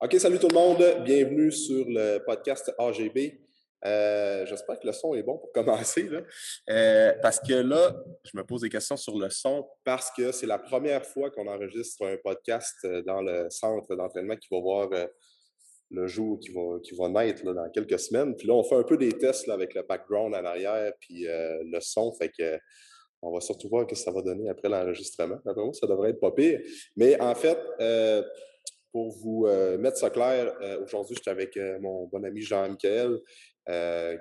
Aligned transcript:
OK, 0.00 0.16
salut 0.18 0.40
tout 0.40 0.48
le 0.48 0.54
monde. 0.54 1.04
Bienvenue 1.04 1.52
sur 1.52 1.86
le 1.88 2.18
podcast 2.18 2.74
AGB. 2.78 3.38
Euh, 3.86 4.44
J'espère 4.44 4.80
que 4.80 4.88
le 4.88 4.92
son 4.92 5.14
est 5.14 5.22
bon 5.22 5.38
pour 5.38 5.52
commencer. 5.54 6.08
Là. 6.08 6.20
Euh, 6.68 7.12
parce 7.22 7.38
que 7.38 7.54
là, 7.54 7.94
je 8.24 8.36
me 8.36 8.44
pose 8.44 8.62
des 8.62 8.68
questions 8.68 8.96
sur 8.96 9.16
le 9.16 9.30
son 9.30 9.64
parce 9.84 10.10
que 10.10 10.32
c'est 10.32 10.48
la 10.48 10.58
première 10.58 11.06
fois 11.06 11.30
qu'on 11.30 11.46
enregistre 11.46 12.04
un 12.04 12.16
podcast 12.16 12.74
euh, 12.84 13.02
dans 13.02 13.22
le 13.22 13.48
centre 13.50 13.94
d'entraînement 13.94 14.36
qui 14.36 14.48
va 14.50 14.60
voir 14.60 14.90
le 15.90 16.06
jour 16.08 16.40
qui 16.40 16.50
va, 16.50 17.08
naître 17.08 17.44
dans 17.44 17.70
quelques 17.70 18.00
semaines. 18.00 18.34
Puis 18.34 18.48
là, 18.48 18.54
on 18.54 18.64
fait 18.64 18.76
un 18.76 18.82
peu 18.82 18.96
des 18.96 19.12
tests 19.12 19.48
avec 19.48 19.74
le 19.74 19.84
background 19.84 20.34
en 20.34 20.44
arrière 20.44 20.92
puis 20.98 21.24
le 21.28 21.78
son. 21.80 22.12
Fait 22.14 22.32
que 22.36 22.58
on 23.22 23.32
va 23.32 23.40
surtout 23.40 23.68
voir 23.68 23.84
ce 23.84 23.94
que 23.94 23.96
ça 23.96 24.10
va 24.10 24.20
donner 24.22 24.50
après 24.50 24.68
l'enregistrement. 24.68 25.36
Après 25.46 25.62
moi, 25.62 25.72
ça 25.72 25.86
devrait 25.86 26.10
être 26.10 26.20
pas 26.20 26.32
pire. 26.32 26.60
Mais 26.96 27.18
en 27.20 27.34
fait, 27.34 27.58
pour 28.94 29.10
vous 29.10 29.46
euh, 29.48 29.76
mettre 29.76 29.96
ça 29.96 30.08
clair, 30.08 30.54
euh, 30.60 30.80
aujourd'hui, 30.84 31.16
j'étais 31.16 31.30
avec 31.30 31.56
euh, 31.56 31.80
mon 31.80 32.06
bon 32.06 32.24
ami 32.24 32.42
Jean-Michel, 32.42 33.18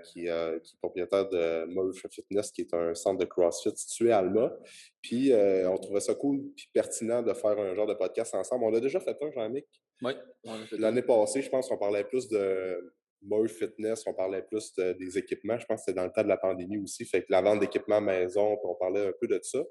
qui, 0.03 0.21
qui 0.21 0.27
est 0.27 0.77
propriétaire 0.81 1.29
de 1.29 1.65
Murph 1.65 2.07
Fitness, 2.09 2.51
qui 2.51 2.61
est 2.61 2.73
un 2.73 2.95
centre 2.95 3.19
de 3.19 3.25
CrossFit 3.25 3.75
situé 3.75 4.11
à 4.11 4.17
Alma. 4.19 4.51
Puis, 5.01 5.31
on 5.33 5.77
trouvait 5.77 5.99
ça 5.99 6.15
cool 6.15 6.41
puis 6.55 6.69
pertinent 6.73 7.21
de 7.21 7.33
faire 7.33 7.59
un 7.59 7.75
genre 7.75 7.85
de 7.85 7.93
podcast 7.93 8.33
ensemble. 8.33 8.63
On 8.63 8.73
a 8.73 8.79
déjà 8.79 9.01
fait 9.01 9.17
un, 9.21 9.31
Jean-Mic. 9.31 9.65
Oui, 10.01 10.13
L'année 10.71 11.01
passée, 11.01 11.41
je 11.41 11.49
pense 11.49 11.67
qu'on 11.67 11.77
parlait 11.77 12.05
plus 12.05 12.29
de 12.29 12.95
Murph 13.21 13.51
Fitness, 13.51 14.07
on 14.07 14.13
parlait 14.13 14.43
plus 14.43 14.73
de- 14.75 14.93
des 14.93 15.17
équipements. 15.17 15.59
Je 15.59 15.65
pense 15.65 15.81
que 15.81 15.85
c'était 15.87 15.97
dans 15.99 16.05
le 16.05 16.11
temps 16.11 16.23
de 16.23 16.29
la 16.29 16.37
pandémie 16.37 16.77
aussi. 16.77 17.03
Fait 17.03 17.21
que 17.21 17.27
la 17.29 17.41
vente 17.41 17.59
d'équipements 17.59 18.01
maison, 18.01 18.55
puis 18.55 18.65
on 18.65 18.75
parlait 18.75 19.07
un 19.07 19.13
peu 19.19 19.27
de 19.27 19.39
ça. 19.43 19.61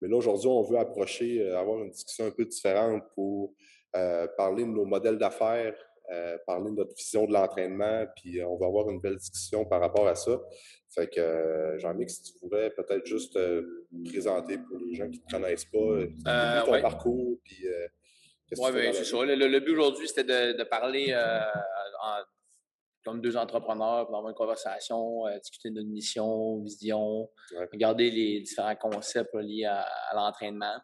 Mais 0.00 0.08
là, 0.08 0.16
aujourd'hui, 0.16 0.48
on 0.48 0.62
veut 0.62 0.78
approcher, 0.78 1.46
avoir 1.50 1.84
une 1.84 1.90
discussion 1.90 2.24
un 2.24 2.30
peu 2.30 2.46
différente 2.46 3.02
pour 3.14 3.54
euh, 3.96 4.26
parler 4.36 4.64
de 4.64 4.68
nos 4.70 4.84
modèles 4.84 5.18
d'affaires, 5.18 5.74
euh, 6.12 6.36
parler 6.46 6.70
de 6.70 6.76
notre 6.76 6.94
vision 6.94 7.26
de 7.26 7.32
l'entraînement, 7.32 8.04
puis 8.16 8.40
euh, 8.40 8.46
on 8.48 8.56
va 8.56 8.66
avoir 8.66 8.88
une 8.90 9.00
belle 9.00 9.16
discussion 9.16 9.64
par 9.64 9.80
rapport 9.80 10.06
à 10.08 10.14
ça. 10.14 10.40
Fait 10.92 11.08
que, 11.08 11.20
euh, 11.20 11.78
Jean-Mic, 11.78 12.10
si 12.10 12.22
tu 12.22 12.32
voudrais 12.42 12.70
peut-être 12.70 13.06
juste 13.06 13.38
présenter 14.06 14.58
pour 14.58 14.78
les 14.78 14.94
gens 14.94 15.08
qui 15.08 15.20
ne 15.20 15.24
te 15.24 15.30
connaissent 15.30 15.64
pas, 15.66 16.64
ton 16.64 16.72
ouais. 16.72 16.82
parcours, 16.82 17.38
puis 17.44 17.64
qu'est-ce 18.48 18.60
que 18.60 18.66
Oui, 18.66 18.72
bien, 18.72 18.84
la 18.86 18.92
c'est 18.92 19.04
ça. 19.04 19.24
Le, 19.24 19.58
but 19.60 19.72
aujourd'hui, 19.72 20.08
c'était 20.08 20.24
de, 20.24 20.58
de 20.58 20.64
parler 20.64 21.06
euh, 21.10 21.40
en- 22.02 22.22
comme 23.04 23.20
deux 23.22 23.36
entrepreneurs, 23.36 24.06
pour 24.08 24.16
avoir 24.16 24.28
une 24.30 24.34
conversation, 24.36 25.26
euh, 25.26 25.38
discuter 25.38 25.70
de 25.70 25.76
notre 25.76 25.88
mission, 25.88 26.58
vision, 26.62 27.30
Ouais. 27.56 27.66
regarder 27.72 28.10
les 28.10 28.40
différents 28.40 28.76
concepts 28.76 29.34
liés 29.36 29.64
à, 29.64 29.80
à 30.10 30.14
l'entraînement. 30.14 30.74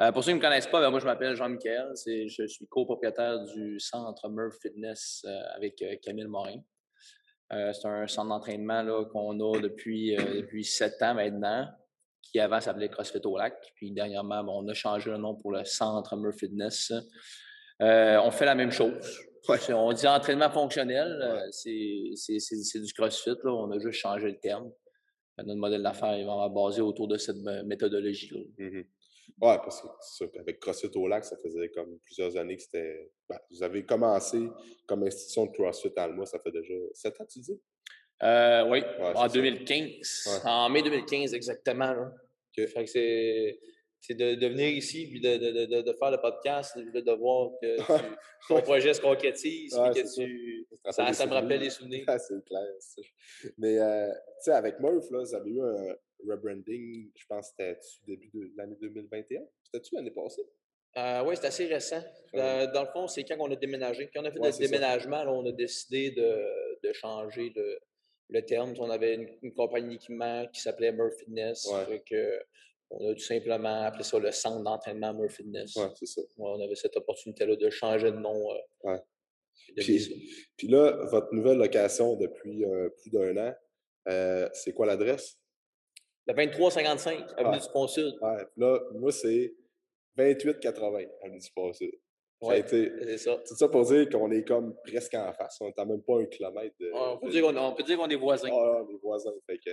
Euh, 0.00 0.12
pour 0.12 0.22
ceux 0.22 0.30
qui 0.30 0.34
ne 0.34 0.40
me 0.40 0.44
connaissent 0.44 0.68
pas, 0.68 0.80
ben, 0.80 0.90
moi, 0.90 1.00
je 1.00 1.04
m'appelle 1.04 1.34
Jean-Michel. 1.34 1.92
Je 2.06 2.46
suis 2.46 2.66
copropriétaire 2.68 3.42
du 3.44 3.80
centre 3.80 4.28
Murph 4.28 4.56
Fitness 4.62 5.24
euh, 5.26 5.40
avec 5.56 5.82
euh, 5.82 5.96
Camille 6.00 6.26
Morin. 6.26 6.60
C'est 7.50 7.86
un 7.86 8.06
centre 8.06 8.28
d'entraînement 8.28 8.84
qu'on 9.06 9.40
a 9.40 9.58
depuis, 9.58 10.14
depuis 10.14 10.64
sept 10.64 11.00
ans 11.00 11.14
maintenant, 11.14 11.66
qui 12.20 12.38
avant 12.40 12.60
s'appelait 12.60 12.90
CrossFit 12.90 13.22
au 13.24 13.38
Lac. 13.38 13.72
Puis 13.74 13.90
dernièrement, 13.90 14.44
ben, 14.44 14.52
on 14.52 14.68
a 14.68 14.74
changé 14.74 15.10
le 15.10 15.16
nom 15.16 15.34
pour 15.34 15.52
le 15.52 15.64
centre 15.64 16.14
Murph 16.16 16.36
Fitness. 16.36 16.92
On 17.80 18.30
fait 18.30 18.44
la 18.44 18.54
même 18.54 18.70
chose. 18.70 18.92
On 19.70 19.92
dit 19.94 20.06
entraînement 20.06 20.50
fonctionnel, 20.50 21.42
c'est 21.50 21.70
du 21.70 22.92
CrossFit. 22.92 23.30
Là. 23.42 23.50
On 23.50 23.70
a 23.70 23.78
juste 23.78 23.98
changé 23.98 24.26
le 24.26 24.38
terme. 24.38 24.70
Notre 25.38 25.58
modèle 25.58 25.82
d'affaires 25.82 26.12
est 26.12 26.24
vraiment 26.24 26.50
basé 26.50 26.82
autour 26.82 27.08
de 27.08 27.16
cette 27.16 27.38
méthodologie-là. 27.64 28.40
Mhm. 28.58 28.84
Ouais, 29.40 29.56
parce 29.58 29.80
que 29.82 29.88
sûr 30.00 30.30
qu'avec 30.32 30.58
CrossFit 30.60 30.90
au 30.96 31.06
lac, 31.06 31.24
ça 31.24 31.36
faisait 31.42 31.68
comme 31.70 31.98
plusieurs 32.04 32.36
années 32.36 32.56
que 32.56 32.62
c'était. 32.62 33.10
ben, 33.28 33.38
vous 33.50 33.62
avez 33.62 33.84
commencé 33.84 34.38
comme 34.86 35.04
institution 35.04 35.46
de 35.46 35.52
CrossFit 35.52 35.92
à 35.96 36.04
Alma, 36.04 36.26
ça 36.26 36.38
fait 36.40 36.50
déjà 36.50 36.74
sept 36.94 37.20
ans, 37.20 37.24
tu 37.26 37.40
dis? 37.40 37.60
Euh, 38.22 38.64
oui, 38.68 38.80
Ouais, 38.80 39.12
en 39.14 39.28
c'est 39.28 39.28
ça. 39.28 39.34
2015. 39.34 40.42
Ouais. 40.44 40.50
En 40.50 40.68
mai 40.70 40.82
2015, 40.82 41.34
exactement. 41.34 41.92
Là. 41.92 42.12
Ok. 42.58 42.66
Fait 42.66 42.84
que 42.84 42.90
c'est. 42.90 43.58
C'est 44.00 44.14
de, 44.14 44.36
de 44.36 44.46
venir 44.46 44.68
ici 44.68 45.08
puis 45.10 45.20
de, 45.20 45.36
de, 45.38 45.66
de, 45.66 45.82
de 45.82 45.92
faire 45.94 46.12
le 46.12 46.18
podcast, 46.18 46.78
de, 46.78 47.00
de 47.00 47.12
voir 47.12 47.50
que 47.60 47.76
tu- 47.76 48.16
ton 48.48 48.60
projet 48.62 48.94
se 48.94 49.00
concrétise, 49.00 49.74
Ouais, 49.76 49.90
puis 49.90 50.02
que 50.04 50.14
tu, 50.14 50.66
Ça 50.90 51.26
me 51.26 51.32
rappelle 51.32 51.60
les 51.60 51.68
souvenirs. 51.70 52.04
souvenirs. 52.04 52.04
Ah, 52.06 52.18
c'est 52.18 52.44
clair. 52.44 52.62
ça. 52.78 53.02
Mais, 53.58 53.76
euh, 53.80 54.08
tu 54.12 54.20
sais, 54.42 54.52
avec 54.52 54.78
Murph, 54.78 55.10
là, 55.10 55.18
vous 55.18 55.34
avez 55.34 55.50
eu 55.50 55.60
un 55.60 55.96
rebranding, 56.26 57.10
je 57.14 57.26
pense 57.28 57.50
que 57.50 57.54
c'était 57.74 57.80
début 58.06 58.30
de 58.34 58.50
l'année 58.56 58.76
2021. 58.80 59.42
C'était-tu 59.64 59.94
l'année 59.94 60.10
passée? 60.10 60.42
Euh, 60.96 61.22
oui, 61.26 61.36
c'est 61.36 61.46
assez 61.46 61.66
récent. 61.66 62.02
Ouais. 62.32 62.40
Euh, 62.40 62.66
dans 62.72 62.82
le 62.82 62.88
fond, 62.88 63.06
c'est 63.06 63.22
quand 63.24 63.36
on 63.38 63.50
a 63.50 63.56
déménagé. 63.56 64.10
Quand 64.12 64.22
on 64.22 64.24
a 64.24 64.30
fait 64.32 64.38
Ouais, 64.40 64.50
le 64.50 64.58
déménagement, 64.58 65.22
là, 65.22 65.32
on 65.32 65.46
a 65.46 65.52
décidé 65.52 66.10
de, 66.12 66.44
de 66.82 66.92
changer 66.92 67.52
le, 67.54 67.78
le 68.30 68.42
terme. 68.44 68.74
On 68.78 68.90
avait 68.90 69.14
une, 69.14 69.28
une 69.42 69.52
compagnie 69.54 69.90
d'équipement 69.96 70.46
qui 70.52 70.60
s'appelait 70.60 70.92
Murph 70.92 71.14
Fitness. 71.18 71.66
Ouais. 71.70 71.84
Fait 71.86 72.00
que 72.08 72.40
on 72.90 73.10
a 73.10 73.12
tout 73.12 73.20
simplement 73.20 73.82
appelé 73.82 74.02
ça 74.02 74.18
le 74.18 74.30
centre 74.32 74.64
d'entraînement 74.64 75.12
Murph 75.12 75.34
Fitness. 75.36 75.76
Ouais, 75.76 75.88
c'est 75.94 76.06
ça. 76.06 76.22
On 76.38 76.58
avait 76.60 76.74
cette 76.74 76.96
opportunité-là 76.96 77.54
de 77.56 77.70
changer 77.70 78.10
de 78.10 78.16
nom. 78.16 78.50
euh, 78.50 78.58
Ouais. 78.84 78.98
puis 79.66 79.74
de 79.74 79.82
dire 79.82 80.08
Puis, 80.08 80.32
puis 80.56 80.68
là, 80.68 81.04
votre 81.10 81.32
nouvelle 81.34 81.58
location 81.58 82.16
depuis 82.16 82.64
plus 83.02 83.10
d'un 83.10 83.36
an, 83.36 84.48
c'est 84.54 84.72
quoi 84.72 84.86
l'adresse? 84.86 85.38
Ça. 86.28 86.32
Le 86.32 86.46
2355, 86.46 87.32
Avenue 87.36 87.54
Ouais. 87.54 87.60
du. 87.60 88.18
Ouais, 88.20 88.46
là, 88.56 88.80
moi, 88.94 89.12
c'est 89.12 89.54
2880 90.16 91.04
Avenue 91.22 91.38
du 91.38 91.50
Ouais, 92.40 92.60
été- 92.60 92.92
c'est 93.02 93.18
ça. 93.18 93.36
Tout 93.46 93.56
ça 93.56 93.68
pour 93.68 93.84
dire 93.84 94.08
qu'on 94.08 94.30
est 94.30 94.44
comme 94.46 94.76
presque 94.86 95.14
en 95.14 95.32
face. 95.32 95.58
On 95.60 95.66
n'est 95.66 95.72
même 95.84 96.02
pas 96.02 96.20
un 96.20 96.26
kilomètre 96.26 96.74
de. 96.78 96.90
On, 96.94 97.18
peut 97.18 97.26
de- 97.26 97.32
dire 97.32 97.42
qu'on, 97.42 97.56
on 97.56 97.74
peut 97.74 97.82
dire 97.82 97.98
qu'on 97.98 98.08
est 98.08 98.14
voisins. 98.16 98.48
Ah, 98.52 98.84
les 98.88 98.96
voisins. 98.98 99.32
Fait 99.46 99.58
que, 99.58 99.70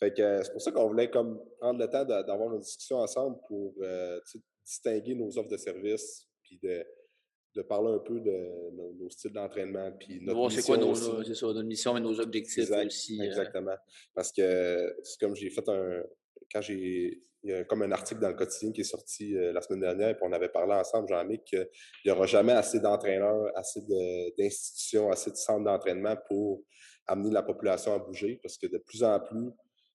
fait 0.00 0.14
que 0.14 0.42
c'est 0.42 0.52
pour 0.52 0.62
ça 0.62 0.72
qu'on 0.72 0.88
voulait 0.88 1.10
comme 1.10 1.38
prendre 1.60 1.78
le 1.78 1.86
temps 1.90 2.04
d'avoir 2.04 2.54
une 2.54 2.60
discussion 2.60 2.96
ensemble 2.96 3.36
pour 3.48 3.74
euh, 3.82 4.18
distinguer 4.64 5.14
nos 5.14 5.36
offres 5.38 5.50
de 5.50 5.58
services, 5.58 6.26
puis 6.42 6.58
de, 6.62 6.86
de 7.54 7.62
parler 7.62 7.92
un 7.92 7.98
peu 7.98 8.18
de 8.20 8.70
nos, 8.72 8.92
nos 8.94 9.08
styles 9.10 9.32
d'entraînement, 9.32 9.92
puis 9.98 10.20
notre 10.20 10.36
voir 10.38 10.50
c'est 10.52 10.62
quoi 10.62 10.76
nos, 10.76 10.90
aussi. 10.90 11.10
c'est 11.26 11.34
ça, 11.34 11.46
notre 11.46 11.62
mission 11.62 11.96
et 11.96 12.00
nos 12.00 12.18
objectifs 12.20 12.58
Exact, 12.58 12.86
aussi. 12.86 13.20
euh, 13.20 13.24
Exactement. 13.24 13.76
Parce 14.14 14.32
que 14.32 14.96
c'est 15.02 15.20
comme 15.20 15.34
j'ai 15.36 15.50
fait 15.50 15.68
un. 15.68 16.02
Quand 16.52 16.60
j'ai. 16.60 17.22
Il 17.46 17.50
y 17.50 17.52
a 17.52 17.62
comme 17.64 17.82
un 17.82 17.92
article 17.92 18.22
dans 18.22 18.30
le 18.30 18.34
quotidien 18.36 18.72
qui 18.72 18.80
est 18.80 18.84
sorti 18.84 19.36
euh, 19.36 19.52
la 19.52 19.60
semaine 19.60 19.80
dernière, 19.80 20.16
puis 20.16 20.24
on 20.26 20.32
avait 20.32 20.48
parlé 20.48 20.72
ensemble, 20.72 21.08
Jean-Mic, 21.10 21.44
qu'il 21.44 21.68
n'y 22.06 22.10
aura 22.10 22.24
jamais 22.24 22.52
assez 22.54 22.80
d'entraîneurs, 22.80 23.52
assez 23.54 23.82
de- 23.82 24.34
d'institutions, 24.38 25.10
assez 25.10 25.30
de 25.30 25.36
centres 25.36 25.62
d'entraînement 25.64 26.16
pour 26.26 26.62
amener 27.06 27.30
la 27.30 27.42
population 27.42 27.92
à 27.92 27.98
bouger. 27.98 28.40
Parce 28.42 28.56
que 28.56 28.66
de 28.66 28.78
plus 28.78 29.04
en 29.04 29.20
plus, 29.20 29.50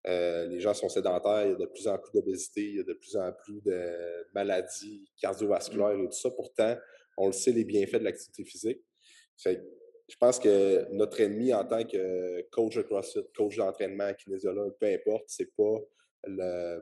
euh, 0.07 0.47
les 0.47 0.61
gens 0.61 0.73
sont 0.73 0.89
sédentaires, 0.89 1.45
il 1.45 1.51
y 1.51 1.55
a 1.55 1.57
de 1.57 1.67
plus 1.67 1.87
en 1.87 1.99
plus 1.99 2.13
d'obésité, 2.15 2.63
il 2.63 2.77
y 2.77 2.81
a 2.81 2.83
de 2.83 2.95
plus 2.95 3.15
en 3.15 3.31
plus 3.45 3.61
de 3.63 3.93
maladies 4.35 5.05
cardiovasculaires 5.21 5.91
et 5.99 6.07
tout 6.07 6.13
ça. 6.13 6.31
Pourtant, 6.31 6.75
on 7.17 7.27
le 7.27 7.33
sait, 7.33 7.53
les 7.53 7.65
bienfaits 7.65 7.99
de 8.01 8.05
l'activité 8.05 8.45
physique. 8.45 8.83
Fait 9.37 9.57
que 9.57 9.63
je 10.09 10.17
pense 10.17 10.39
que 10.39 10.87
notre 10.93 11.21
ennemi 11.21 11.53
en 11.55 11.65
tant 11.65 11.83
que 11.85 12.43
coach 12.51 12.77
de 12.77 12.83
CrossFit, 12.83 13.25
coach 13.37 13.57
d'entraînement, 13.57 14.13
kinésiologue, 14.15 14.75
peu 14.79 14.87
importe, 14.87 15.25
c'est 15.29 15.55
pas 15.57 15.79
le, 16.27 16.81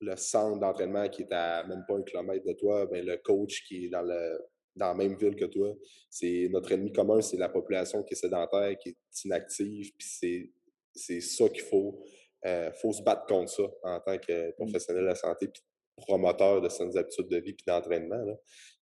le 0.00 0.16
centre 0.16 0.58
d'entraînement 0.58 1.08
qui 1.08 1.22
est 1.22 1.32
à 1.32 1.64
même 1.66 1.84
pas 1.86 1.94
un 1.96 2.02
kilomètre 2.02 2.44
de 2.44 2.52
toi, 2.54 2.86
ben 2.86 3.04
le 3.04 3.16
coach 3.18 3.62
qui 3.66 3.86
est 3.86 3.88
dans, 3.88 4.02
le, 4.02 4.38
dans 4.74 4.88
la 4.88 4.94
même 4.94 5.16
ville 5.16 5.36
que 5.36 5.44
toi. 5.46 5.72
C'est 6.10 6.48
notre 6.50 6.72
ennemi 6.72 6.92
commun, 6.92 7.20
c'est 7.20 7.36
la 7.36 7.48
population 7.48 8.02
qui 8.02 8.14
est 8.14 8.16
sédentaire, 8.16 8.76
qui 8.78 8.90
est 8.90 9.24
inactive, 9.24 9.92
puis 9.96 10.08
c'est, 10.08 10.50
c'est 10.94 11.20
ça 11.20 11.48
qu'il 11.48 11.62
faut. 11.62 12.02
euh, 12.46 12.70
faut 12.72 12.92
se 12.92 13.02
battre 13.02 13.24
contre 13.26 13.50
ça 13.50 13.62
en 13.84 14.00
tant 14.00 14.18
que 14.18 14.50
professionnel 14.52 15.02
de 15.04 15.08
la 15.08 15.14
santé, 15.14 15.48
puis 15.48 15.62
promoteur 15.96 16.60
de 16.60 16.68
saines 16.68 16.96
habitudes 16.98 17.28
de 17.28 17.36
vie 17.38 17.52
puis 17.54 17.64
d'entraînement. 17.66 18.16
là. 18.24 18.34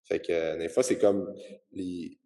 Fait 0.05 0.21
que 0.21 0.33
euh, 0.33 0.57
des 0.57 0.69
fois, 0.69 0.83
c'est 0.83 0.99
comme 0.99 1.33
les, 1.73 2.19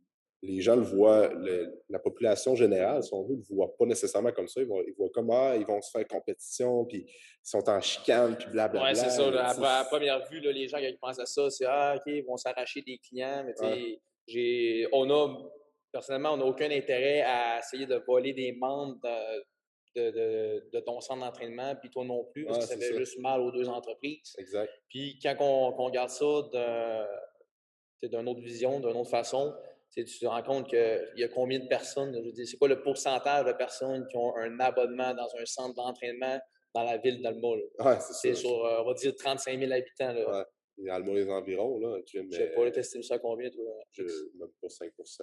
les 0.43 0.61
gens 0.61 0.77
le 0.77 0.83
voient, 0.83 1.29
le- 1.35 1.83
la 1.89 1.99
population 1.99 2.55
générale, 2.55 3.03
si 3.03 3.13
on 3.13 3.23
veut, 3.25 3.35
ne 3.35 3.39
le 3.41 3.45
voit 3.51 3.77
pas 3.77 3.85
nécessairement 3.87 4.33
comme 4.33 4.49
ça. 4.49 4.61
Ils, 4.61 4.67
vont, 4.67 4.83
ils 4.87 4.95
voient 4.95 5.11
comme, 5.11 5.31
ah, 5.31 5.57
ils 5.57 5.67
vont 5.67 5.81
se 5.83 5.91
faire 5.91 6.07
compétition, 6.07 6.85
puis 6.85 7.05
ils 7.09 7.15
sont 7.43 7.69
en 7.69 7.81
chicane, 7.81 8.37
puis 8.37 8.49
blablabla. 8.51 8.89
Ouais, 8.91 8.95
c'est 8.95 9.11
ça. 9.11 9.31
là, 9.31 9.49
à, 9.79 9.85
première 9.85 10.27
vue, 10.29 10.41
là, 10.41 10.53
les 10.53 10.69
gens, 10.69 10.79
ils 10.79 10.97
pensent 10.99 11.19
à 11.19 11.27
ça, 11.27 11.51
c'est 11.51 11.67
Ah, 11.67 11.95
OK, 11.97 12.03
ils 12.07 12.25
vont 12.25 12.37
s'arracher 12.37 12.83
des 12.83 12.99
clients. 12.99 13.45
Mais 13.45 13.55
tu 13.55 13.99
sais, 14.35 14.89
on 14.93 15.09
a, 15.11 15.51
personnellement, 15.93 16.33
on 16.33 16.37
n'a 16.39 16.45
aucun 16.45 16.71
intérêt 16.71 17.23
à 17.23 17.59
essayer 17.61 17.87
de 17.87 17.97
voler 18.07 18.33
des 18.33 18.53
membres 18.53 18.97
de, 19.03 20.01
de, 20.01 20.11
de- 20.11 20.71
de 20.73 20.81
ton 20.81 21.01
centre 21.01 21.21
d'entraînement, 21.25 21.75
puis 21.77 21.91
toi 21.91 22.05
non 22.05 22.25
plus, 22.25 22.45
parce 22.45 22.59
que 22.59 22.65
ça 22.75 22.77
fait 22.77 22.93
ça. 22.93 22.99
juste 22.99 23.19
mal 23.19 23.41
aux 23.41 23.51
deux 23.51 23.69
entreprises. 23.69 24.35
Exact. 24.39 24.71
Puis 24.91 25.19
quand 25.23 25.35
on, 25.41 25.73
qu'on 25.73 25.85
regarde 25.87 26.11
ça 26.11 26.19
sais, 26.53 27.07
d'une 28.03 28.29
autre 28.29 28.41
vision, 28.41 28.81
d'une 28.81 28.97
autre 28.97 29.11
façon, 29.11 29.55
tu 29.95 30.05
tu 30.05 30.19
te 30.19 30.27
rends 30.27 30.43
compte 30.43 30.69
qu'il 30.69 31.13
y 31.17 31.25
a 31.25 31.29
combien 31.29 31.59
de 31.59 31.69
personnes, 31.69 32.15
je 32.15 32.21
veux 32.21 32.33
dire, 32.33 32.47
c'est 32.47 32.57
quoi 32.57 32.69
le 32.69 32.83
pourcentage 32.83 33.47
de 33.47 33.53
personnes 33.53 34.07
qui 34.09 34.17
ont 34.17 34.37
un 34.37 34.59
abonnement 34.61 35.15
dans 35.15 35.29
un 35.41 35.47
centre 35.47 35.75
d'entraînement 35.75 36.39
dans 36.75 36.85
la 36.85 36.99
ville 36.99 37.23
d'Alma? 37.23 37.49
là? 37.57 37.85
Ouais, 37.85 37.99
c'est 38.01 38.35
sur, 38.35 38.65
euh, 38.65 38.83
on 38.83 38.87
va 38.87 38.95
dire, 38.95 39.15
35 39.15 39.59
000 39.59 39.73
habitants. 39.73 40.13
Là. 40.13 40.39
Ouais. 40.39 40.45
Et 40.79 40.91
Alma 40.91 41.15
les 41.15 41.29
environs, 41.31 41.79
là. 41.79 41.99
Je 42.07 42.21
sais 42.31 42.53
pas, 42.55 42.71
tester 42.71 43.03
ça 43.03 43.19
combien, 43.19 43.51
toi? 43.51 43.65
Je, 43.93 44.03
même 44.03 44.51
pas 44.61 44.69
5% 44.69 45.23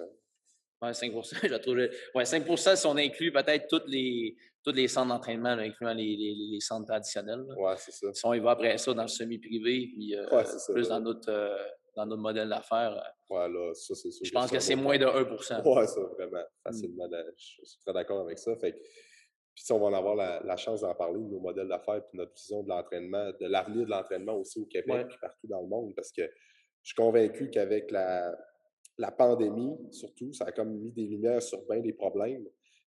Ouais, 0.82 0.92
5 0.92 1.12
je 1.44 1.54
trouve. 1.56 1.88
Ouais, 2.14 2.24
5 2.24 2.44
si 2.76 2.86
on 2.86 2.96
inclut 2.96 3.32
peut-être 3.32 3.68
tous 3.68 3.86
les, 3.86 4.36
tous 4.64 4.72
les 4.72 4.88
centres 4.88 5.08
d'entraînement, 5.08 5.50
incluant 5.50 5.94
les, 5.94 6.16
les, 6.16 6.34
les, 6.34 6.60
centres 6.60 6.86
traditionnels. 6.86 7.44
Ouais, 7.56 7.74
c'est 7.76 7.92
ça. 7.92 8.12
Si 8.12 8.26
on 8.26 8.34
y 8.34 8.40
va 8.40 8.50
après 8.50 8.76
ça 8.76 8.92
dans 8.92 9.02
le 9.02 9.08
semi-privé, 9.08 9.90
puis 9.94 10.16
euh, 10.16 10.26
plus 10.72 10.88
dans 10.88 11.00
notre, 11.00 11.30
euh, 11.30 11.56
dans 11.96 12.06
notre 12.06 12.22
modèle 12.22 12.48
d'affaires. 12.48 12.96
Euh, 12.96 13.34
ouais, 13.34 13.48
là, 13.48 13.72
ça, 13.74 13.94
c'est 13.94 14.10
sûr. 14.10 14.24
Je 14.24 14.32
pense 14.32 14.50
que, 14.50 14.58
c'est 14.58 14.76
moins 14.76 14.98
de 14.98 15.06
1 15.06 15.62
Ouais, 15.64 15.86
ça, 15.86 16.00
vraiment. 16.00 16.38
Mmh. 16.38 16.62
Facilement. 16.64 17.08
Je 17.10 17.64
suis 17.64 17.80
très 17.84 17.92
d'accord 17.92 18.20
avec 18.20 18.38
ça. 18.38 18.56
Fait 18.56 18.74
puis 19.54 19.62
si 19.62 19.72
on 19.72 19.78
va 19.78 19.86
en 19.86 19.92
avoir 19.92 20.16
la, 20.16 20.56
chance 20.56 20.80
d'en 20.80 20.94
parler, 20.94 21.20
de 21.20 21.28
nos 21.28 21.38
modèles 21.38 21.68
d'affaires, 21.68 22.04
puis 22.04 22.18
notre 22.18 22.34
vision 22.34 22.64
de 22.64 22.68
l'entraînement, 22.68 23.30
de 23.40 23.46
l'avenir 23.46 23.84
de 23.84 23.90
l'entraînement 23.90 24.34
aussi 24.34 24.58
au 24.58 24.66
Québec, 24.66 25.06
puis 25.08 25.18
partout 25.20 25.46
dans 25.46 25.60
le 25.60 25.68
monde, 25.68 25.94
parce 25.94 26.10
que 26.10 26.22
je 26.22 26.88
suis 26.88 26.96
convaincu 26.96 27.50
qu'avec 27.50 27.92
la, 27.92 28.36
la 28.98 29.12
pandémie, 29.12 29.76
surtout, 29.92 30.32
ça 30.32 30.46
a 30.46 30.52
comme 30.52 30.76
mis 30.80 30.90
des 30.90 31.06
lumières 31.06 31.40
sur 31.40 31.64
bien 31.66 31.78
des 31.78 31.92
problèmes. 31.92 32.44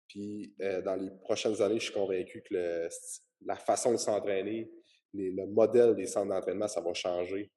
Puis 0.08 0.54
euh, 0.62 0.84
dans 0.84 0.96
les 0.96 1.10
prochaines 1.24 1.60
années, 1.64 1.80
je 1.80 1.86
suis 1.86 1.94
convaincu 1.94 2.44
que 2.48 2.88
la 3.44 3.56
façon 3.56 3.94
de 3.94 3.98
s'entraîner, 3.98 4.72
le 5.14 5.48
modèle 5.48 5.96
des 5.96 6.06
centres 6.06 6.30
d'entraînement, 6.30 6.68
ça 6.68 6.82
va 6.82 6.94
changer 6.94 7.52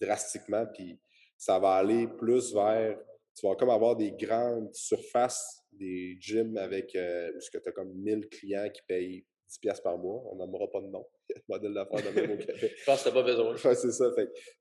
drastiquement. 0.00 0.66
Puis 0.72 0.98
ça 1.36 1.58
va 1.58 1.74
aller 1.74 2.08
plus 2.08 2.54
vers. 2.54 2.98
Tu 3.36 3.46
vas 3.46 3.54
comme 3.54 3.70
avoir 3.70 3.96
des 3.96 4.12
grandes 4.12 4.74
surfaces, 4.74 5.62
des 5.72 6.16
gyms 6.20 6.56
avec. 6.56 6.94
Euh, 6.94 7.32
où 7.32 7.40
tu 7.40 7.68
as 7.68 7.72
comme 7.72 7.92
1000 7.94 8.28
clients 8.28 8.68
qui 8.70 8.82
payent 8.86 9.26
10 9.48 9.58
pièces 9.58 9.80
par 9.80 9.98
mois. 9.98 10.22
On 10.32 10.36
n'en 10.36 10.68
pas 10.68 10.80
de 10.80 10.86
nom. 10.86 11.06
modèle 11.48 11.74
d'affaires 11.74 12.12
de 12.12 12.20
même 12.20 12.32
au 12.32 12.36
Québec. 12.38 12.74
Je 12.76 12.84
pense 12.84 13.02
que 13.02 13.08
tu 13.08 13.14
pas 13.14 13.22
besoin. 13.22 13.56
c'est 13.56 13.92
ça. 13.92 14.10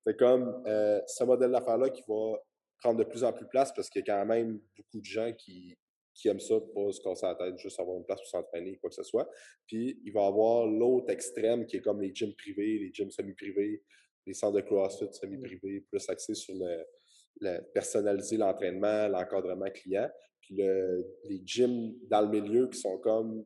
C'est 0.06 0.18
comme 0.18 0.64
ce 0.66 1.24
modèle 1.24 1.52
d'affaires-là 1.52 1.90
qui 1.90 2.04
va 2.08 2.38
prendre 2.80 3.00
de 3.00 3.04
plus 3.04 3.24
en 3.24 3.34
plus 3.34 3.48
place 3.48 3.72
parce 3.74 3.90
qu'il 3.90 4.04
y 4.06 4.10
a 4.10 4.16
quand 4.16 4.26
même 4.26 4.60
beaucoup 4.76 5.00
de 5.00 5.06
gens 5.06 5.32
qui, 5.34 5.78
qui 6.16 6.30
aiment 6.30 6.40
ça, 6.40 6.56
pas 6.74 6.92
se 6.92 7.02
casser 7.02 7.26
la 7.26 7.36
tête, 7.36 7.58
juste 7.58 7.80
avoir 7.80 7.98
une 7.98 8.06
place 8.06 8.20
pour 8.20 8.28
s'entraîner, 8.30 8.78
quoi 8.78 8.90
que 8.90 8.96
ce 8.96 9.04
soit. 9.04 9.30
Puis, 9.68 10.00
il 10.04 10.14
va 10.14 10.22
y 10.22 10.28
avoir 10.28 10.66
l'autre 10.66 11.12
extrême 11.12 11.66
qui 11.66 11.78
est 11.78 11.82
comme 11.82 12.02
les 12.02 12.14
gyms 12.16 12.34
privés, 12.36 12.80
les 12.80 12.92
gyms 12.94 13.12
semi-privés, 13.12 13.84
les 14.26 14.34
centres 14.34 14.56
de 14.56 14.62
CrossFit 14.62 15.08
semi-privés, 15.12 15.82
plus 15.90 16.10
axés 16.10 16.36
sur 16.36 16.56
le, 16.56 17.60
personnaliser 17.74 18.38
l'entraînement, 18.38 19.08
l'encadrement 19.08 19.70
client. 19.72 20.10
Puis, 20.42 20.56
les 20.56 21.42
gyms 21.44 21.94
dans 22.10 22.22
le 22.22 22.30
milieu 22.30 22.68
qui 22.70 22.80
sont 22.80 22.98
comme 23.00 23.46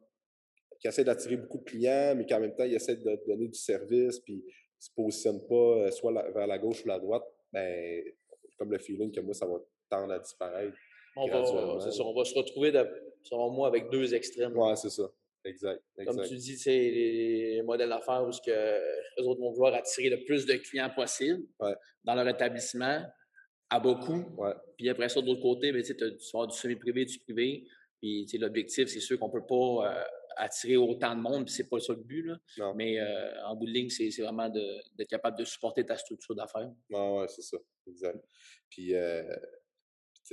qui 0.79 0.87
essaient 0.87 1.03
d'attirer 1.03 1.37
beaucoup 1.37 1.57
de 1.59 1.63
clients, 1.63 2.13
mais 2.15 2.25
qui 2.25 2.33
en 2.33 2.39
même 2.39 2.55
temps, 2.55 2.63
ils 2.63 2.75
essaient 2.75 2.95
de 2.95 3.21
donner 3.27 3.47
du 3.47 3.59
service, 3.59 4.19
puis 4.19 4.43
ils 4.45 4.83
se 4.83 4.89
positionnent 4.95 5.45
pas 5.45 5.55
euh, 5.55 5.91
soit 5.91 6.13
vers 6.31 6.47
la 6.47 6.57
gauche 6.57 6.83
ou 6.85 6.87
la 6.87 6.99
droite, 6.99 7.23
ben 7.51 8.01
comme 8.57 8.71
le 8.71 8.79
feeling 8.79 9.11
que 9.11 9.21
moi, 9.21 9.33
ça 9.33 9.45
va 9.45 9.57
tendre 9.89 10.13
à 10.13 10.19
disparaître. 10.19 10.77
On 11.15 11.27
va, 11.27 11.41
on 11.41 12.13
va 12.13 12.25
se 12.25 12.37
retrouver, 12.37 12.71
selon 13.23 13.49
moi, 13.51 13.67
avec 13.67 13.89
deux 13.89 14.13
extrêmes. 14.13 14.53
Oui, 14.55 14.71
c'est 14.75 14.89
ça. 14.89 15.03
Exact, 15.45 15.81
Comme 16.05 16.21
tu 16.27 16.35
dis, 16.35 16.57
c'est 16.57 16.77
les 16.77 17.61
modèles 17.63 17.89
d'affaires 17.89 18.23
où 18.23 18.29
que 18.29 19.17
les 19.17 19.25
autres 19.25 19.39
vont 19.39 19.51
vouloir 19.51 19.73
attirer 19.73 20.09
le 20.09 20.23
plus 20.25 20.45
de 20.45 20.53
clients 20.55 20.89
possible 20.93 21.43
dans 22.03 22.15
leur 22.15 22.27
établissement 22.27 23.05
à 23.69 23.79
beaucoup. 23.79 24.25
Puis 24.77 24.89
après 24.89 25.09
ça, 25.09 25.21
de 25.21 25.27
l'autre 25.27 25.41
côté, 25.41 25.71
ben, 25.71 25.81
tu 25.81 25.93
vas 26.33 26.45
du 26.47 26.57
semi-privé, 26.57 27.05
du 27.05 27.19
privé. 27.19 27.65
Puis 27.99 28.27
l'objectif, 28.33 28.87
c'est 28.87 28.99
sûr 28.99 29.19
qu'on 29.19 29.27
ne 29.27 29.33
peut 29.33 29.45
pas 29.45 29.93
euh, 29.93 30.03
attirer 30.37 30.77
autant 30.77 31.15
de 31.15 31.21
monde, 31.21 31.45
puis 31.45 31.53
c'est 31.53 31.67
pas 31.67 31.79
ça 31.79 31.93
le 31.93 32.01
but. 32.01 32.23
Là. 32.23 32.73
Mais 32.75 32.99
euh, 32.99 33.45
en 33.45 33.55
bout 33.55 33.65
de 33.65 33.71
ligne, 33.71 33.89
c'est 33.89 34.09
vraiment 34.21 34.49
d'être 34.49 35.09
capable 35.09 35.37
de 35.37 35.45
supporter 35.45 35.85
ta 35.85 35.97
structure 35.97 36.35
d'affaires. 36.35 36.71
Oui, 36.89 36.99
ouais, 36.99 37.27
c'est 37.27 37.41
ça. 37.41 37.57
Exact. 37.87 38.17
Puis 38.69 38.95
euh, 38.95 39.23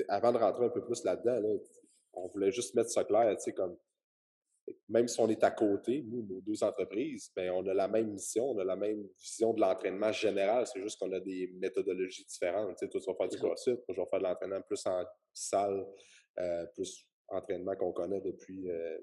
avant 0.09 0.33
de 0.33 0.39
rentrer 0.39 0.67
un 0.67 0.71
peu 0.71 0.85
plus 0.85 1.03
là-dedans, 1.05 1.41
on 2.13 2.29
voulait 2.29 2.53
juste 2.53 2.75
mettre 2.75 2.91
ça 2.91 3.05
clair, 3.05 3.29
tu 3.37 3.43
sais, 3.43 3.53
comme 3.53 3.77
même 4.89 5.09
si 5.09 5.21
on 5.21 5.29
est 5.29 5.43
à 5.45 5.51
côté, 5.51 6.03
nous, 6.07 6.23
nos 6.27 6.41
deux 6.41 6.63
entreprises, 6.63 7.31
ben, 7.35 7.51
on 7.51 7.67
a 7.67 7.75
la 7.75 7.89
même 7.89 8.13
mission, 8.13 8.51
on 8.51 8.59
a 8.59 8.65
la 8.65 8.77
même 8.77 9.07
vision 9.19 9.53
de 9.53 9.61
l'entraînement 9.61 10.13
général. 10.13 10.67
C'est 10.67 10.81
juste 10.81 10.99
qu'on 10.99 11.13
a 11.13 11.21
des 11.21 11.53
méthodologies 11.59 12.25
différentes. 12.25 12.77
Tu 12.77 12.87
sais, 12.87 12.89
toi, 12.91 13.01
tu 13.01 13.11
vas 13.11 13.17
faire 13.17 13.29
du 13.29 13.37
CrossFit, 13.39 13.71
moi, 13.71 13.95
je 13.95 14.01
vais 14.01 14.07
faire 14.09 14.19
de 14.19 14.25
l'entraînement 14.25 14.61
plus 14.63 14.87
en 14.87 15.05
salle, 15.33 15.87
euh, 16.39 16.67
plus 16.75 17.07
entraînement 17.29 17.75
qu'on 17.77 17.93
connaît 17.93 18.21
depuis 18.21 18.71
euh, 18.71 18.99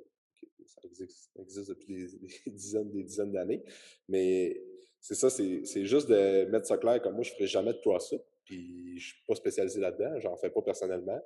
ça 0.65 0.81
existe, 0.85 1.69
depuis 1.69 2.07
des, 2.45 2.51
dizaines 2.51 2.91
des 2.91 3.03
dizaines 3.03 3.31
d'années. 3.31 3.63
Mais 4.07 4.61
c'est 4.99 5.15
ça, 5.15 5.29
c'est 5.29 5.85
juste 5.85 6.09
de 6.09 6.45
mettre 6.45 6.65
ça 6.65 6.77
clair 6.77 7.01
comme 7.01 7.15
moi, 7.15 7.23
je 7.23 7.31
ne 7.31 7.35
ferai 7.35 7.47
jamais 7.47 7.73
de 7.73 7.79
CrossFit. 7.79 8.21
Puis 8.45 8.99
je 8.99 9.05
ne 9.05 9.13
suis 9.13 9.23
pas 9.27 9.35
spécialisé 9.35 9.79
là-dedans, 9.79 10.19
j'en 10.19 10.35
fais 10.35 10.49
pas 10.49 10.61
personnellement. 10.61 11.21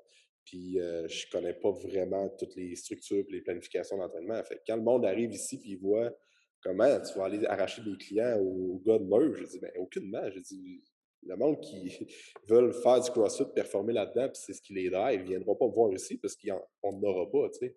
Puis 0.47 0.79
euh, 0.79 1.05
je 1.09 1.29
connais 1.29 1.53
pas 1.53 1.71
vraiment 1.71 2.29
toutes 2.39 2.55
les 2.55 2.73
structures 2.77 3.25
et 3.27 3.31
les 3.33 3.41
planifications 3.41 3.97
d'entraînement. 3.97 4.41
Fait 4.45 4.61
quand 4.65 4.77
le 4.77 4.81
monde 4.81 5.05
arrive 5.05 5.33
ici 5.33 5.59
puis 5.59 5.71
il 5.71 5.77
voit 5.77 6.09
comment 6.61 6.99
tu 7.01 7.17
vas 7.19 7.25
aller 7.25 7.45
arracher 7.45 7.81
des 7.81 7.97
clients 7.97 8.39
au, 8.39 8.81
gars 8.85 8.97
de 8.97 9.03
Merge, 9.03 9.41
je 9.41 9.45
dis, 9.45 9.59
ben 9.59 9.71
aucunement. 9.77 10.31
Je 10.33 10.39
dis, 10.39 10.81
le 11.23 11.35
monde 11.35 11.59
qui 11.61 12.07
veulent 12.47 12.73
faire 12.73 13.01
du 13.01 13.09
CrossFit, 13.11 13.45
performer 13.53 13.93
là-dedans, 13.93 14.29
puis 14.29 14.41
c'est 14.45 14.53
ce 14.53 14.61
qui 14.61 14.73
les 14.73 14.89
drive, 14.89 15.21
ils 15.21 15.23
ne 15.23 15.29
viendront 15.29 15.55
pas 15.55 15.67
me 15.67 15.73
voir 15.73 15.91
ici 15.93 16.17
parce 16.17 16.35
qu'on 16.35 16.99
n'aura 16.99 17.29
pas, 17.29 17.49
tu 17.49 17.67
sais. 17.67 17.75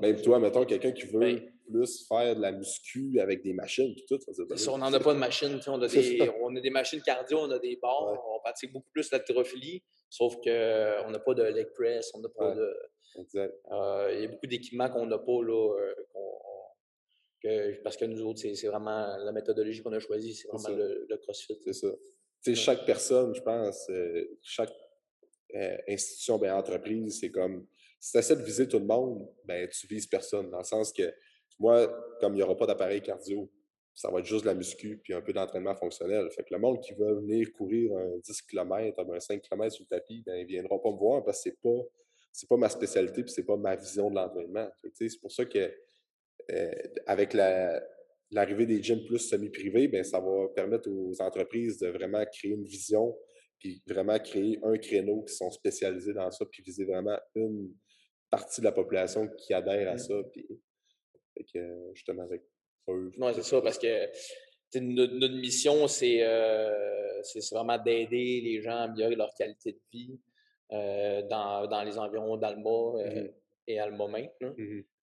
Même 0.00 0.20
toi, 0.20 0.38
mettons, 0.38 0.64
quelqu'un 0.64 0.92
qui 0.92 1.06
veut 1.06 1.18
ben 1.18 1.52
plus 1.66 2.06
faire 2.06 2.36
de 2.36 2.40
la 2.40 2.52
muscu 2.52 3.18
avec 3.18 3.42
des 3.42 3.52
machines, 3.52 3.94
tout, 4.06 4.18
ça, 4.20 4.44
ben 4.48 4.56
on 4.68 4.78
n'en 4.78 4.92
a 4.92 5.00
pas 5.00 5.14
de 5.14 5.18
machines, 5.18 5.58
on 5.66 5.80
a, 5.80 5.88
des, 5.88 6.30
on 6.40 6.54
a 6.54 6.60
des 6.60 6.70
machines 6.70 7.00
cardio, 7.00 7.38
on 7.38 7.50
a 7.50 7.58
des 7.58 7.76
barres, 7.76 8.22
on 8.32 8.38
pratique 8.40 8.72
beaucoup 8.72 8.90
plus 8.92 9.10
l'haltérophilie, 9.10 9.82
sauf 10.08 10.36
qu'on 10.36 11.10
n'a 11.10 11.18
pas 11.18 11.34
de 11.34 11.42
leg 11.42 11.68
press, 11.72 12.12
on 12.14 12.20
n'a 12.20 12.28
pas 12.28 12.54
de... 12.54 12.76
Exact. 13.18 13.54
Euh, 13.70 14.10
il 14.14 14.22
y 14.22 14.24
a 14.24 14.28
beaucoup 14.28 14.46
d'équipements 14.46 14.88
qu'on 14.88 15.06
n'a 15.06 15.18
pas, 15.18 15.42
là, 15.42 15.74
euh, 17.44 17.74
parce 17.82 17.96
que 17.96 18.04
nous 18.04 18.24
autres, 18.24 18.40
c'est 18.40 18.68
vraiment 18.68 19.16
la 19.16 19.32
méthodologie 19.32 19.82
qu'on 19.82 19.92
a 19.92 19.98
choisie, 19.98 20.34
c'est 20.34 20.48
vraiment 20.48 20.76
le, 20.76 21.06
le, 21.08 21.16
CrossFit. 21.16 21.58
C'est 21.64 21.72
ça 21.72 21.88
chaque 22.54 22.84
personne, 22.84 23.34
je 23.34 23.40
pense, 23.40 23.88
euh, 23.90 24.38
chaque 24.42 24.72
euh, 25.54 25.76
institution, 25.88 26.38
ben, 26.38 26.54
entreprise, 26.54 27.20
c'est 27.20 27.30
comme 27.30 27.66
si 28.00 28.12
tu 28.12 28.18
essaies 28.18 28.36
de 28.36 28.42
viser 28.42 28.66
tout 28.66 28.78
le 28.78 28.84
monde, 28.84 29.28
ben, 29.44 29.68
tu 29.68 29.86
vises 29.86 30.06
personne. 30.06 30.50
Dans 30.50 30.58
le 30.58 30.64
sens 30.64 30.92
que 30.92 31.12
moi, 31.58 31.86
comme 32.20 32.34
il 32.34 32.36
n'y 32.36 32.42
aura 32.42 32.56
pas 32.56 32.66
d'appareil 32.66 33.00
cardio, 33.00 33.50
ça 33.94 34.10
va 34.10 34.20
être 34.20 34.26
juste 34.26 34.42
de 34.42 34.48
la 34.48 34.54
muscu 34.54 34.98
puis 35.02 35.12
un 35.12 35.20
peu 35.20 35.32
d'entraînement 35.32 35.74
fonctionnel. 35.74 36.28
Fait 36.30 36.42
que 36.42 36.52
le 36.52 36.58
monde 36.58 36.80
qui 36.80 36.94
veut 36.94 37.14
venir 37.16 37.52
courir 37.52 37.96
un 37.96 38.18
10 38.18 38.42
km, 38.42 38.98
un 39.12 39.20
5 39.20 39.42
km 39.42 39.72
sur 39.72 39.84
le 39.88 39.96
tapis, 39.96 40.22
ben, 40.26 40.36
ils 40.36 40.42
ne 40.42 40.48
viendront 40.48 40.78
pas 40.78 40.90
me 40.90 40.96
voir 40.96 41.22
parce 41.24 41.44
que 41.44 41.50
c'est 41.50 41.58
pas 41.62 42.48
pas 42.48 42.56
ma 42.56 42.68
spécialité 42.70 43.22
puis 43.22 43.32
c'est 43.32 43.44
pas 43.44 43.56
ma 43.56 43.76
vision 43.76 44.10
de 44.10 44.16
l'entraînement. 44.16 44.68
C'est 44.94 45.20
pour 45.20 45.30
ça 45.30 45.44
que 45.44 45.72
euh, 46.50 46.72
avec 47.06 47.34
la, 47.34 47.82
l'arrivée 48.32 48.66
des 48.66 48.82
gyms 48.82 49.04
plus 49.04 49.18
semi-privés, 49.18 49.88
ben, 49.88 50.02
ça 50.02 50.20
va 50.20 50.48
permettre 50.54 50.90
aux 50.90 51.20
entreprises 51.20 51.78
de 51.78 51.88
vraiment 51.88 52.24
créer 52.32 52.52
une 52.52 52.64
vision, 52.64 53.16
puis 53.58 53.82
vraiment 53.86 54.18
créer 54.18 54.58
un 54.62 54.76
créneau 54.76 55.22
qui 55.22 55.34
sont 55.34 55.50
spécialisés 55.50 56.14
dans 56.14 56.30
ça, 56.30 56.44
puis 56.50 56.62
viser 56.62 56.84
vraiment 56.84 57.18
une 57.34 57.72
partie 58.30 58.60
de 58.60 58.66
la 58.66 58.72
population 58.72 59.28
qui 59.36 59.52
adhère 59.52 59.90
à 59.90 59.94
mmh. 59.94 59.98
ça, 59.98 60.14
puis 60.32 60.46
justement 61.94 62.22
avec 62.22 62.42
eux. 62.88 63.12
Non, 63.18 63.32
c'est 63.32 63.42
ça, 63.42 63.60
parce 63.60 63.78
que 63.78 64.08
notre, 64.80 65.36
mission, 65.36 65.84
euh, 65.84 67.20
c'est 67.22 67.54
vraiment 67.54 67.78
d'aider 67.78 68.40
les 68.42 68.62
gens 68.62 68.76
à 68.76 68.82
améliorer 68.82 69.16
leur 69.16 69.34
qualité 69.34 69.72
de 69.72 69.80
vie 69.92 70.18
euh, 70.72 71.22
dans, 71.28 71.66
dans, 71.66 71.82
les 71.82 71.98
environs 71.98 72.36
d'Alma 72.36 72.70
euh, 72.70 73.24
mmh 73.24 73.32
et 73.68 73.78
Alma 73.78 74.06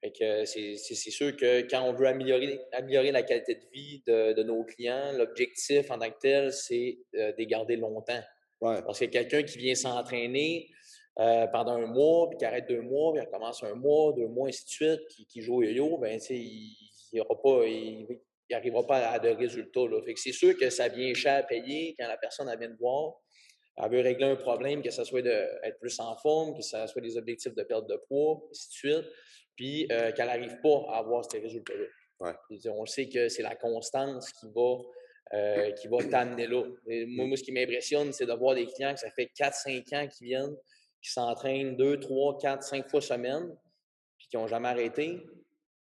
même. 0.04 0.12
Mmh 0.12 0.46
c'est 0.46 1.12
sûr 1.12 1.36
que 1.36 1.62
quand 1.70 1.84
on 1.84 1.94
veut 1.94 2.08
améliorer, 2.08 2.60
améliorer 2.72 3.12
la 3.12 3.24
qualité 3.24 3.56
de 3.56 3.66
vie 3.72 4.04
de, 4.06 4.44
nos 4.44 4.64
clients, 4.64 5.12
l'objectif 5.14 5.92
en 5.92 6.00
tant 6.00 6.10
que 6.10 6.20
tel, 6.20 6.54
c'est 6.54 7.00
euh, 7.16 7.32
de 7.32 7.38
les 7.38 7.48
garder 7.48 7.76
longtemps. 7.76 8.22
Parce 8.60 9.00
que 9.00 9.06
quelqu'un 9.06 9.44
qui 9.44 9.58
vient 9.58 9.76
s'entraîner 9.76 10.70
euh, 11.20 11.48
pendant 11.48 11.74
un 11.74 11.88
mois, 11.88 12.30
puis 12.30 12.38
qui 12.38 12.46
arrête 12.46 12.68
deux 12.68 12.82
mois, 12.82 13.14
puis 13.14 13.22
il 13.22 13.26
recommence 13.26 13.64
un 13.64 13.76
mois, 13.76 14.14
deux 14.14 14.28
mois, 14.28 14.50
ainsi 14.50 14.66
de 14.66 14.70
suite, 14.70 15.08
qui, 15.30 15.42
joue 15.42 15.58
au 15.58 15.64
yo-yo, 15.64 15.98
ben, 15.98 16.20
il 16.30 16.76
n'arrivera 18.52 18.86
pas, 18.86 19.08
à 19.08 19.20
de 19.20 19.30
résultats. 19.30 19.82
c'est 20.16 20.32
sûr 20.34 20.58
que 20.58 20.70
ça 20.70 20.90
vient 20.90 21.14
cher 21.14 21.40
à 21.40 21.44
payer 21.44 21.96
quand 21.98 22.08
la 22.08 22.18
personne 22.18 22.54
vient 22.60 22.70
de 22.70 22.78
voir. 22.78 23.14
Elle 23.82 23.92
veut 23.92 24.02
régler 24.02 24.26
un 24.26 24.36
problème, 24.36 24.82
que 24.82 24.92
ce 24.92 25.06
soit 25.06 25.22
d'être 25.22 25.80
plus 25.80 25.98
en 26.02 26.18
forme, 26.18 26.54
que 26.54 26.62
ce 26.62 26.86
soit 26.88 27.02
des 27.02 27.16
objectifs 27.16 27.56
de 27.56 27.64
perte 27.64 27.88
de 27.88 27.96
poids, 28.10 28.42
ainsi 28.52 28.68
de 28.68 28.74
suite 28.74 29.06
puis 29.60 29.86
euh, 29.92 30.14
qu'elle 30.14 30.28
n'arrive 30.28 30.58
pas 30.62 30.86
à 30.88 31.00
avoir 31.00 31.30
ces 31.30 31.38
résultats-là. 31.40 32.34
On 32.72 32.86
sait 32.86 33.10
que 33.10 33.28
c'est 33.28 33.44
la 33.44 33.56
constance 33.56 34.32
qui 34.32 34.48
va, 34.56 34.78
euh, 35.34 35.72
qui 35.72 35.90
va 35.90 35.98
t'amener 36.10 36.48
là. 36.48 36.64
moi, 37.08 37.36
ce 37.36 37.44
qui 37.44 37.52
m'impressionne, 37.52 38.14
c'est 38.14 38.26
de 38.26 38.32
voir 38.32 38.56
des 38.56 38.66
clients 38.66 38.94
que 38.94 39.02
ça 39.02 39.12
fait 39.12 39.30
4-5 39.38 39.96
ans 39.96 40.08
qu'ils 40.08 40.28
viennent, 40.28 40.56
qui 41.02 41.12
s'entraînent 41.12 41.76
2, 41.76 42.00
3, 42.00 42.38
4, 42.38 42.64
5 42.64 42.90
fois 42.90 43.02
semaine, 43.02 43.54
puis 44.18 44.28
qui 44.30 44.38
n'ont 44.38 44.48
jamais 44.48 44.70
arrêté. 44.70 45.20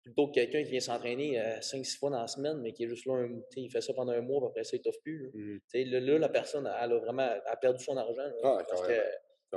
plutôt 0.04 0.28
que 0.28 0.34
quelqu'un 0.34 0.64
qui 0.64 0.72
vient 0.72 0.80
s'entraîner 0.82 1.40
5-6 1.62 2.00
fois 2.00 2.10
dans 2.10 2.20
la 2.20 2.28
semaine, 2.28 2.58
mais 2.58 2.74
qui 2.74 2.84
est 2.84 2.90
juste 2.90 3.06
là, 3.06 3.14
un, 3.14 3.40
il 3.56 3.72
fait 3.72 3.80
ça 3.80 3.94
pendant 3.94 4.12
un 4.12 4.22
mois, 4.22 4.42
puis 4.42 4.48
après 4.50 4.64
ça, 4.66 4.76
il 4.76 4.82
t'offre 4.82 5.00
plus. 5.02 5.32
Là. 5.74 6.00
Là, 6.02 6.18
la 6.18 6.30
personne, 6.30 6.70
elle 6.82 6.92
a 6.92 6.98
vraiment 6.98 7.30
a 7.46 7.56
perdu 7.56 7.82
son 7.82 7.96
argent. 7.96 8.30
ah, 8.44 8.58
parce 8.68 8.86
que 8.86 8.94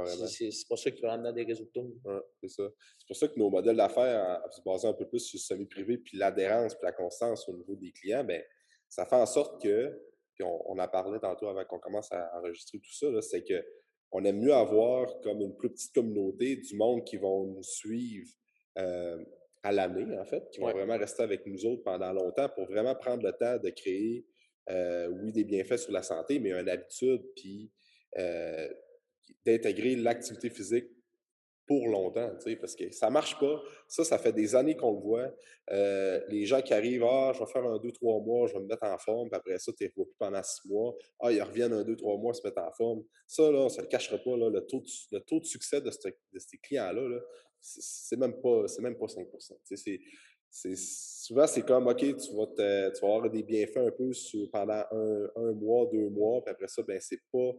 c'est 0.05 0.69
pas 0.69 0.77
ça 0.77 0.91
qui 0.91 1.01
va 1.03 1.13
amener 1.13 1.33
des 1.33 1.45
résultats. 1.45 1.81
c'est 2.41 2.49
ça. 2.49 2.65
C'est 2.99 3.07
pour 3.07 3.17
ça 3.17 3.29
que 3.29 3.39
nos 3.39 3.51
modèles 3.51 3.77
d'affaires, 3.77 4.41
se 4.51 4.61
basant 4.63 4.91
un 4.91 4.95
peu 4.95 5.07
plus 5.07 5.21
sur 5.21 5.37
le 5.37 5.41
semi-privé, 5.41 5.99
puis 5.99 6.17
l'adhérence, 6.17 6.75
puis 6.75 6.85
la 6.85 6.93
constance 6.93 7.49
au 7.49 7.57
niveau 7.57 7.77
des 7.77 7.93
clients, 7.93 8.25
ben 8.25 8.43
ça 8.89 9.07
fait 9.07 9.17
en 9.17 9.27
sorte 9.27 9.63
que, 9.63 9.99
puis 10.35 10.45
on, 10.45 10.71
on 10.71 10.79
en 10.79 10.89
parlait 10.89 11.19
tantôt 11.19 11.49
avant 11.49 11.65
qu'on 11.65 11.79
commence 11.79 12.11
à 12.13 12.31
enregistrer 12.39 12.79
tout 12.79 12.93
ça, 12.93 13.07
c'est 13.23 13.43
que 13.43 13.63
on 14.13 14.25
aime 14.25 14.39
mieux 14.39 14.53
avoir 14.53 15.21
comme 15.21 15.41
une 15.41 15.57
plus 15.57 15.71
petite 15.71 15.95
communauté 15.95 16.57
du 16.57 16.77
monde 16.77 17.03
qui 17.05 17.17
vont 17.17 17.47
nous 17.47 17.63
suivre 17.63 18.31
euh, 18.79 19.25
à 19.63 19.73
l'année, 19.73 20.19
en 20.19 20.25
fait, 20.25 20.49
qui 20.51 20.61
vont 20.61 20.71
vraiment 20.71 20.99
rester 20.99 21.23
avec 21.23 21.47
nous 21.47 21.65
autres 21.67 21.83
pendant 21.83 22.13
longtemps 22.13 22.49
pour 22.51 22.67
vraiment 22.67 22.95
prendre 22.95 23.25
le 23.25 23.33
temps 23.33 23.59
de 23.59 23.71
créer, 23.71 24.27
euh, 24.69 25.09
oui, 25.09 25.33
des 25.33 25.45
bienfaits 25.45 25.79
sur 25.79 25.93
la 25.93 26.03
santé, 26.03 26.39
mais 26.39 26.51
une 26.51 26.69
habitude, 26.69 27.23
puis 27.37 27.71
euh, 28.19 28.69
d'intégrer 29.45 29.97
l'activité 29.97 30.51
physique 30.51 30.87
pour 31.67 31.89
longtemps, 31.89 32.31
parce 32.61 32.75
que 32.75 32.91
ça 32.93 33.09
marche 33.09 33.39
pas. 33.39 33.63
Ça, 33.87 34.05
ça 34.05 34.19
fait 34.19 34.33
des 34.33 34.55
années 34.55 34.77
qu'on 34.77 34.93
le 34.93 35.01
voit. 35.01 35.31
Euh, 35.71 36.21
les 36.29 36.45
gens 36.45 36.61
qui 36.61 36.75
arrivent, 36.75 37.05
ah, 37.05 37.33
je 37.35 37.39
vais 37.39 37.51
faire 37.51 37.65
un, 37.65 37.79
deux, 37.79 37.93
trois 37.93 38.21
mois, 38.21 38.49
je 38.49 38.55
vais 38.55 38.61
me 38.61 38.67
mettre 38.67 38.85
en 38.85 38.99
forme, 38.99 39.29
puis 39.29 39.37
après 39.37 39.59
ça, 39.59 39.73
tu 39.73 39.85
ne 39.85 39.89
plus 39.89 40.05
pendant 40.19 40.43
six 40.43 40.69
mois. 40.69 40.95
Ah, 41.21 41.31
ils 41.31 41.41
reviennent 41.41 41.73
un, 41.73 41.85
deux, 41.85 41.97
trois 41.97 42.19
mois, 42.19 42.35
se 42.35 42.43
mettent 42.45 42.59
en 42.59 42.73
forme. 42.73 43.05
Ça, 43.27 43.51
là, 43.51 43.69
ça 43.69 43.83
ne 43.83 43.87
le 43.87 43.89
cachera 43.89 44.19
pas, 44.19 44.37
là, 44.37 44.51
le, 44.51 44.61
taux 44.67 44.81
de, 44.81 45.45
succès 45.45 45.81
de, 45.81 45.91
ces 45.91 46.59
clients-là, 46.59 47.09
-là, 47.09 47.21
c'est 47.61 48.19
même, 48.19 48.41
pas, 48.41 48.65
même 48.81 48.99
pas 48.99 49.09
5 49.09 49.29
c'est, 50.51 50.77
souvent, 50.77 51.47
c'est 51.47 51.63
comme, 51.63 51.87
OK, 51.87 52.01
tu 52.01 52.37
vas, 52.37 52.47
te, 52.49 53.05
avoir 53.05 53.31
des 53.31 53.43
bienfaits 53.43 53.79
un 53.79 53.91
peu 53.93 54.11
pendant 54.53 54.85
un, 54.91 55.31
un, 55.37 55.53
mois, 55.53 55.89
deux 55.91 56.11
mois, 56.11 56.43
puis 56.43 56.51
après 56.51 56.69
ça, 56.69 56.83
ben 56.83 56.99
c'est 57.01 57.21
pas 57.33 57.53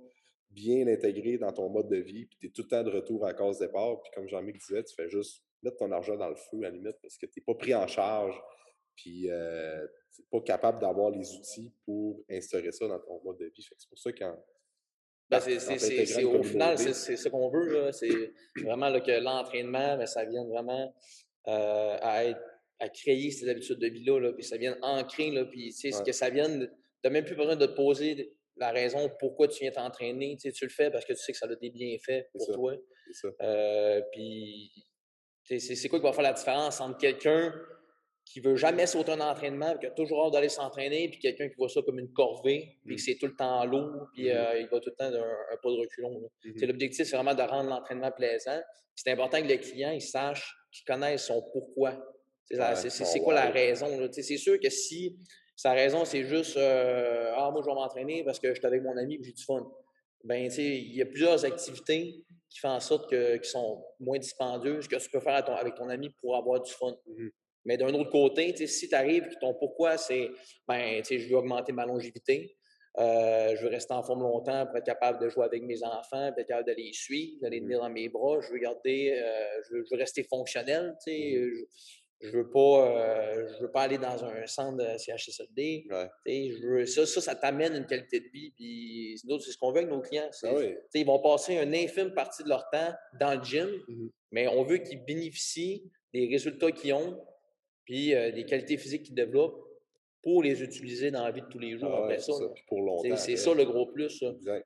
bien 0.53 0.88
intégré 0.88 1.38
dans 1.38 1.51
ton 1.51 1.69
mode 1.69 1.89
de 1.89 1.98
vie, 1.98 2.25
puis 2.25 2.38
tu 2.39 2.48
es 2.48 2.50
tout 2.50 2.63
le 2.63 2.67
temps 2.67 2.83
de 2.83 2.91
retour 2.91 3.25
à 3.25 3.33
cause 3.33 3.60
départ. 3.60 4.01
Puis 4.01 4.12
comme 4.13 4.27
Jean-Michel 4.27 4.60
disait, 4.60 4.83
tu 4.83 4.95
fais 4.95 5.10
juste 5.10 5.43
mettre 5.62 5.77
ton 5.77 5.91
argent 5.91 6.15
dans 6.15 6.29
le 6.29 6.36
feu 6.36 6.57
à 6.60 6.62
la 6.63 6.72
limite 6.72 6.98
parce 7.01 7.17
que 7.17 7.25
tu 7.25 7.39
n'es 7.39 7.43
pas 7.45 7.55
pris 7.55 7.74
en 7.74 7.88
charge, 7.88 8.39
puis 8.95 9.29
euh, 9.29 9.86
tu 10.13 10.22
n'es 10.22 10.27
pas 10.31 10.41
capable 10.41 10.79
d'avoir 10.79 11.10
les 11.10 11.33
outils 11.36 11.74
pour 11.86 12.24
instaurer 12.29 12.72
ça 12.72 12.88
dans 12.88 13.00
ton 13.00 13.22
mode 13.24 13.38
de 13.38 13.45
vie. 13.45 13.67
C'est 13.77 13.89
pour 13.89 13.98
ça 13.98 14.12
qu'en. 14.12 14.36
Ben, 15.29 15.39
c'est, 15.39 16.24
au 16.24 16.43
final, 16.43 16.77
c'est 16.77 17.15
ce 17.15 17.29
qu'on 17.29 17.50
veut. 17.50 17.91
C'est 17.91 18.33
vraiment 18.62 18.91
que 19.00 19.19
l'entraînement, 19.19 19.98
ben, 19.98 20.05
ça 20.05 20.25
vient 20.25 20.45
vraiment 20.45 20.93
euh, 21.48 21.98
à, 22.01 22.25
être, 22.25 22.41
à 22.79 22.89
créer 22.89 23.31
ces 23.31 23.50
habitudes 23.50 23.79
de 23.79 23.88
vie-là, 23.88 24.31
puis 24.33 24.43
ça 24.43 24.57
vient 24.57 24.77
ancrer, 24.81 25.31
là, 25.31 25.45
puis 25.45 25.72
ce 25.72 26.03
que 26.03 26.12
ça 26.12 26.29
vient, 26.29 26.50
tu 26.50 26.69
n'as 27.03 27.10
même 27.10 27.25
plus 27.25 27.36
besoin 27.36 27.55
de 27.55 27.65
te 27.65 27.72
poser 27.72 28.33
la 28.57 28.72
raison 28.72 29.10
pourquoi 29.19 29.48
tu 29.48 29.63
viens 29.63 29.72
t'entraîner. 29.72 30.38
Tu, 30.39 30.51
tu 30.51 30.65
le 30.65 30.72
fais 30.72 30.91
parce 30.91 31.05
que 31.05 31.13
tu 31.13 31.19
sais 31.19 31.31
que 31.31 31.38
ça 31.38 31.45
a 31.45 31.55
des 31.55 31.69
bienfaits 31.69 32.29
pour 32.31 32.48
toi. 32.53 32.75
Euh, 33.41 34.01
puis, 34.12 34.72
c'est 35.43 35.89
quoi 35.89 36.00
qui 36.00 36.05
va 36.05 36.13
faire 36.13 36.24
la 36.24 36.33
différence 36.33 36.79
entre 36.81 36.98
quelqu'un 36.98 37.53
qui 38.25 38.39
veut 38.39 38.55
jamais 38.55 38.88
sauter 38.88 39.12
un 39.12 39.19
entraînement, 39.19 39.77
qui 39.77 39.86
a 39.86 39.91
toujours 39.91 40.25
hâte 40.25 40.33
d'aller 40.33 40.50
s'entraîner, 40.50 41.10
puis 41.10 41.19
quelqu'un 41.19 41.50
qui 41.50 41.55
voit 41.55 41.67
ça 41.67 41.81
comme 41.81 42.00
une 42.00 42.12
corvée, 42.13 42.77
puis 42.86 42.95
que 42.95 43.01
mmh. 43.01 43.03
c'est 43.03 43.15
tout 43.15 43.27
le 43.27 43.36
temps 43.36 43.65
lourd, 43.65 44.07
puis 44.13 44.29
mmh 44.29 44.31
euh, 44.31 44.60
il 44.60 44.67
va 44.67 44.79
tout 44.79 44.89
le 44.89 44.95
temps 44.95 45.12
d'un 45.12 45.22
un 45.22 45.57
pas 45.62 45.69
de 45.69 45.75
reculon. 45.75 46.22
Mmh 46.45 46.65
l'objectif, 46.65 47.05
c'est 47.05 47.15
vraiment 47.15 47.36
de 47.36 47.41
rendre 47.41 47.69
l'entraînement 47.69 48.12
plaisant. 48.12 48.60
C'est 48.95 49.12
important 49.12 49.41
que 49.41 49.48
le 49.48 49.57
client 49.57 49.91
il 49.91 50.01
sache, 50.01 50.55
qu'il 50.72 50.86
connaisse 50.86 51.25
son 51.25 51.43
pourquoi. 51.51 52.01
C'est 52.50 53.19
quoi 53.19 53.33
la 53.33 53.50
raison. 53.50 53.88
C'est 54.12 54.38
sûr 54.38 54.60
que 54.60 54.69
si 54.69 55.17
sa 55.55 55.74
raison, 55.74 56.05
c'est 56.05 56.24
juste 56.24 56.57
euh, 56.57 57.31
Ah, 57.36 57.50
moi, 57.51 57.62
je 57.62 57.67
vais 57.67 57.75
m'entraîner 57.75 58.24
parce 58.24 58.39
que 58.39 58.50
je 58.50 58.60
suis 58.60 58.65
avec 58.65 58.81
mon 58.81 58.98
ami 58.98 59.15
et 59.15 59.24
j'ai 59.24 59.31
du 59.31 59.43
fun. 59.43 59.72
Ben, 60.24 60.48
tu 60.48 60.55
sais, 60.55 60.63
il 60.63 60.95
y 60.95 61.01
a 61.01 61.05
plusieurs 61.05 61.43
activités 61.45 62.24
qui 62.50 62.60
font 62.60 62.69
en 62.69 62.79
sorte 62.79 63.10
que, 63.10 63.38
qui 63.38 63.50
sont 63.50 63.83
moins 64.00 64.19
dispendieuses 64.19 64.88
que 64.88 64.95
tu 64.95 65.10
peux 65.10 65.19
faire 65.19 65.43
avec 65.50 65.75
ton 65.75 65.89
ami 65.89 66.10
pour 66.22 66.36
avoir 66.36 66.62
du 66.62 66.72
fun. 66.72 66.95
Mmh 67.07 67.27
Mais 67.65 67.77
d'un 67.77 67.93
autre 67.93 68.10
côté, 68.10 68.55
si 68.67 68.88
tu 68.88 68.95
arrives 68.95 69.25
et 69.25 69.39
ton 69.39 69.53
pourquoi, 69.53 69.98
c'est 69.98 70.29
ben, 70.67 71.03
je 71.03 71.27
veux 71.29 71.36
augmenter 71.36 71.72
ma 71.72 71.86
longévité, 71.86 72.57
euh, 73.00 73.55
je 73.55 73.63
veux 73.63 73.69
rester 73.69 73.93
en 73.93 74.03
forme 74.03 74.22
longtemps 74.22 74.67
pour 74.67 74.77
être 74.77 74.86
capable 74.86 75.19
de 75.19 75.27
jouer 75.27 75.45
avec 75.45 75.63
mes 75.63 75.83
enfants, 75.83 76.27
être 76.27 76.48
capable 76.48 76.67
de 76.67 76.75
les 76.75 76.93
suivre, 76.93 77.41
de 77.41 77.48
les 77.48 77.60
mmh 77.60 77.63
tenir 77.63 77.79
dans 77.79 77.89
mes 77.89 78.07
bras. 78.07 78.39
Je 78.41 78.51
veux 78.51 78.60
garder, 78.60 79.17
euh, 79.17 79.62
je, 79.69 79.77
veux, 79.77 79.98
rester 79.98 80.24
fonctionnel. 80.24 80.95
tu 81.03 81.12
sais. 81.12 81.51
Je 82.24 82.30
veux 82.30 82.50
pas 82.50 82.88
euh, 82.88 83.48
je 83.53 83.63
veux 83.63 83.72
pas 83.72 83.82
aller 83.82 83.98
dans 83.98 84.24
un 84.24 84.48
centre 84.48 84.77
de 84.77 84.98
CHSLD. 84.98 85.86
Je 86.25 86.65
veux, 86.65 86.86
ça, 86.86 87.06
ça, 87.06 87.20
ça 87.20 87.36
t'amène 87.36 87.75
une 87.75 87.86
qualité 87.86 88.22
de 88.22 88.30
vie. 88.30 88.51
Puis 88.51 89.18
c'est 89.18 89.51
ce 89.51 89.58
qu'on 89.58 89.72
veut 89.72 89.80
avec 89.80 89.89
nos 89.89 90.01
clients. 90.01 90.30
Ah 90.44 90.53
ils 90.94 91.06
vont 91.06 91.20
passer 91.20 91.56
une 91.56 91.75
infime 91.75 92.13
partie 92.13 92.44
de 92.44 92.50
leur 92.50 92.70
temps 92.70 92.94
dans 93.20 93.36
le 93.38 93.44
gym, 93.44 93.70
mmh 93.88 94.08
mais 94.34 94.48
on 94.48 94.63
veut 94.63 94.80
qu'ils 94.80 95.06
bénéficient 95.06 95.92
des 96.12 96.27
résultats 96.27 96.72
qu'ils 96.72 96.94
ont, 96.94 97.24
puis 97.86 98.15
euh, 98.15 98.32
des 98.32 98.46
qualités 98.46 98.77
physiques 98.77 99.03
qu'ils 99.03 99.13
développent 99.13 99.63
pour 100.24 100.42
les 100.42 100.63
utiliser 100.63 101.12
dans 101.12 101.24
la 101.24 101.32
vie 101.32 101.42
de 101.42 101.48
tous 101.48 101.60
les 101.60 101.77
jours 101.77 101.92
ah 101.94 102.03
après 102.06 102.18
ça. 102.18 102.34
C'est 103.18 103.36
ça 103.36 103.53
le 103.53 103.65
gros 103.65 103.86
plus. 103.86 104.24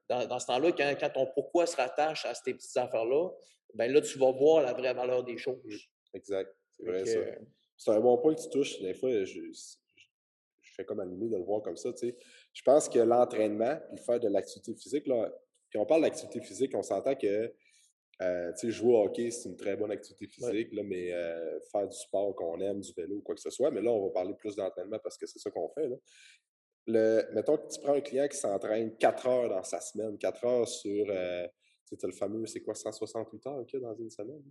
Dans, 0.07 0.39
ce 0.39 0.45
temps-là, 0.45 0.71
quand, 0.71 0.93
quand, 0.97 1.09
ton 1.09 1.27
pourquoi 1.33 1.65
se 1.65 1.75
rattache 1.75 2.25
à 2.25 2.33
ces 2.33 2.53
petites 2.53 2.77
affaires-là, 2.77 3.29
ben 3.73 3.91
là, 3.91 3.99
tu 3.99 4.17
vas 4.17 4.31
voir 4.31 4.63
la 4.63 4.73
vraie 4.73 4.93
valeur 4.93 5.23
des 5.23 5.37
choses. 5.37 5.57
Exact. 6.13 6.49
C'est 6.79 6.85
vrai, 6.85 7.05
ça. 7.05 7.19
C'est 7.77 7.91
un 7.91 7.99
bon 7.99 8.17
point 8.17 8.33
que 8.33 8.41
tu 8.41 8.49
touches. 8.49 8.79
Des 8.81 8.93
fois, 8.93 9.09
je, 9.23 9.41
je 9.53 10.73
fais 10.75 10.85
comme 10.85 10.99
animé 10.99 11.27
de 11.27 11.37
le 11.37 11.43
voir 11.43 11.61
comme 11.61 11.77
ça. 11.77 11.91
Tu 11.93 12.09
sais. 12.09 12.17
Je 12.53 12.61
pense 12.63 12.89
que 12.89 12.99
l'entraînement, 12.99 13.77
puis 13.93 14.03
faire 14.03 14.19
de 14.19 14.27
l'activité 14.27 14.73
physique, 14.73 15.07
là, 15.07 15.31
puis 15.69 15.79
on 15.79 15.85
parle 15.85 16.03
d'activité 16.03 16.41
physique, 16.41 16.73
on 16.75 16.83
s'entend 16.83 17.15
que 17.15 17.53
euh, 18.21 18.51
jouer 18.63 18.93
au 18.93 19.03
hockey, 19.03 19.29
c'est 19.29 19.49
une 19.49 19.55
très 19.55 19.75
bonne 19.75 19.91
activité 19.91 20.27
physique, 20.27 20.73
là, 20.73 20.81
mais 20.83 21.13
euh, 21.13 21.59
faire 21.71 21.87
du 21.87 21.95
sport 21.95 22.33
qu'on 22.35 22.59
aime, 22.61 22.79
du 22.79 22.91
vélo, 22.93 23.21
quoi 23.21 23.35
que 23.35 23.41
ce 23.41 23.51
soit. 23.51 23.69
Mais 23.69 23.81
là, 23.81 23.91
on 23.91 24.07
va 24.07 24.11
parler 24.11 24.33
plus 24.33 24.55
d'entraînement 24.55 24.97
parce 24.99 25.17
que 25.17 25.27
c'est 25.27 25.39
ça 25.39 25.51
qu'on 25.51 25.69
fait. 25.69 25.87
Là. 25.87 25.95
Le, 26.87 27.33
mettons 27.33 27.57
que 27.57 27.67
tu 27.67 27.79
prends 27.81 27.93
un 27.93 28.01
client 28.01 28.27
qui 28.27 28.37
s'entraîne 28.37 28.95
4 28.97 29.27
heures 29.27 29.49
dans 29.49 29.63
sa 29.63 29.81
semaine, 29.81 30.17
4 30.17 30.45
heures 30.45 30.67
sur, 30.67 31.05
euh, 31.09 31.47
tu 31.85 31.95
le 32.01 32.13
fameux, 32.13 32.45
c'est 32.47 32.61
quoi, 32.61 32.73
168 32.73 33.47
heures 33.47 33.65
qu'il 33.65 33.79
y 33.79 33.83
a 33.83 33.87
dans 33.87 33.95
une 33.95 34.09
semaine? 34.09 34.43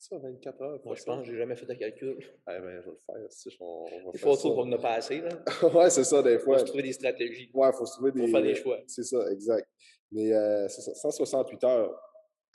Ça, 0.00 0.18
24 0.18 0.62
heures? 0.62 0.80
Moi, 0.84 0.94
je 0.94 1.04
pense 1.04 1.22
que 1.22 1.30
j'ai 1.30 1.38
jamais 1.38 1.56
fait 1.56 1.66
de 1.66 1.74
calcul. 1.74 2.16
Eh 2.20 2.30
ben, 2.46 2.80
je 2.80 2.90
vais 2.90 2.96
le 2.96 3.00
faire. 3.06 3.30
Si, 3.30 3.56
on, 3.60 3.84
on 4.06 4.10
des 4.10 4.18
fois, 4.18 4.46
on 4.46 4.66
n'a 4.66 4.78
pas 4.78 4.94
assez. 4.94 5.20
Là. 5.20 5.28
ouais, 5.74 5.90
c'est 5.90 6.04
ça, 6.04 6.22
des 6.22 6.38
fois. 6.38 6.56
Il 6.56 6.60
faut 6.60 6.66
se 6.66 6.70
trouver 6.70 6.82
des 6.82 6.92
stratégies. 6.92 7.50
Ouais, 7.52 7.68
il 7.68 7.76
faut 7.76 7.86
se 7.86 7.92
trouver 7.92 8.12
des. 8.12 8.20
Pour 8.20 8.30
faire 8.30 8.42
des 8.42 8.54
choix. 8.54 8.80
C'est 8.86 9.02
ça, 9.02 9.30
exact. 9.30 9.68
Mais 10.12 10.32
euh, 10.32 10.68
c'est 10.68 10.80
ça, 10.80 10.94
168 10.94 11.64
heures 11.64 12.00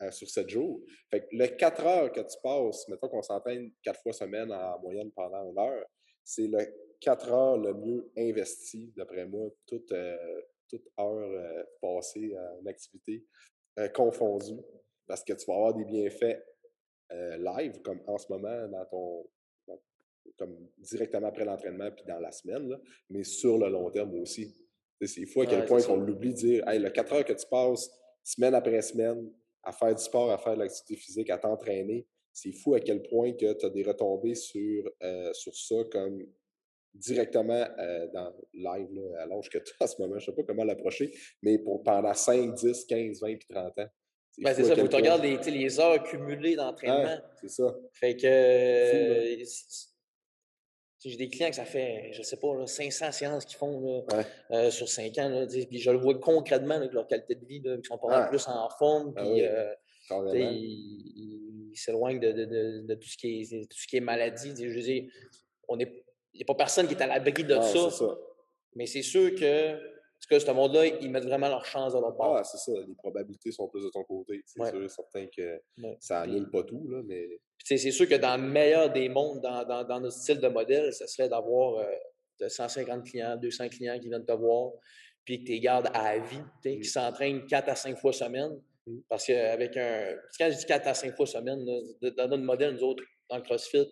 euh, 0.01 0.11
sur 0.11 0.27
7 0.27 0.49
jours. 0.49 0.81
Fait 1.11 1.21
que 1.21 1.27
le 1.31 1.47
4 1.47 1.85
heures 1.85 2.11
que 2.11 2.21
tu 2.21 2.37
passes, 2.43 2.87
mettons 2.89 3.07
qu'on 3.07 3.21
s'entraîne 3.21 3.71
4 3.83 4.01
fois 4.01 4.13
semaine 4.13 4.51
en 4.51 4.79
moyenne 4.79 5.11
pendant 5.11 5.49
une 5.49 5.57
heure, 5.57 5.85
c'est 6.23 6.47
le 6.47 6.59
4 6.99 7.31
heures 7.31 7.57
le 7.57 7.73
mieux 7.75 8.11
investi, 8.17 8.91
d'après 8.97 9.25
moi, 9.25 9.49
toute, 9.67 9.91
euh, 9.91 10.41
toute 10.67 10.87
heure 10.99 11.65
passée 11.79 12.35
en 12.35 12.65
activité 12.65 13.23
confondue, 13.93 14.59
parce 15.05 15.23
que 15.23 15.33
tu 15.33 15.45
vas 15.45 15.55
avoir 15.55 15.73
des 15.75 15.85
bienfaits 15.85 16.41
euh, 17.15 17.37
live, 17.37 17.81
comme 17.81 18.01
en 18.07 18.17
ce 18.17 18.31
moment, 18.31 18.67
dans 18.67 18.85
ton, 18.85 19.25
comme 20.37 20.69
directement 20.77 21.27
après 21.27 21.45
l'entraînement 21.45 21.89
puis 21.91 22.05
dans 22.07 22.19
la 22.19 22.31
semaine, 22.31 22.77
mais 23.09 23.23
sur 23.23 23.57
le 23.57 23.69
long 23.69 23.89
terme 23.89 24.13
aussi. 24.19 24.55
C'est 25.01 25.25
fou 25.25 25.41
à 25.41 25.45
quel 25.45 25.65
point 25.65 25.79
on 25.89 25.97
l'oublie 25.97 26.29
de 26.29 26.35
dire 26.35 26.67
hey, 26.67 26.79
le 26.79 26.89
4 26.89 27.13
heures 27.13 27.25
que 27.25 27.33
tu 27.33 27.45
passes 27.49 27.89
semaine 28.23 28.55
après 28.55 28.81
semaine 28.81 29.31
à 29.63 29.71
faire 29.71 29.93
du 29.93 30.01
sport, 30.01 30.31
à 30.31 30.37
faire 30.37 30.55
de 30.55 30.59
l'activité 30.59 30.95
physique, 30.95 31.29
à 31.29 31.37
t'entraîner, 31.37 32.07
c'est 32.31 32.51
fou 32.51 32.75
à 32.75 32.79
quel 32.79 33.01
point 33.03 33.33
que 33.33 33.53
tu 33.53 33.65
as 33.65 33.69
des 33.69 33.83
retombées 33.83 34.35
sur, 34.35 34.83
euh, 35.03 35.31
sur 35.33 35.55
ça 35.55 35.75
comme 35.91 36.25
directement 36.93 37.65
euh, 37.79 38.07
dans 38.13 38.33
live 38.53 38.93
là, 38.93 39.23
à 39.23 39.25
l'âge 39.25 39.49
que 39.49 39.57
tu 39.57 39.73
as 39.79 39.83
en 39.83 39.87
ce 39.87 40.01
moment. 40.01 40.17
Je 40.19 40.29
ne 40.29 40.35
sais 40.35 40.35
pas 40.35 40.43
comment 40.43 40.63
l'approcher, 40.63 41.11
mais 41.41 41.59
pour 41.59 41.83
pendant 41.83 42.13
5, 42.13 42.53
10, 42.53 42.85
15, 42.85 43.21
20 43.21 43.35
puis 43.37 43.47
30 43.49 43.79
ans. 43.79 43.87
Ben, 44.37 44.53
c'est 44.53 44.63
ça, 44.63 44.75
faut 44.75 44.83
que 44.83 44.87
tu 44.87 44.95
regardes 44.95 45.23
les, 45.23 45.37
les, 45.37 45.79
heures 45.79 46.03
cumulées 46.03 46.55
d'entraînement. 46.55 47.17
c'est 47.39 47.49
ça. 47.49 47.75
Fait 47.93 48.15
que. 48.15 49.43
j'ai 51.03 51.17
des 51.17 51.29
clients 51.29 51.49
que 51.49 51.55
ça 51.55 51.65
fait, 51.65 52.09
je 52.11 52.21
sais 52.21 52.37
pas, 52.37 52.67
500 52.67 53.11
séances 53.11 53.45
qu'ils 53.45 53.57
font 53.57 54.05
euh, 54.51 54.71
sur 54.71 54.89
5 54.89 55.17
ans. 55.19 55.29
Là, 55.29 55.45
puis 55.47 55.79
je 55.79 55.91
le 55.91 55.97
vois 55.97 56.19
concrètement 56.19 56.75
avec 56.75 56.91
leur 56.91 57.07
qualité 57.07 57.35
de 57.35 57.45
vie, 57.45 57.61
là, 57.61 57.77
qui 57.77 57.87
sont 57.87 57.97
pas 57.97 58.07
mal 58.07 58.29
plus 58.29 58.45
en 58.47 58.69
forme. 58.77 59.13
Ah 59.15 59.21
puis, 59.21 59.45
euh, 59.45 59.73
ils 60.33 61.73
s'éloignent 61.75 62.19
de, 62.19 62.31
de, 62.31 62.45
de, 62.45 62.81
de, 62.87 62.95
tout, 62.95 63.07
ce 63.07 63.17
qui 63.17 63.41
est, 63.41 63.69
tout 63.69 63.77
ce 63.77 63.87
qui 63.87 63.97
est 63.97 64.01
maladie. 64.01 64.53
Je 64.57 64.73
veux 64.73 64.81
dire, 64.81 65.05
il 65.69 65.77
n'y 65.77 66.41
a 66.41 66.45
pas 66.45 66.55
personne 66.55 66.87
qui 66.87 66.93
est 66.93 67.01
à 67.01 67.07
l'abri 67.07 67.43
de 67.43 67.59
ça. 67.61 68.17
Mais 68.75 68.85
c'est 68.85 69.01
sûr 69.01 69.33
que 69.35 69.94
Parce 70.17 70.41
que 70.41 70.47
ce 70.47 70.51
monde-là, 70.51 70.85
ils 70.85 71.11
mettent 71.11 71.25
vraiment 71.25 71.49
leur 71.49 71.65
chance 71.65 71.93
de 71.93 71.99
leur 71.99 72.15
part. 72.15 72.35
Ah, 72.35 72.43
c'est 72.43 72.57
ça. 72.57 72.71
Les 72.87 72.95
probabilités 72.95 73.51
sont 73.51 73.67
plus 73.67 73.83
de 73.83 73.89
ton 73.89 74.03
côté. 74.03 74.41
C'est 74.45 74.65
sûr 74.65 74.83
et 74.83 74.89
certain 74.89 75.27
que 75.27 75.61
ça 75.99 76.21
annule 76.21 76.49
pas 76.49 76.63
tout, 76.63 76.87
là, 76.89 77.01
mais... 77.05 77.39
c'est 77.63 77.77
sûr 77.77 78.07
que 78.07 78.15
dans 78.15 78.37
le 78.41 78.47
meilleur 78.47 78.91
des 78.91 79.09
mondes, 79.09 79.41
dans, 79.41 79.63
dans, 79.65 79.83
dans 79.83 79.99
notre 79.99 80.15
style 80.15 80.39
de 80.39 80.47
modèle, 80.47 80.93
ce 80.93 81.05
serait 81.05 81.29
d'avoir 81.29 81.79
euh, 81.79 82.49
150 82.49 83.05
clients, 83.05 83.37
200 83.37 83.69
clients 83.69 83.99
qui 83.99 84.09
viennent 84.09 84.25
te 84.25 84.31
voir, 84.31 84.71
puis 85.23 85.39
que 85.39 85.45
tu 85.45 85.51
les 85.53 85.59
gardes 85.59 85.89
à 85.93 86.17
vie, 86.17 86.41
qui 86.61 86.77
mmh. 86.77 86.83
s'entraînent 86.83 87.45
4 87.45 87.69
à 87.69 87.75
5 87.75 87.97
fois 87.97 88.13
semaine. 88.13 88.59
Mmh. 88.87 88.97
Parce 89.09 89.25
qu'avec 89.25 89.75
un. 89.77 90.15
Quand 90.37 90.49
je 90.51 90.57
dis 90.57 90.65
4 90.65 90.87
à 90.87 90.93
5 90.93 91.15
fois 91.15 91.25
semaine, 91.25 91.65
dans 91.65 92.27
notre 92.27 92.43
modèle, 92.43 92.73
nous 92.75 92.83
autres, 92.83 93.03
dans 93.29 93.37
le 93.37 93.41
CrossFit, 93.41 93.87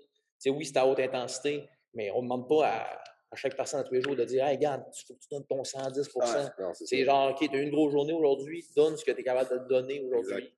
oui, 0.48 0.66
c'est 0.66 0.78
à 0.78 0.86
haute 0.86 1.00
intensité, 1.00 1.64
mais 1.94 2.12
on 2.12 2.18
ne 2.18 2.24
demande 2.24 2.48
pas 2.48 2.68
à, 2.68 3.04
chaque 3.36 3.56
personne 3.56 3.80
à 3.80 3.84
tous 3.84 3.94
les 3.94 4.02
jours 4.02 4.16
de 4.16 4.24
dire 4.24 4.46
Hey, 4.46 4.56
regarde, 4.56 4.84
il 4.94 5.06
faut 5.08 5.14
que 5.14 5.20
tu 5.20 5.28
donnes 5.30 5.46
ton 5.46 5.62
110% 5.62 6.74
C'est 6.74 7.04
genre, 7.06 7.32
OK, 7.32 7.50
tu 7.50 7.56
as 7.56 7.62
une 7.62 7.72
grosse 7.72 7.92
journée 7.92 8.14
aujourd'hui, 8.14 8.66
donne 8.76 8.98
ce 8.98 9.06
que 9.06 9.12
tu 9.12 9.22
es 9.22 9.24
capable 9.24 9.50
de 9.50 9.68
donner 9.68 10.02
aujourd'hui. 10.02 10.54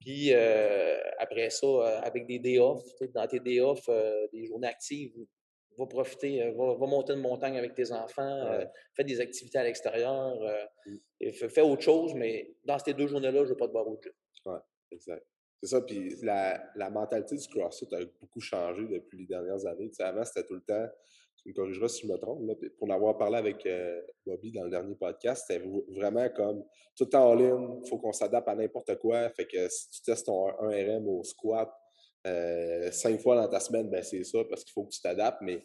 Puis 0.00 0.32
euh, 0.32 0.98
après 1.18 1.50
ça, 1.50 1.66
euh, 1.66 2.00
avec 2.02 2.26
des 2.26 2.38
day 2.38 2.58
off, 2.58 2.82
dans 3.14 3.26
tes 3.26 3.40
day 3.40 3.60
off, 3.60 3.88
euh, 3.88 4.26
des 4.32 4.46
journées 4.46 4.68
actives, 4.68 5.12
va 5.78 5.86
profiter, 5.86 6.52
va, 6.52 6.86
monter 6.86 7.12
une 7.12 7.20
montagne 7.20 7.58
avec 7.58 7.74
tes 7.74 7.92
enfants, 7.92 8.48
fais 8.94 9.04
des 9.04 9.20
activités 9.20 9.58
à 9.58 9.64
l'extérieur, 9.64 10.34
mmh. 10.86 11.32
fais, 11.32 11.60
autre 11.60 11.82
chose, 11.82 12.14
mais 12.14 12.54
dans 12.64 12.78
ces 12.78 12.94
deux 12.94 13.06
journées-là, 13.06 13.40
je 13.40 13.42
ne 13.42 13.48
veux 13.48 13.56
pas 13.56 13.66
te 13.66 13.72
voir 13.72 13.86
autre 13.86 14.04
chose. 14.04 14.14
Oui, 14.46 14.58
exact. 14.90 15.26
C'est 15.62 15.68
ça, 15.70 15.82
puis 15.82 16.14
la, 16.22 16.62
la, 16.76 16.88
mentalité 16.88 17.36
du 17.36 17.48
CrossFit 17.48 17.94
a 17.94 17.98
beaucoup 18.20 18.40
changé 18.40 18.86
depuis 18.86 19.18
les 19.18 19.26
dernières 19.26 19.66
années. 19.66 19.88
Tu 19.88 19.96
sais, 19.96 20.04
avant, 20.04 20.24
c'était 20.24 20.46
tout 20.46 20.54
le 20.54 20.62
temps, 20.62 20.86
tu 21.46 21.50
me 21.50 21.54
corrigeras 21.54 21.88
si 21.88 22.06
je 22.06 22.12
me 22.12 22.18
trompe, 22.18 22.46
là, 22.46 22.54
pour 22.78 22.88
l'avoir 22.88 23.16
parlé 23.16 23.36
avec 23.36 23.64
euh, 23.66 24.00
Bobby 24.26 24.52
dans 24.52 24.64
le 24.64 24.70
dernier 24.70 24.96
podcast, 24.96 25.44
c'était 25.46 25.64
vraiment 25.88 26.28
comme 26.30 26.64
tout 26.96 27.14
en 27.14 27.34
ligne, 27.34 27.80
il 27.84 27.88
faut 27.88 27.98
qu'on 27.98 28.12
s'adapte 28.12 28.48
à 28.48 28.54
n'importe 28.54 28.98
quoi. 28.98 29.28
Fait 29.30 29.46
que 29.46 29.68
si 29.68 29.90
tu 29.90 30.02
testes 30.02 30.26
ton 30.26 30.48
1RM 30.48 31.04
au 31.06 31.22
squat 31.22 31.70
euh, 32.26 32.90
cinq 32.90 33.20
fois 33.20 33.36
dans 33.36 33.48
ta 33.48 33.60
semaine, 33.60 33.88
ben 33.88 34.02
c'est 34.02 34.24
ça, 34.24 34.38
parce 34.48 34.64
qu'il 34.64 34.72
faut 34.72 34.84
que 34.84 34.90
tu 34.90 35.00
t'adaptes, 35.00 35.40
mais 35.42 35.64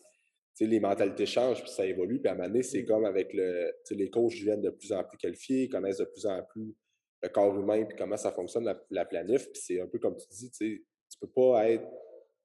les 0.59 0.79
mentalités 0.79 1.25
changent, 1.25 1.63
puis 1.63 1.71
ça 1.71 1.85
évolue. 1.85 2.19
Puis 2.19 2.29
à 2.29 2.33
un 2.33 2.35
moment 2.35 2.47
donné, 2.47 2.61
c'est 2.61 2.85
comme 2.85 3.05
avec 3.05 3.33
le. 3.33 3.73
Les 3.89 4.11
coachs 4.11 4.33
viennent 4.33 4.61
de 4.61 4.69
plus 4.69 4.93
en 4.93 5.03
plus 5.03 5.17
qualifiés, 5.17 5.67
connaissent 5.69 5.97
de 5.97 6.05
plus 6.05 6.27
en 6.27 6.43
plus 6.43 6.75
le 7.23 7.29
corps 7.29 7.57
humain 7.57 7.85
puis 7.85 7.95
comment 7.97 8.17
ça 8.17 8.31
fonctionne, 8.31 8.71
la, 8.89 9.05
planif. 9.05 9.45
Puis 9.51 9.61
c'est 9.63 9.81
un 9.81 9.87
peu 9.87 9.99
comme 9.99 10.17
tu 10.17 10.27
dis, 10.29 10.51
tu 10.51 10.85
peux 11.19 11.29
pas 11.29 11.69
être, 11.69 11.87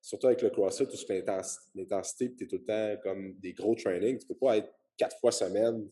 surtout 0.06 0.28
avec 0.28 0.40
le 0.40 0.50
CrossFit 0.50 0.84
où 0.84 0.96
c'est 0.96 1.24
l'intensité, 1.74 2.32
tu 2.32 2.44
es 2.44 2.46
tout 2.46 2.58
le 2.58 2.64
temps 2.64 3.02
comme 3.02 3.34
des 3.40 3.52
gros 3.52 3.74
trainings, 3.74 4.18
tu 4.20 4.26
peux 4.28 4.36
pas 4.36 4.58
être 4.58 4.72
quatre 4.96 5.18
fois 5.18 5.32
semaine 5.32 5.88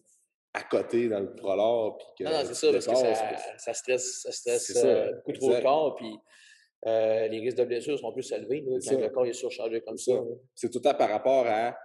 à 0.52 0.62
côté 0.62 1.08
dans 1.08 1.18
le 1.18 1.34
prolore. 1.34 1.98
Puis 2.14 2.24
non, 2.24 2.30
non 2.30 2.44
c'est 2.44 2.54
ça, 2.54 2.70
parce 2.70 2.86
que 2.86 2.94
ça, 2.94 3.58
ça, 3.58 3.74
stresse, 3.74 4.22
ça 4.22 4.30
stresse 4.30 4.76
euh, 4.84 5.12
beaucoup 5.14 5.32
trop 5.32 5.50
le 5.50 5.60
corps. 5.60 5.96
Puis 5.96 6.16
euh, 6.86 7.26
les 7.26 7.40
risques 7.40 7.56
de 7.56 7.64
blessures 7.64 7.98
sont 7.98 8.12
plus 8.12 8.30
élevés 8.30 8.64
quand 8.64 9.00
le 9.00 9.08
corps 9.08 9.26
est 9.26 9.32
surchargé 9.32 9.80
comme 9.80 9.98
ça. 9.98 10.12
C'est 10.54 10.70
tout 10.70 10.78
le 10.78 10.82
temps 10.84 10.94
par 10.94 11.10
rapport 11.10 11.44
à 11.48 11.76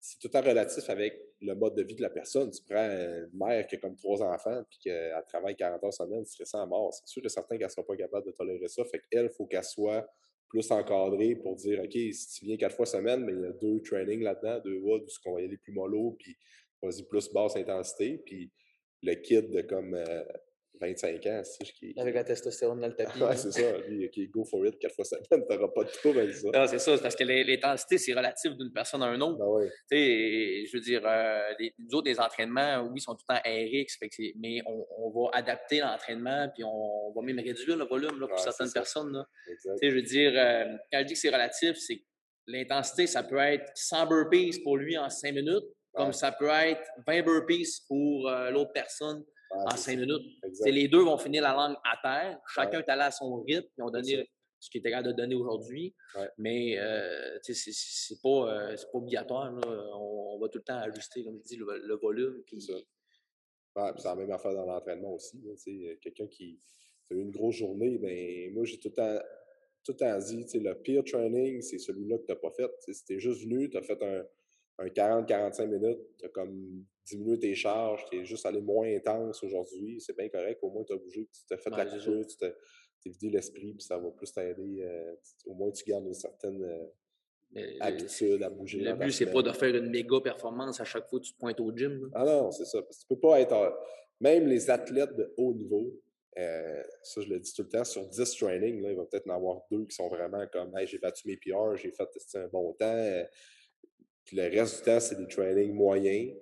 c'est 0.00 0.20
tout 0.20 0.30
à 0.36 0.40
relatif 0.40 0.88
avec 0.88 1.20
le 1.40 1.54
mode 1.56 1.74
de 1.74 1.82
vie 1.82 1.96
de 1.96 2.02
la 2.02 2.10
personne. 2.10 2.50
Tu 2.52 2.62
prends 2.62 2.78
une 2.78 3.30
mère 3.34 3.66
qui 3.66 3.74
a 3.74 3.78
comme 3.78 3.96
trois 3.96 4.22
enfants 4.22 4.62
puis 4.70 4.78
qu'elle 4.84 5.24
travaille 5.26 5.56
40 5.56 5.82
heures 5.82 5.92
semaine, 5.92 6.24
stressant 6.24 6.62
à 6.62 6.66
mort. 6.66 6.92
C'est 6.94 7.08
sûr 7.08 7.22
que 7.22 7.28
certains 7.28 7.56
qu'elle 7.56 7.66
ne 7.66 7.72
sera 7.72 7.84
pas 7.84 7.96
capable 7.96 8.26
de 8.26 8.32
tolérer 8.32 8.68
ça. 8.68 8.84
Fait 8.84 9.00
qu'elle, 9.10 9.24
il 9.24 9.30
faut 9.30 9.46
qu'elle 9.46 9.64
soit 9.64 10.08
plus 10.52 10.70
encadrée 10.70 11.34
pour 11.34 11.56
dire 11.56 11.80
OK, 11.82 11.92
si 11.92 12.28
tu 12.38 12.44
viens 12.44 12.58
quatre 12.58 12.76
fois 12.76 12.84
semaine, 12.84 13.24
mais 13.24 13.32
il 13.32 13.40
y 13.40 13.46
a 13.46 13.52
deux 13.52 13.80
trainings 13.80 14.20
là-dedans, 14.22 14.60
deux 14.62 14.76
WOD, 14.76 15.02
où 15.04 15.08
ce 15.08 15.18
qu'on 15.18 15.34
va 15.34 15.40
y 15.40 15.44
aller 15.46 15.56
plus 15.56 15.72
mollo, 15.72 16.14
puis 16.18 16.36
vas-y 16.82 17.04
plus 17.04 17.32
basse 17.32 17.56
intensité. 17.56 18.18
Puis 18.18 18.52
le 19.02 19.14
kit 19.14 19.42
de 19.42 19.62
comme 19.62 19.94
euh, 19.94 20.22
25 20.82 21.26
ans, 21.26 21.40
c'est 21.44 21.64
qui. 21.64 21.94
Avec 21.96 22.14
la 22.14 22.24
testostérone 22.24 22.80
dans 22.80 22.88
le 22.88 22.94
tapis. 22.94 23.22
ouais, 23.22 23.36
c'est 23.36 23.52
ça. 23.52 23.78
Lui, 23.88 24.06
OK, 24.06 24.30
go 24.30 24.44
for 24.44 24.66
it, 24.66 24.78
quatre 24.78 24.94
fois 24.94 25.04
semaine, 25.04 25.44
t'auras 25.48 25.68
pas 25.68 25.84
de 25.84 25.90
trouble 25.90 26.18
avec 26.20 26.34
ça. 26.34 26.48
Non, 26.52 26.66
c'est 26.66 26.78
ça, 26.78 26.96
c'est 26.96 27.02
parce 27.02 27.14
que 27.14 27.24
l'intensité, 27.24 27.98
c'est 27.98 28.12
relatif 28.12 28.52
d'une 28.56 28.72
personne 28.72 29.02
à 29.02 29.06
un 29.06 29.20
autre. 29.20 29.38
Ben 29.38 29.70
tu 29.90 29.96
sais, 29.96 30.66
je 30.66 30.76
veux 30.76 30.82
dire, 30.82 31.02
euh, 31.04 31.52
les, 31.58 31.72
nous 31.78 31.96
autres, 31.96 32.08
les 32.08 32.18
entraînements, 32.18 32.88
oui, 32.92 33.00
sont 33.00 33.14
tout 33.14 33.24
le 33.28 33.34
temps 33.34 33.40
RX, 33.44 33.98
mais 34.40 34.60
on, 34.66 34.84
on, 34.98 35.10
va 35.10 35.30
adapter 35.34 35.80
l'entraînement, 35.80 36.48
puis 36.54 36.64
on, 36.64 37.12
va 37.14 37.22
même 37.22 37.38
réduire 37.38 37.76
le 37.76 37.84
volume 37.84 38.20
là, 38.20 38.26
pour 38.26 38.38
certaines 38.38 38.72
personnes. 38.72 39.24
Tu 39.46 39.70
sais, 39.78 39.90
je 39.90 39.94
veux 39.94 40.02
dire, 40.02 40.32
euh, 40.34 40.64
quand 40.92 41.00
je 41.00 41.04
dis 41.04 41.14
que 41.14 41.18
c'est 41.20 41.30
relatif, 41.30 41.76
c'est 41.76 41.98
que 41.98 42.04
l'intensité, 42.48 43.06
ça 43.06 43.22
peut 43.22 43.38
être 43.38 43.70
100 43.74 44.06
burpees 44.06 44.60
pour 44.64 44.76
lui 44.76 44.98
en 44.98 45.08
5 45.08 45.32
minutes, 45.32 45.64
comme 45.94 46.12
ça 46.12 46.32
peut 46.32 46.48
être 46.48 46.82
20 47.06 47.22
burpees 47.22 47.82
pour 47.86 48.28
euh, 48.28 48.50
l'autre 48.50 48.72
personne 48.72 49.24
en 49.54 49.76
cinq 49.76 49.98
minutes. 49.98 50.22
Les 50.64 50.88
deux 50.88 51.02
vont 51.02 51.18
finir 51.18 51.42
la 51.42 51.52
langue 51.52 51.76
à 51.84 51.96
terre. 52.02 52.40
Chacun 52.48 52.80
est 52.80 52.88
allé 52.88 53.02
à 53.02 53.10
son 53.10 53.42
rythme. 53.42 53.68
Ils 53.78 53.82
ont 53.82 53.90
donné 53.90 54.28
ce 54.58 54.70
qu'il 54.70 54.78
était 54.78 54.90
capable 54.90 55.08
de 55.08 55.12
donner 55.12 55.34
aujourd'hui. 55.34 55.94
Mais 56.38 56.78
euh, 56.78 57.38
c'est 57.42 58.22
pas, 58.22 58.28
euh, 58.28 58.76
pas 58.76 58.98
obligatoire. 58.98 59.52
On, 59.96 60.38
va 60.40 60.48
tout 60.48 60.58
le 60.58 60.64
temps 60.64 60.78
ajuster, 60.78 61.24
comme 61.24 61.38
je 61.38 61.42
dis, 61.42 61.56
le, 61.56 61.94
volume. 61.96 62.42
Puis... 62.46 62.60
C'est 62.60 64.04
la 64.04 64.14
même 64.14 64.30
affaire 64.30 64.54
dans 64.54 64.66
l'entraînement 64.66 65.14
aussi. 65.14 65.42
Quelqu'un 66.00 66.26
qui 66.26 66.58
fait 67.08 67.14
une 67.14 67.30
grosse 67.30 67.56
journée, 67.56 67.98
ben, 67.98 68.52
moi, 68.54 68.64
j'ai 68.64 68.78
tout 68.78 68.88
le 68.88 68.94
temps, 68.94 69.18
tout 69.84 69.92
le 69.92 69.96
temps 69.96 70.18
dit, 70.18 70.58
le 70.60 70.74
pire 70.74 71.02
training, 71.04 71.60
c'est 71.62 71.78
celui-là 71.78 72.18
que 72.18 72.26
tu 72.26 72.32
n'as 72.32 72.38
pas 72.38 72.50
fait. 72.50 72.70
Si 72.80 73.04
tu 73.04 73.14
es 73.14 73.18
juste 73.18 73.42
venu, 73.42 73.68
tu 73.70 73.78
as 73.78 73.82
fait 73.82 74.00
un, 74.02 74.24
un 74.78 74.86
40-45 74.86 75.66
minutes, 75.66 76.00
tu 76.18 76.26
as 76.26 76.28
comme 76.28 76.84
diminué 77.04 77.38
tes 77.38 77.54
charges, 77.54 78.04
tu 78.10 78.18
es 78.18 78.24
juste 78.24 78.46
allé 78.46 78.60
moins 78.60 78.86
intense 78.86 79.42
aujourd'hui, 79.42 80.00
c'est 80.00 80.16
bien 80.16 80.28
correct, 80.28 80.58
au 80.62 80.70
moins 80.70 80.84
tu 80.84 80.92
as 80.92 80.96
bougé, 80.96 81.28
tu 81.32 81.40
t'es 81.48 81.56
fait 81.56 81.70
de 81.70 81.76
la 81.76 81.86
culture, 81.86 82.26
tu 82.26 82.36
t'es 82.36 82.54
vidé 83.04 83.30
l'esprit, 83.30 83.72
puis 83.74 83.82
ça 83.82 83.98
va 83.98 84.10
plus 84.10 84.32
t'aider. 84.32 84.82
Euh, 84.82 85.14
au 85.46 85.54
moins 85.54 85.70
tu 85.70 85.84
gardes 85.84 86.06
une 86.06 86.14
certaine 86.14 86.62
euh, 86.62 87.76
habitude 87.80 88.42
à 88.42 88.50
bouger. 88.50 88.80
Le 88.80 88.94
but, 88.94 89.10
c'est 89.10 89.30
pas 89.30 89.42
de 89.42 89.52
faire 89.52 89.74
une 89.74 89.90
méga 89.90 90.20
performance 90.20 90.80
à 90.80 90.84
chaque 90.84 91.08
fois 91.08 91.18
que 91.18 91.24
tu 91.24 91.32
te 91.32 91.38
pointes 91.38 91.60
au 91.60 91.74
gym. 91.74 92.10
Ah 92.14 92.24
non, 92.24 92.50
c'est 92.50 92.64
ça. 92.64 92.80
Parce 92.82 92.98
que 92.98 93.02
tu 93.02 93.08
peux 93.08 93.20
pas 93.20 93.40
être. 93.40 93.78
Même 94.20 94.46
les 94.46 94.70
athlètes 94.70 95.16
de 95.16 95.34
haut 95.36 95.52
niveau, 95.52 96.00
euh, 96.38 96.82
ça 97.02 97.20
je 97.20 97.28
le 97.28 97.40
dis 97.40 97.52
tout 97.52 97.62
le 97.62 97.68
temps, 97.68 97.82
sur 97.82 98.06
10 98.06 98.36
trainings, 98.36 98.80
là, 98.80 98.90
il 98.90 98.96
va 98.96 99.04
peut-être 99.04 99.28
en 99.28 99.34
avoir 99.34 99.62
deux 99.68 99.84
qui 99.84 99.96
sont 99.96 100.08
vraiment 100.08 100.46
comme 100.52 100.76
hey, 100.78 100.86
j'ai 100.86 100.98
battu 100.98 101.26
mes 101.26 101.36
PR, 101.36 101.74
j'ai 101.74 101.90
fait 101.90 102.06
un 102.36 102.46
bon 102.46 102.72
temps 102.74 103.24
puis 104.24 104.36
le 104.36 104.44
reste 104.44 104.78
du 104.78 104.82
temps, 104.82 105.00
c'est 105.00 105.16
des 105.16 105.26
trainings 105.26 105.72
moyens, 105.72 106.34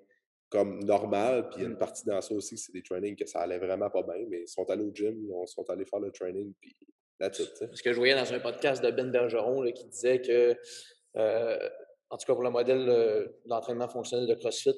comme 0.50 0.82
normal. 0.84 1.48
Puis 1.48 1.58
il 1.58 1.62
y 1.62 1.64
a 1.64 1.68
une 1.68 1.74
mmh. 1.74 1.78
partie 1.78 2.04
dans 2.04 2.20
ça 2.20 2.34
aussi, 2.34 2.58
c'est 2.58 2.72
des 2.72 2.82
trainings 2.82 3.16
que 3.16 3.26
ça 3.26 3.40
allait 3.40 3.58
vraiment 3.58 3.88
pas 3.88 4.02
bien, 4.02 4.26
mais 4.28 4.42
ils 4.42 4.48
sont 4.48 4.68
allés 4.68 4.84
au 4.84 4.92
gym, 4.92 5.16
ils 5.16 5.48
sont 5.48 5.68
allés 5.70 5.84
faire 5.84 6.00
le 6.00 6.10
training, 6.10 6.52
puis 6.60 6.76
that's 7.18 7.38
it. 7.38 7.64
Ce 7.72 7.82
que 7.82 7.92
je 7.92 7.98
voyais 7.98 8.14
dans 8.14 8.32
un 8.32 8.40
podcast 8.40 8.82
de 8.82 8.90
Ben 8.90 9.10
Bergeron 9.10 9.62
là, 9.62 9.72
qui 9.72 9.86
disait 9.86 10.20
que, 10.20 10.56
euh, 11.16 11.68
en 12.10 12.16
tout 12.16 12.26
cas 12.26 12.34
pour 12.34 12.42
le 12.42 12.50
modèle 12.50 13.30
d'entraînement 13.46 13.88
fonctionnel 13.88 14.26
de 14.26 14.34
CrossFit, 14.34 14.76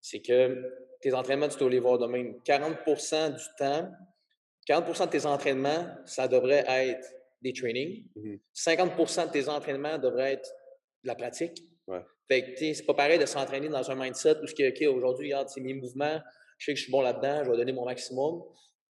c'est 0.00 0.20
que 0.20 0.62
tes 1.00 1.14
entraînements, 1.14 1.48
tu 1.48 1.58
dois 1.58 1.70
les 1.70 1.80
voir 1.80 1.98
de 1.98 2.06
même. 2.06 2.38
40% 2.44 3.34
du 3.34 3.44
temps, 3.58 3.90
40% 4.68 5.06
de 5.06 5.10
tes 5.10 5.26
entraînements, 5.26 5.86
ça 6.04 6.28
devrait 6.28 6.64
être 6.66 7.06
des 7.42 7.52
trainings. 7.52 8.04
50% 8.54 9.24
mmh 9.24 9.26
de 9.26 9.32
tes 9.32 9.48
entraînements 9.48 9.98
devraient 9.98 10.34
être 10.34 10.50
de 11.02 11.08
la 11.08 11.14
pratique. 11.14 11.62
Fait 12.28 12.54
que, 12.54 12.74
c'est 12.74 12.86
pas 12.86 12.94
pareil 12.94 13.18
de 13.18 13.26
s'entraîner 13.26 13.68
dans 13.68 13.90
un 13.90 13.94
mindset 13.94 14.36
où, 14.38 14.44
OK, 14.44 14.82
aujourd'hui, 14.94 15.26
regarde, 15.28 15.48
c'est 15.48 15.60
mes 15.60 15.74
mouvements, 15.74 16.20
je 16.58 16.66
sais 16.66 16.72
que 16.72 16.78
je 16.78 16.84
suis 16.84 16.92
bon 16.92 17.02
là-dedans, 17.02 17.44
je 17.44 17.50
vais 17.50 17.56
donner 17.56 17.72
mon 17.72 17.84
maximum. 17.84 18.42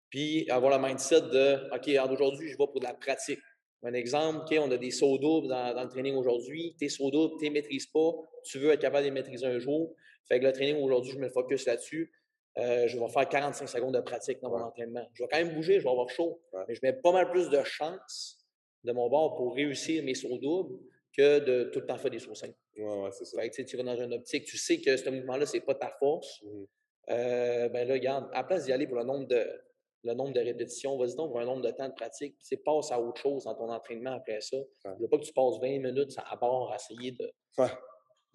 Puis 0.09 0.49
avoir 0.49 0.77
le 0.79 0.87
mindset 0.87 1.21
de, 1.21 1.73
OK, 1.73 1.85
regarde, 1.85 2.11
aujourd'hui, 2.11 2.47
je 2.47 2.57
vais 2.57 2.65
pour 2.65 2.79
de 2.79 2.85
la 2.85 2.93
pratique. 2.93 3.39
Un 3.83 3.93
exemple, 3.93 4.39
OK, 4.41 4.57
on 4.59 4.71
a 4.71 4.77
des 4.77 4.91
sauts 4.91 5.17
doubles 5.17 5.47
dans, 5.47 5.81
le 5.81 5.89
training 5.89 6.15
aujourd'hui. 6.15 6.75
Tes 6.77 6.89
sauts 6.89 7.11
doubles, 7.11 7.35
tu 7.39 7.45
ne 7.47 7.53
maîtrises 7.53 7.87
pas, 7.87 8.11
tu 8.43 8.59
veux 8.59 8.71
être 8.71 8.81
capable 8.81 9.03
de 9.03 9.09
les 9.09 9.13
maîtriser 9.13 9.45
un 9.45 9.59
jour. 9.59 9.95
Fait 10.27 10.39
que 10.39 10.45
le 10.45 10.51
training 10.51 10.77
aujourd'hui, 10.81 11.13
je 11.13 11.19
me 11.19 11.29
focus 11.29 11.65
là-dessus. 11.65 12.11
Euh, 12.57 12.87
je 12.87 12.99
vais 12.99 13.07
faire 13.09 13.29
45 13.29 13.69
secondes 13.69 13.93
de 13.93 14.01
pratique 14.01 14.41
dans 14.41 14.49
mon 14.49 14.61
entraînement. 14.61 15.07
Je 15.13 15.23
vais 15.23 15.29
quand 15.31 15.37
même 15.37 15.53
bouger, 15.53 15.79
je 15.79 15.83
vais 15.83 15.89
avoir 15.89 16.09
chaud. 16.09 16.41
Mais 16.67 16.75
je 16.75 16.79
mets 16.83 16.93
pas 16.93 17.11
mal 17.11 17.29
plus 17.29 17.49
de 17.49 17.63
chance 17.63 18.39
de 18.83 18.91
mon 18.91 19.09
bord 19.09 19.35
pour 19.37 19.55
réussir 19.55 20.03
mes 20.03 20.15
sauts 20.15 20.37
doubles 20.39 20.77
que 21.15 21.39
de 21.39 21.69
tout 21.71 21.79
le 21.79 21.85
temps 21.85 21.97
faire 21.97 22.11
des 22.11 22.19
sauts 22.19 22.35
simples. 22.35 22.58
Ouais, 22.79 23.01
ouais, 23.01 23.11
c'est 23.11 23.25
ça. 23.25 23.41
Fait 23.41 23.49
que, 23.49 23.61
tu 23.61 23.77
vas 23.77 23.83
dans 23.83 23.97
une 23.97 24.13
optique, 24.13 24.45
tu 24.45 24.57
sais 24.57 24.79
que 24.79 24.95
ce 24.95 25.09
mouvement-là, 25.09 25.45
c'est 25.45 25.61
pas 25.61 25.75
ta 25.75 25.89
force. 25.99 26.41
Mmh 26.43 26.65
euh, 27.09 27.69
ben 27.69 27.87
là, 27.87 27.95
regarde, 27.95 28.29
à 28.33 28.37
la 28.37 28.43
place 28.43 28.65
d'y 28.65 28.71
aller 28.71 28.85
pour 28.85 28.97
le 28.97 29.03
nombre 29.03 29.25
de, 29.25 29.43
le 30.03 30.13
nombre 30.13 30.33
de 30.33 30.39
répétitions, 30.39 30.97
vas-y 30.97 31.15
donc 31.15 31.31
pour 31.31 31.39
un 31.39 31.45
nombre 31.45 31.63
de 31.63 31.71
temps 31.71 31.87
de 31.87 31.93
pratique. 31.93 32.35
C'est 32.39 32.57
passe 32.57 32.91
à 32.91 32.99
autre 32.99 33.19
chose 33.19 33.45
dans 33.45 33.55
ton 33.55 33.69
entraînement 33.69 34.13
après 34.13 34.41
ça. 34.41 34.57
Je 34.85 35.01
veux 35.01 35.09
pas 35.09 35.17
que 35.17 35.23
tu 35.23 35.33
passes 35.33 35.59
20 35.59 35.79
minutes 35.79 36.15
à 36.17 36.35
bord 36.35 36.71
à 36.71 36.75
essayer 36.75 37.11
de, 37.11 37.31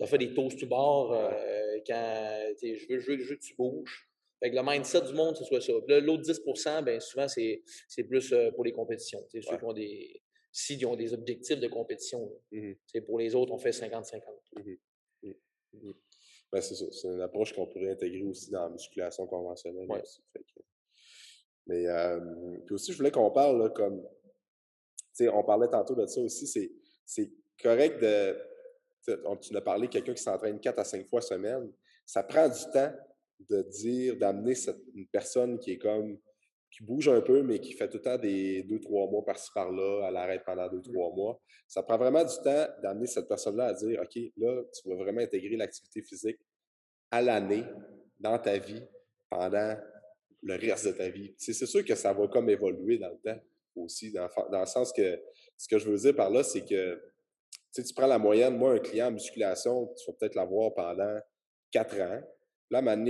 de 0.01 0.07
faire 0.07 0.19
des 0.19 0.35
toasts 0.35 0.59
to 0.59 0.67
bord 0.67 1.13
euh, 1.13 1.79
quand 1.87 2.53
je 2.63 2.93
veux, 2.93 2.99
je, 2.99 3.13
veux, 3.13 3.19
je 3.19 3.29
veux 3.31 3.37
que 3.37 3.45
tu 3.45 3.55
bouges. 3.55 4.09
Fait 4.43 4.51
que 4.51 4.57
le 4.57 4.63
mindset 4.63 5.03
du 5.03 5.15
monde, 5.15 5.37
ce 5.37 5.45
soit 5.45 5.61
ça. 5.61 5.73
L'autre 5.73 6.23
10% 6.23 6.85
ben, 6.85 7.01
souvent, 7.01 7.29
c'est 7.29 8.05
plus 8.05 8.33
euh, 8.33 8.51
pour 8.51 8.65
les 8.65 8.73
compétitions. 8.73 9.25
Ceux 9.33 9.41
qui 9.41 9.65
ont 9.65 9.73
des, 9.73 10.21
s'ils 10.55 10.87
ont 10.87 10.95
des 10.95 11.13
objectifs 11.13 11.59
de 11.59 11.67
compétition. 11.67 12.33
Mmh 12.53 12.73
pour 13.07 13.19
les 13.19 13.35
autres, 13.35 13.53
on 13.53 13.59
fait 13.59 13.71
50-50. 13.71 14.23
Mmh 14.57 15.33
mmh 15.73 15.93
Ben, 16.53 16.61
c'est 16.61 16.77
ça. 16.77 16.85
C'est 16.93 17.09
une 17.09 17.21
approche 17.21 17.53
qu'on 17.53 17.67
pourrait 17.67 17.91
intégrer 17.91 18.23
aussi 18.23 18.51
dans 18.53 18.63
la 18.63 18.71
musculation 18.71 19.27
conventionnelle. 19.27 19.89
Mais 21.67 21.87
puis 22.65 22.75
aussi, 22.75 22.93
je 22.93 22.97
voulais 22.97 23.11
qu'on 23.11 23.33
parle 23.33 23.61
là, 23.61 23.71
comme. 23.71 24.01
Tu 25.17 25.25
sais, 25.25 25.29
on 25.29 25.43
parlait 25.43 25.69
tantôt 25.69 25.97
de 25.97 26.07
ça 26.07 26.21
aussi. 26.21 26.47
C'est 27.05 27.33
correct 27.61 28.01
de. 28.01 28.39
Tu 29.05 29.53
nous 29.53 29.59
as 29.59 29.61
parlé 29.61 29.89
de 29.89 29.93
quelqu'un 29.93 30.15
qui 30.15 30.23
s'entraîne 30.23 30.61
4 30.61 30.79
à 30.79 30.85
5 30.85 31.09
fois 31.09 31.21
semaine. 31.21 31.71
Ça 32.07 32.23
prend 32.23 32.49
du 32.49 32.65
temps 32.73 32.93
de 33.41 33.63
dire, 33.63 34.17
d'amener 34.17 34.55
une 34.95 35.09
personne 35.09 35.59
qui 35.59 35.73
est 35.73 35.79
comme 35.79 36.19
qui 36.75 36.83
bouge 36.83 37.09
un 37.09 37.21
peu, 37.21 37.43
mais 37.43 37.61
qui 37.61 37.73
fait 37.73 37.89
tout 37.89 37.99
le 37.99 38.03
temps 38.03 38.19
des 38.19 38.65
deux, 38.65 38.81
trois 38.81 39.09
mois 39.09 39.25
par-ci 39.25 39.49
par-là, 39.55 40.09
elle 40.09 40.17
arrête 40.17 40.43
pendant 40.45 40.69
deux, 40.69 40.83
trois 40.83 41.15
mois. 41.15 41.41
Ça 41.69 41.85
prend 41.85 41.97
vraiment 41.97 42.25
du 42.25 42.35
temps 42.43 42.67
d'amener 42.83 43.07
cette 43.07 43.29
personne-là 43.29 43.67
à 43.67 43.73
dire 43.75 44.01
OK, 44.03 44.21
là, 44.37 44.63
tu 44.73 44.89
vas 44.89 44.97
vraiment 44.97 45.21
intégrer 45.21 45.57
l'activité 45.57 46.03
physique 46.03 46.39
à 47.13 47.23
l'année 47.23 47.63
dans 48.19 48.37
ta 48.41 48.59
vie 48.59 48.83
pendant 49.31 49.77
le 50.43 50.55
reste 50.57 50.87
de 50.87 50.93
ta 50.93 51.09
vie. 51.09 51.33
C'est 51.39 51.53
sûr 51.53 51.85
que 51.85 51.95
ça 51.95 52.13
va 52.13 52.27
comme 52.27 52.51
évoluer 52.51 52.99
dans 52.99 53.11
le 53.11 53.19
temps 53.19 53.41
aussi, 53.77 54.11
dans, 54.11 54.29
dans 54.51 54.61
le 54.61 54.67
sens 54.67 54.93
que 54.93 55.21
ce 55.57 55.69
que 55.69 55.79
je 55.79 55.89
veux 55.89 55.97
dire 55.97 56.17
par 56.17 56.31
là, 56.31 56.43
c'est 56.43 56.65
que 56.65 57.01
tu 57.73 57.95
prends 57.95 58.09
la 58.09 58.19
moyenne, 58.19 58.57
moi, 58.57 58.73
un 58.73 58.79
client 58.81 59.09
en 59.09 59.13
musculation, 59.13 59.95
tu 59.97 60.11
vas 60.11 60.17
peut-être 60.19 60.35
l'avoir 60.35 60.75
pendant 60.75 61.21
quatre 61.71 62.01
ans. 62.01 62.21
Là, 62.71 62.79
à 62.79 62.93
un 62.93 63.07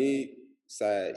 ça, 0.67 1.13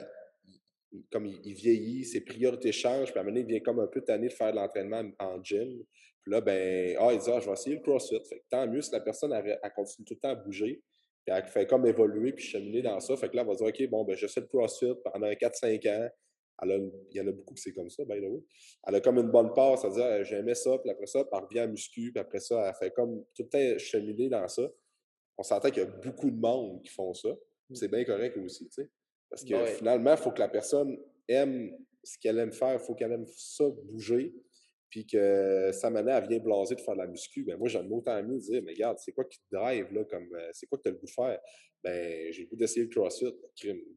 comme 1.12 1.26
il, 1.26 1.54
vieillit, 1.54 2.06
ses 2.06 2.22
priorités 2.22 2.72
changent, 2.72 3.12
puis 3.12 3.20
à 3.20 3.22
un 3.22 3.26
moment 3.26 3.38
il 3.38 3.46
vient 3.46 3.60
comme 3.60 3.80
un 3.80 3.88
peu 3.88 4.02
tanné 4.02 4.28
de 4.28 4.34
faire 4.34 4.52
de 4.52 4.58
l'entraînement 4.58 5.04
en 5.20 5.42
gym. 5.44 5.84
Puis 6.24 6.34
là, 6.34 6.42
ben, 6.42 6.98
ah, 7.00 7.14
il 7.14 7.20
dit, 7.20 7.30
ah, 7.32 7.40
je 7.40 7.46
vais 7.46 7.54
essayer 7.54 7.76
le 7.78 7.82
CrossFit. 7.82 8.20
Fait 8.28 8.40
que 8.40 8.44
tant 8.50 8.68
mieux 8.68 8.82
si 8.82 8.92
la 8.92 9.00
personne, 9.00 9.32
elle, 9.32 9.60
continue 9.76 10.06
tout 10.06 10.14
le 10.14 10.20
temps 10.20 10.32
à 10.32 10.36
bouger, 10.36 10.82
puis 11.26 11.36
elle 11.36 11.46
fait 11.46 11.66
comme 11.66 11.86
évoluer, 11.86 12.34
puis 12.34 12.46
cheminer 12.46 12.82
dans 12.82 13.00
ça. 13.00 13.16
Fait 13.16 13.30
que 13.30 13.36
là, 13.36 13.44
elle 13.44 13.48
va 13.48 13.56
dire, 13.56 13.68
OK, 13.68 13.90
bon, 13.90 14.04
ben, 14.04 14.16
j'essaie 14.16 14.42
le 14.42 14.48
CrossFit 14.48 14.94
pendant 15.04 15.28
4-5 15.28 15.90
ans. 15.90 16.10
il 16.66 16.92
y 17.12 17.22
en 17.22 17.28
a 17.28 17.32
beaucoup 17.32 17.54
qui 17.54 17.62
c'est 17.62 17.74
comme 17.74 17.90
ça, 17.90 18.04
by 18.04 18.20
the 18.20 18.30
way. 18.30 18.42
Elle 18.88 18.96
a 18.96 19.02
comme 19.02 19.20
une 19.20 19.32
bonne 19.32 19.54
part, 19.54 19.78
c'est-à-dire, 19.78 20.06
euh, 20.06 20.24
j'aimais 20.24 20.56
ça, 20.56 20.78
puis 20.80 20.90
après 20.92 21.06
ça, 21.06 21.24
elle 21.32 21.40
revient 21.40 21.60
à 21.60 21.68
muscu, 21.68 22.12
puis 22.12 22.20
après 22.20 22.40
ça, 22.40 22.68
elle 22.68 22.76
fait 22.76 22.92
comme 22.92 23.24
tout 23.36 23.44
le 23.44 23.50
temps 23.50 23.80
cheminer 23.80 24.30
dans 24.30 24.48
ça. 24.48 24.68
On 25.38 25.44
s'entend 25.44 25.70
qu'il 25.70 25.84
y 25.84 25.86
a 25.86 25.90
beaucoup 25.90 26.32
de 26.32 26.40
monde 26.40 26.82
qui 26.82 26.90
font 26.90 27.14
ça. 27.14 27.30
Mmh. 27.30 27.76
C'est 27.76 27.88
bien 27.88 28.04
correct 28.04 28.36
aussi, 28.38 28.66
tu 28.66 28.84
sais. 28.84 28.90
Parce 29.30 29.44
que 29.44 29.66
finalement, 29.66 30.12
il 30.12 30.18
faut 30.18 30.32
que 30.32 30.40
la 30.40 30.48
personne 30.48 30.98
aime 31.28 31.72
ce 32.04 32.18
qu'elle 32.20 32.40
aime 32.40 32.54
faire, 32.54 32.74
il 32.74 32.80
faut 32.80 32.96
qu'elle 32.96 33.12
aime 33.12 33.26
ça 33.36 33.66
bouger, 33.70 34.34
puis 34.90 35.06
que 35.06 35.72
sa 35.74 35.90
manière, 35.90 36.18
elle 36.18 36.30
vient 36.30 36.40
blaser 36.40 36.76
de 36.76 36.82
faire 36.82 36.94
de 36.94 37.00
la 37.00 37.08
muscu. 37.08 37.44
Ben 37.44 37.58
moi, 37.58 37.68
j'aime 37.68 37.92
autant 37.92 38.22
mieux 38.24 38.40
dire, 38.40 38.62
mais 38.64 38.72
regarde, 38.72 38.98
c'est 39.00 39.12
quoi 39.12 39.26
qui 39.26 39.40
te 39.40 39.56
drive, 39.56 39.92
là, 39.92 40.06
comme, 40.06 40.34
euh, 40.34 40.50
c'est 40.54 40.68
quoi 40.68 40.78
que 40.78 40.84
tu 40.84 40.90
as 40.90 40.92
le 40.92 40.98
goût 40.98 41.06
de 41.06 41.12
faire? 41.12 41.40
Ben, 41.84 42.32
j'ai 42.32 42.44
le 42.44 42.48
goût 42.48 42.56
d'essayer 42.56 42.84
le 42.84 42.90
CrossFit. 42.90 43.36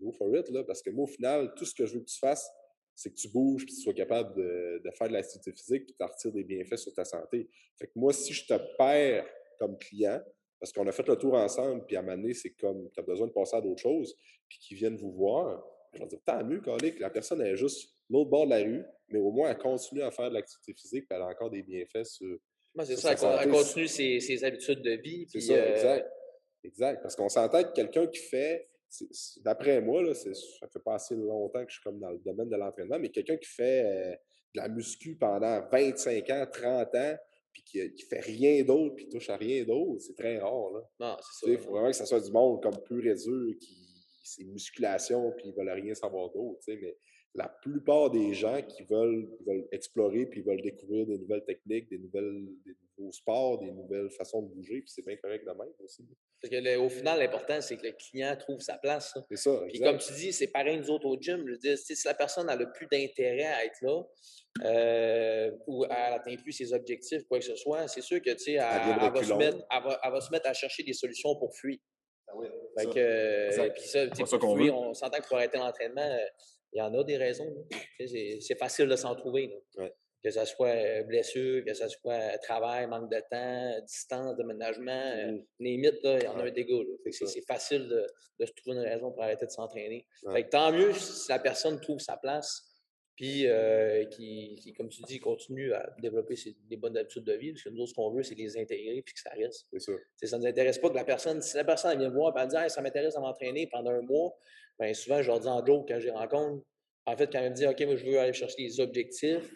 Go 0.01 0.13
for 0.13 0.37
it, 0.37 0.49
là, 0.51 0.65
parce 0.65 0.83
que 0.83 0.91
moi, 0.91 1.05
au 1.05 1.07
final, 1.07 1.55
tout 1.57 1.65
ce 1.65 1.75
que 1.75 1.87
je 1.87 1.95
veux 1.95 2.01
que 2.01 2.11
tu 2.11 2.19
fasses, 2.19 2.51
c'est 2.97 3.11
que 3.11 3.15
tu 3.15 3.29
bouges, 3.29 3.65
puis 3.65 3.75
que 3.75 3.79
tu 3.79 3.83
sois 3.85 3.95
capable 3.95 4.35
de, 4.37 4.83
de 4.85 4.91
faire 4.91 5.09
de 5.09 5.13
l'activité 5.13 5.53
physique, 5.53 5.87
puis 5.87 5.95
de 5.99 6.05
retires 6.05 6.33
des 6.33 6.45
bienfaits 6.45 6.77
sur 6.77 6.93
ta 6.93 7.05
santé. 7.05 7.49
Fait 7.79 7.87
que 7.87 7.93
moi, 7.95 8.13
si 8.13 8.33
je 8.33 8.47
te 8.47 8.55
perds 8.77 9.27
comme 9.59 9.79
client, 9.79 10.21
parce 10.61 10.73
qu'on 10.73 10.87
a 10.87 10.93
fait 10.93 11.09
le 11.09 11.17
tour 11.17 11.35
ensemble, 11.35 11.85
puis 11.87 11.97
à 11.97 12.01
un 12.01 12.03
moment 12.03 12.19
donné, 12.19 12.35
c'est 12.35 12.51
comme, 12.51 12.91
tu 12.91 13.01
as 13.01 13.03
besoin 13.03 13.27
de 13.27 13.33
passer 13.33 13.57
à 13.57 13.61
d'autres 13.63 13.81
choses, 13.81 14.15
puis 14.47 14.59
qu'ils 14.59 14.77
viennent 14.77 14.97
vous 14.97 15.13
voir, 15.13 15.65
je 15.95 16.01
vais 16.01 16.07
dire, 16.07 16.21
tant 16.25 16.45
mieux, 16.45 16.61
que 16.61 17.01
la 17.01 17.11
personne 17.11 17.41
est 17.41 17.57
juste 17.57 17.95
l'autre 18.11 18.31
bord 18.31 18.45
de 18.45 18.51
la 18.51 18.59
rue, 18.59 18.85
mais 19.09 19.19
au 19.19 19.31
moins, 19.31 19.51
elle 19.51 19.59
continue 19.59 20.03
à 20.03 20.11
faire 20.11 20.29
de 20.29 20.35
l'activité 20.35 20.75
physique, 20.75 21.07
puis 21.09 21.17
elle 21.17 21.23
a 21.23 21.29
encore 21.29 21.51
des 21.51 21.63
bienfaits 21.63 22.05
sur. 22.05 22.37
c'est 22.85 22.97
ça, 22.97 23.13
elle, 23.43 23.51
continue 23.51 23.89
ses, 23.89 24.45
habitudes 24.45 24.83
de 24.83 24.93
vie. 24.93 25.27
C'est 25.29 25.41
ça, 25.41 25.55
euh, 25.55 25.75
exact. 25.75 26.11
Exact. 26.63 27.03
Parce 27.03 27.17
qu'on 27.17 27.29
s'entend 27.29 27.63
que 27.63 27.73
quelqu'un 27.73 28.07
qui 28.07 28.21
fait, 28.21 28.69
d'après 29.43 29.81
moi, 29.81 30.03
là, 30.03 30.15
ça 30.15 30.69
fait 30.71 30.83
pas 30.85 30.95
assez 30.95 31.15
longtemps 31.15 31.65
que 31.65 31.71
je 31.71 31.77
suis 31.77 31.83
comme 31.83 31.99
dans 31.99 32.11
le 32.11 32.19
domaine 32.19 32.51
de 32.51 32.57
l'entraînement, 32.57 32.99
mais 32.99 33.09
quelqu'un 33.09 33.37
qui 33.39 33.49
fait 33.49 33.85
euh, 33.85 34.15
de 34.55 34.61
la 34.61 34.69
muscu 34.69 35.17
pendant 35.17 35.67
25 35.71 36.31
ans, 36.31 36.47
30 36.53 36.95
ans, 36.95 37.17
puis 37.53 37.63
qui, 37.65 37.79
ne 37.79 38.09
fait 38.09 38.21
rien 38.21 38.63
d'autre, 38.65 38.95
puis 38.97 39.09
touche 39.09 39.31
à 39.31 39.37
rien 39.37 39.65
d'autre, 39.65 40.01
c'est 40.01 40.17
très 40.17 40.39
rare. 40.39 40.71
Là. 40.73 40.81
Non, 41.01 41.17
c'est 41.21 41.47
ça. 41.47 41.53
Il 41.53 41.59
faut 41.59 41.71
vraiment 41.71 41.91
que 41.91 41.97
ça 41.97 42.07
soit 42.07 42.21
du 42.21 42.31
monde 42.31 42.63
comme 42.63 42.79
pur 42.83 43.05
et 43.07 43.15
dur, 43.15 43.55
qui 43.61 43.91
c'est 44.23 44.45
musculation, 44.45 45.33
puis 45.37 45.49
ils 45.49 45.55
veulent 45.55 45.71
rien 45.71 45.95
savoir 45.95 46.31
d'autre. 46.31 46.61
Mais 46.69 46.97
la 47.35 47.49
plupart 47.49 48.11
des 48.11 48.35
gens 48.35 48.61
qui 48.63 48.85
veulent, 48.85 49.29
veulent 49.47 49.69
explorer, 49.73 50.27
puis 50.27 50.43
veulent 50.43 50.63
découvrir 50.63 51.07
des 51.07 51.19
nouvelles 51.19 51.45
techniques, 51.45 51.89
des, 51.89 51.99
nouvelles, 51.99 52.49
des 52.65 52.77
nouveaux 52.99 53.13
sports, 53.13 53.59
des 53.59 53.71
nouvelles 53.71 54.11
façons 54.11 54.43
de 54.43 54.55
bouger, 54.55 54.81
puis 54.81 54.91
c'est 54.91 55.05
bien 55.05 55.17
correct 55.17 55.45
de 55.45 55.53
même 55.53 55.73
aussi. 55.81 56.07
Parce 56.43 56.51
que 56.51 56.77
au 56.79 56.89
final, 56.89 57.19
l'important, 57.19 57.61
c'est 57.61 57.77
que 57.77 57.87
le 57.87 57.93
client 57.93 58.35
trouve 58.37 58.61
sa 58.61 58.79
place. 58.79 59.15
C'est 59.31 59.37
ça. 59.37 59.61
Puis 59.69 59.79
comme 59.81 59.99
tu 59.99 60.13
dis, 60.15 60.33
c'est 60.33 60.47
pareil 60.47 60.79
nous 60.79 60.91
autres 60.91 61.07
au 61.07 61.21
gym. 61.21 61.45
Je 61.47 61.77
si 61.77 61.95
la 62.07 62.15
personne 62.15 62.49
a 62.49 62.57
le 62.57 62.73
plus 62.73 62.87
d'intérêt 62.91 63.45
à 63.45 63.65
être 63.65 63.81
là, 63.83 64.03
euh, 64.65 65.51
ou 65.67 65.85
elle 65.85 65.91
n'atteint 65.91 66.37
plus 66.37 66.53
ses 66.53 66.73
objectifs, 66.73 67.23
quoi 67.29 67.39
que 67.39 67.45
ce 67.45 67.57
soit, 67.57 67.87
c'est 67.89 68.01
sûr 68.01 68.23
que, 68.23 68.31
tu 68.31 68.39
sais, 68.39 68.53
elle, 68.53 68.61
va 68.61 69.23
se 69.23 69.35
mettre, 69.35 69.59
elle, 69.71 70.13
va, 70.13 70.21
se 70.21 70.31
mettre 70.31 70.49
à 70.49 70.55
chercher 70.55 70.83
des 70.83 70.95
solutions 70.95 71.37
pour 71.37 71.55
fuir. 71.55 71.79
Ah 72.29 72.33
oui, 72.37 72.47
fait 72.79 72.87
que, 72.87 72.99
euh, 72.99 73.71
puis 73.71 73.83
ça, 73.83 74.07
ça 74.15 74.39
pour 74.39 74.57
fuir, 74.57 74.77
on 74.77 74.95
s'entend 74.95 75.19
que 75.19 75.27
pour 75.27 75.37
arrêter 75.37 75.59
l'entraînement, 75.59 76.01
euh, 76.01 76.19
il 76.73 76.79
y 76.79 76.83
en 76.83 76.95
a 76.95 77.05
des 77.05 77.17
raisons. 77.17 77.67
C'est 77.99 78.59
facile 78.59 78.89
de 78.89 78.97
s'en 78.97 79.15
trouver. 79.15 79.53
Que 80.23 80.31
ce 80.31 80.45
soit 80.45 81.03
blessure, 81.05 81.65
que 81.65 81.73
ce 81.73 81.89
soit 81.89 82.37
travail, 82.39 82.87
manque 82.87 83.11
de 83.11 83.23
temps, 83.31 83.85
distance, 83.87 84.37
déménagement, 84.37 85.33
mmh. 85.33 85.43
les 85.61 85.77
mythes, 85.79 85.99
il 86.05 86.25
y 86.25 86.27
en 86.29 86.39
a 86.39 86.45
un 86.45 86.51
dégât. 86.51 86.85
C'est 87.11 87.47
facile 87.47 87.89
de, 87.89 88.07
de, 88.39 88.47
se 88.47 88.53
trouver 88.53 88.77
une 88.77 88.83
raison 88.83 89.13
pour 89.13 89.23
arrêter 89.23 89.47
de 89.47 89.51
s'entraîner. 89.51 90.07
Tant 90.51 90.73
mieux 90.73 90.93
si 90.93 91.31
la 91.31 91.39
personne 91.39 91.81
trouve 91.81 92.01
sa 92.01 92.17
place 92.19 92.71
puis 93.21 93.47
euh, 93.47 94.07
qui, 94.07 94.73
comme 94.79 94.89
tu 94.89 95.03
dis, 95.03 95.21
continue 95.21 95.75
à 95.75 95.95
développer 96.01 96.37
des 96.71 96.79
bonnes 96.79 96.97
habitudes 96.97 97.25
de 97.25 97.35
vie. 97.35 97.53
Parce 97.53 97.65
que 97.65 97.69
nous, 97.69 97.87
ce 97.87 97.93
qu'on 97.93 98.11
veut, 98.11 98.23
c'est 98.23 98.35
les 98.35 98.57
intégrer 98.57 99.03
puis 99.03 99.13
que 99.13 99.21
ça 99.21 99.29
reste. 99.37 99.67
C'est 100.17 100.27
ça. 100.27 100.39
Ne 100.39 100.43
nous 100.43 100.49
intéresse 100.49 100.79
pas 100.79 100.89
que 100.89 100.95
la 100.95 101.05
personne, 101.05 101.43
si 101.43 101.55
la 101.55 101.65
personne 101.65 101.99
vient 101.99 102.09
me 102.09 102.15
voir 102.15 102.35
et 102.35 102.41
elle 102.41 102.49
dit 102.49 102.57
ça 102.69 102.81
m'intéresse 102.81 103.15
à 103.19 103.21
m'entraîner 103.21 103.67
pendant 103.67 103.91
un 103.91 104.01
mois, 104.01 104.35
bien 104.79 104.95
souvent, 104.95 105.21
je 105.21 105.27
leur 105.27 105.39
dis 105.39 105.49
en 105.49 105.63
joke 105.63 105.87
quand 105.87 106.01
je 106.01 106.07
les 106.07 106.13
rencontre. 106.13 106.65
En 107.05 107.15
fait, 107.15 107.31
quand 107.31 107.41
elle 107.41 107.51
me 107.51 107.55
dit 107.55 107.67
OK, 107.67 107.79
moi, 107.83 107.97
je 107.97 108.07
veux 108.07 108.19
aller 108.19 108.33
chercher 108.33 108.57
des 108.57 108.81
objectifs, 108.81 109.53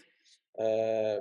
euh, 0.60 1.20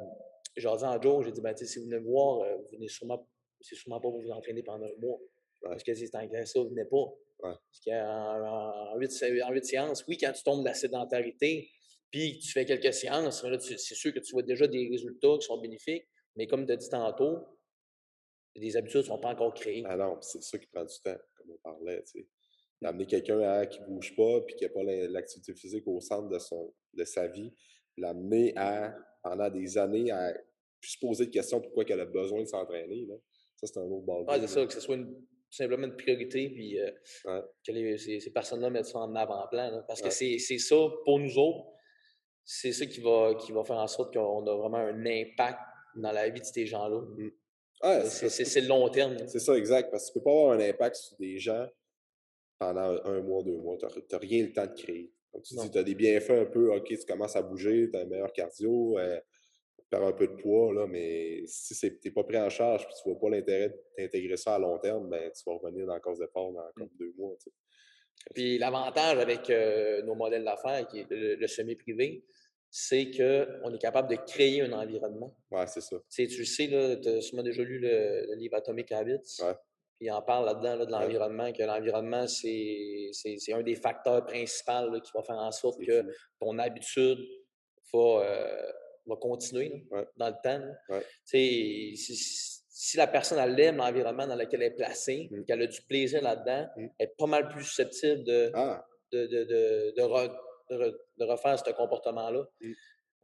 leur 0.58 0.78
dis 0.78 0.84
en 0.84 1.02
joke, 1.02 1.26
j'ai 1.26 1.32
dit 1.32 1.41
ben, 1.41 1.56
si 1.56 1.80
vous 1.80 1.86
venez 1.86 2.00
me 2.00 2.06
voir, 2.06 2.41
euh, 2.41 2.56
vous 2.58 2.78
venez 2.78 2.88
sûrement, 2.88 3.28
c'est 3.62 3.76
sûrement 3.76 4.00
pas 4.00 4.10
pour 4.10 4.22
vous 4.22 4.32
entraîner 4.32 4.63
pendant 4.63 4.86
un 4.86 5.00
mois. 5.00 5.19
Parce 5.62 5.84
que 5.84 5.93
si 5.93 6.08
c'est 6.08 6.15
en 6.17 6.46
ça, 6.46 6.60
vous 6.60 6.69
venez 6.69 6.86
pas. 6.86 7.06
Parce 7.41 7.82
qu'en 7.86 8.98
8 8.98 9.63
séances, 9.63 10.06
oui, 10.08 10.17
quand 10.17 10.32
tu 10.32 10.43
tombes 10.43 10.62
de 10.62 10.65
la 10.67 10.74
sédentarité, 10.74 11.69
puis 12.12 12.39
tu 12.39 12.52
fais 12.52 12.65
quelques 12.65 12.93
séances, 12.93 13.46
c'est 13.60 13.96
sûr 13.96 14.13
que 14.13 14.19
tu 14.19 14.34
vois 14.34 14.43
déjà 14.43 14.67
des 14.67 14.88
résultats 14.89 15.36
qui 15.39 15.48
sont 15.48 15.60
bénéfiques, 15.60 16.06
mais 16.36 16.48
comme 16.48 16.65
tu 16.65 16.72
as 16.72 16.78
dit 16.78 16.89
tantôt, 16.89 17.39
les 18.56 18.78
habitudes 18.78 19.02
ne 19.02 19.06
sont 19.08 19.19
pas 19.19 19.30
encore 19.30 19.54
créées. 19.54 19.84
Ah 19.86 19.98
non, 19.98 20.17
c'est 20.22 20.41
ça 20.43 20.58
qui 20.58 20.67
prend 20.67 20.86
du 20.86 20.96
temps, 21.04 21.17
comme 21.36 21.52
on 21.52 21.58
parlait. 21.58 22.04
D'amener 22.82 23.06
quelqu'un 23.06 23.65
qui 23.65 23.82
ne 23.82 23.88
bouge 23.88 24.15
pas 24.15 24.41
puis 24.41 24.56
qui 24.56 24.63
n'a 24.63 24.69
pas 24.69 24.84
l'activité 24.84 25.54
physique 25.54 25.88
au 25.88 26.00
centre 26.02 26.30
de, 26.30 26.38
son, 26.38 26.74
de 26.93 27.04
sa 27.04 27.28
vie, 27.28 27.52
l'amener 27.98 28.54
à, 28.58 28.96
pendant 29.24 29.50
des 29.50 29.78
années, 29.78 30.12
à 30.12 30.34
plus 30.80 30.98
poser 30.98 31.26
de 31.26 31.32
questions 31.32 31.62
pourquoi 31.62 31.86
elle 31.88 32.02
a 32.02 32.06
besoin 32.06 32.42
de 32.42 32.48
s'entraîner. 32.48 33.08
Ça, 33.56 33.68
c'est 33.68 33.80
un 33.80 33.84
autre 33.84 34.06
ball. 34.06 34.26
Ah, 34.28 34.38
c'est 34.40 34.48
ça, 34.48 34.66
que 34.66 34.74
ce 34.74 34.82
soit 34.82 34.98
simplement 35.50 35.88
une 35.88 35.96
priorité, 35.96 36.50
puis 36.50 36.80
euh, 36.80 37.42
que 37.66 37.98
ces, 37.98 38.32
personnes-là 38.34 38.70
mettent 38.70 38.88
ça 38.88 39.00
en 39.00 39.16
avant-plan. 39.16 39.84
Parce 39.88 40.02
que 40.02 40.10
c'est 40.10 40.38
ça, 40.40 40.76
pour 41.06 41.20
nous 41.20 41.38
autres, 41.38 41.70
c'est 42.46 42.74
ça 42.74 42.86
qui 42.86 43.00
va, 43.00 43.36
qui 43.36 43.52
va 43.54 43.64
faire 43.64 43.78
en 43.78 43.88
sorte 43.88 44.14
qu'on 44.14 44.46
a 44.46 44.56
vraiment 44.56 44.78
un 44.78 45.06
impact 45.06 45.60
dans 45.96 46.12
la 46.12 46.30
vie 46.30 46.42
de 46.42 46.46
ces 46.46 46.66
gens-là. 46.66 47.00
Mmh. 47.00 48.06
c'est 48.10 48.62
le 48.62 48.68
long 48.68 48.90
terme. 48.90 49.18
C'est 49.28 49.40
ça, 49.40 49.56
exact. 49.56 49.92
Parce 49.92 50.08
que 50.08 50.14
tu 50.14 50.20
ne 50.20 50.24
peux 50.24 50.26
pas 50.26 50.32
avoir 50.32 50.52
un 50.52 50.60
impact 50.60 50.96
sur 50.96 51.18
des 51.18 51.40
gens 51.40 51.66
pendant 52.60 53.02
un 53.06 53.22
mois, 53.22 53.44
deux 53.44 53.58
mois. 53.58 53.78
Tu 53.78 53.86
n'as 53.86 54.18
rien 54.18 54.46
le 54.46 54.52
temps 54.52 54.68
de 54.68 54.74
créer. 54.74 55.14
Comme 55.34 55.41
tu 55.41 55.56
dis, 55.56 55.72
tu 55.72 55.78
as 55.80 55.84
des 55.84 55.96
bienfaits 55.96 56.30
un 56.30 56.46
peu, 56.46 56.72
OK, 56.76 56.88
tu 56.88 57.06
commences 57.08 57.36
à 57.36 57.41
bouger, 57.41 57.89
tu 57.91 57.98
as 57.98 58.04
un 58.04 58.06
meilleur 58.06 58.32
cardio, 58.32 59.00
euh, 59.00 59.19
tu 59.80 59.86
perds 59.89 60.04
un 60.04 60.13
peu 60.13 60.28
de 60.28 60.36
poids, 60.36 60.72
là, 60.74 60.86
mais 60.86 61.41
si 61.48 61.76
tu 61.76 62.00
n'es 62.06 62.12
pas 62.12 62.24
pris 62.24 62.38
en 62.38 62.50
charge 62.50 62.84
et 62.84 62.86
tu 62.86 63.10
ne 63.10 63.13
vois 63.13 63.19
pas 63.19 63.36
l'intérêt 63.36 63.74
d'intégrer 63.98 64.38
ça 64.38 64.56
à 64.56 64.60
long 64.60 64.78
terme, 64.78 65.10
ben, 65.10 65.32
tu 65.32 65.43
vas 65.48 65.58
revenir 65.58 65.88
dans 65.88 65.96
la 65.96 66.00
cause 66.00 66.19
d'effort 66.19 66.54
dans 66.54 66.62
comme 66.76 66.86
mmh. 66.86 66.98
deux 67.00 67.13
mois. 67.17 67.36
Puis 68.36 68.60
l'avantage 68.60 69.17
avec 69.17 69.50
euh, 69.50 70.04
nos 70.04 70.15
modèles 70.15 70.43
d'affaires, 70.43 70.88
qui 70.88 71.00
est 71.00 71.08
le, 71.10 71.48
semi-privé, 71.48 72.24
c'est 72.69 73.10
qu'on 73.12 73.74
est 73.74 73.82
capable 73.82 74.10
de 74.10 74.15
créer 74.15 74.62
un 74.62 74.72
environnement. 74.72 75.36
Oui, 75.52 75.63
c'est 75.67 75.82
ça. 75.82 75.98
tu 76.10 76.28
sais, 76.46 77.00
tu 77.02 77.10
as 77.10 77.22
sûrement 77.22 77.43
déjà 77.43 77.63
lu 77.63 77.80
le, 77.80 78.36
livre 78.36 78.56
Atomic 78.56 78.91
Habits. 78.91 79.41
Ouais. 79.41 79.56
Il 80.04 80.12
en 80.12 80.22
parle 80.22 80.46
là-dedans 80.46 80.86
de 80.86 80.92
l'environnement, 80.92 81.52
que 81.54 81.63
l'environnement, 81.63 82.28
c'est 82.28 83.54
un 83.54 83.62
des 83.63 83.76
facteurs 83.76 84.26
principaux 84.26 85.00
qui 85.02 85.12
va 85.16 85.24
faire 85.24 85.38
en 85.38 85.52
sorte 85.52 85.80
que 85.86 86.04
ton 86.39 86.60
habitude 86.60 87.20
va, 87.94 88.00
euh, 88.26 88.72
va 89.06 89.16
continuer 89.16 89.88
dans 90.18 90.28
le 90.28 90.36
temps. 90.44 90.62
Ouais. 90.89 91.06
Si, 91.24 91.96
si 91.96 92.98
la 92.98 93.08
personne 93.08 93.39
elle 93.39 93.58
aime 93.62 93.78
l'environnement 93.78 94.28
dans 94.28 94.36
lequel 94.36 94.62
elle 94.62 94.72
est 94.74 94.76
placée, 94.76 95.30
Mm. 95.32 95.44
qu'elle 95.46 95.62
a 95.62 95.68
du 95.68 95.82
plaisir 95.84 96.22
là-dedans, 96.22 96.68
Mm. 96.76 96.88
elle 97.00 97.08
est 97.08 97.16
pas 97.18 97.28
mal 97.28 97.48
plus 97.48 97.63
susceptible 97.63 98.24
de, 98.26 98.52
Ah, 98.54 98.86
de, 99.13 99.26
de, 99.28 99.44
de, 99.46 99.94
de 99.96 100.02
re- 100.02 100.36
de 100.70 100.76
re- 100.78 100.98
de 101.18 101.24
refaire 101.26 101.58
ce 101.58 101.72
comportement-là. 101.72 102.44
Mm. 102.62 102.72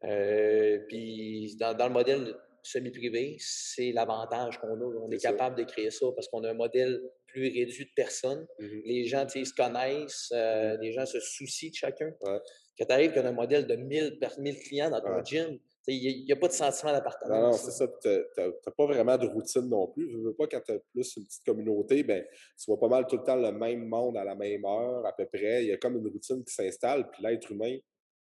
Euh, 0.06 0.80
puis 0.88 1.58
dans, 1.60 1.74
dans 1.74 1.88
le 1.88 1.94
modèle 1.94 2.34
semi-privé, 2.64 3.36
c'est 3.40 3.92
l'avantage 3.92 4.60
qu'on 4.60 4.68
a. 4.80 4.86
On 5.02 5.10
est, 5.12 5.20
ça. 5.20 5.32
capable 5.32 5.58
de 5.58 5.64
créer 5.64 5.92
ça 5.92 6.08
parce 6.16 6.28
qu'on 6.28 6.44
a 6.44 6.50
un 6.52 6.54
modèle 6.54 7.02
plus 7.28 7.44
réduit 7.50 7.86
de 7.86 7.92
personnes. 7.96 8.46
mhm. 8.60 8.82
Les 8.86 9.06
gens 9.06 9.28
se 9.28 9.54
connaissent, 9.54 10.30
euh, 10.34 10.78
les 10.82 10.92
gens 10.92 11.06
se 11.06 11.20
soucient 11.20 11.70
de 11.70 11.76
chacun. 11.76 12.12
Ouais. 12.22 12.40
Que 12.78 12.84
tu 12.86 12.92
arrives 12.92 13.14
qu'on 13.14 13.26
a 13.26 13.30
un 13.30 13.34
modèle 13.34 13.68
de 13.68 13.76
1000, 13.76 14.18
per- 14.20 14.40
1000 14.40 14.58
clients 14.60 14.90
dans 14.90 15.02
ton 15.02 15.16
Ouais. 15.16 15.26
gym, 15.26 15.60
il 15.88 16.24
n'y 16.26 16.32
a, 16.32 16.36
pas 16.36 16.48
de 16.48 16.54
sentiment 16.54 16.92
Non, 16.92 16.98
d'appartenance. 16.98 17.66
non, 17.66 17.72
c'est 17.72 17.72
ça. 17.72 17.88
Tu 18.02 18.10
n'as 18.38 18.72
pas 18.78 18.86
vraiment 18.86 19.18
de 19.18 19.26
routine 19.28 19.68
non 19.68 19.88
plus. 19.88 20.12
Je 20.12 20.18
veux 20.18 20.34
pas 20.36 20.46
quand 20.48 20.62
tu 20.62 20.72
as 20.74 20.80
plus 20.94 21.18
une 21.18 21.26
petite 21.26 21.44
communauté, 21.44 22.04
ben, 22.04 22.24
tu 22.58 22.66
vois 22.68 22.80
pas 22.80 22.88
mal 22.88 23.08
tout 23.08 23.18
le 23.18 23.24
temps 23.24 23.36
le 23.36 23.52
même 23.52 23.86
monde 23.88 24.16
à 24.18 24.24
la 24.24 24.36
même 24.36 24.64
heure, 24.66 25.04
à 25.06 25.14
peu 25.16 25.26
près. 25.26 25.64
Il 25.64 25.70
y 25.70 25.72
a 25.72 25.78
comme 25.78 25.98
une 25.98 26.08
routine 26.08 26.44
qui 26.44 26.54
s'installe, 26.54 27.10
puis 27.10 27.24
l'être 27.24 27.52
humain 27.52 27.76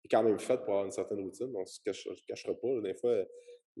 est 0.04 0.08
quand 0.10 0.22
même 0.22 0.38
fait 0.38 0.56
pour 0.56 0.68
avoir 0.70 0.84
une 0.86 0.90
certaine 0.92 1.20
routine. 1.20 1.52
On 1.54 1.60
ne 1.60 1.66
se 1.66 1.80
cache- 1.84 2.08
se 2.14 2.24
cachera 2.26 2.54
pas. 2.54 2.80
Des 2.82 2.94
fois, 2.94 3.24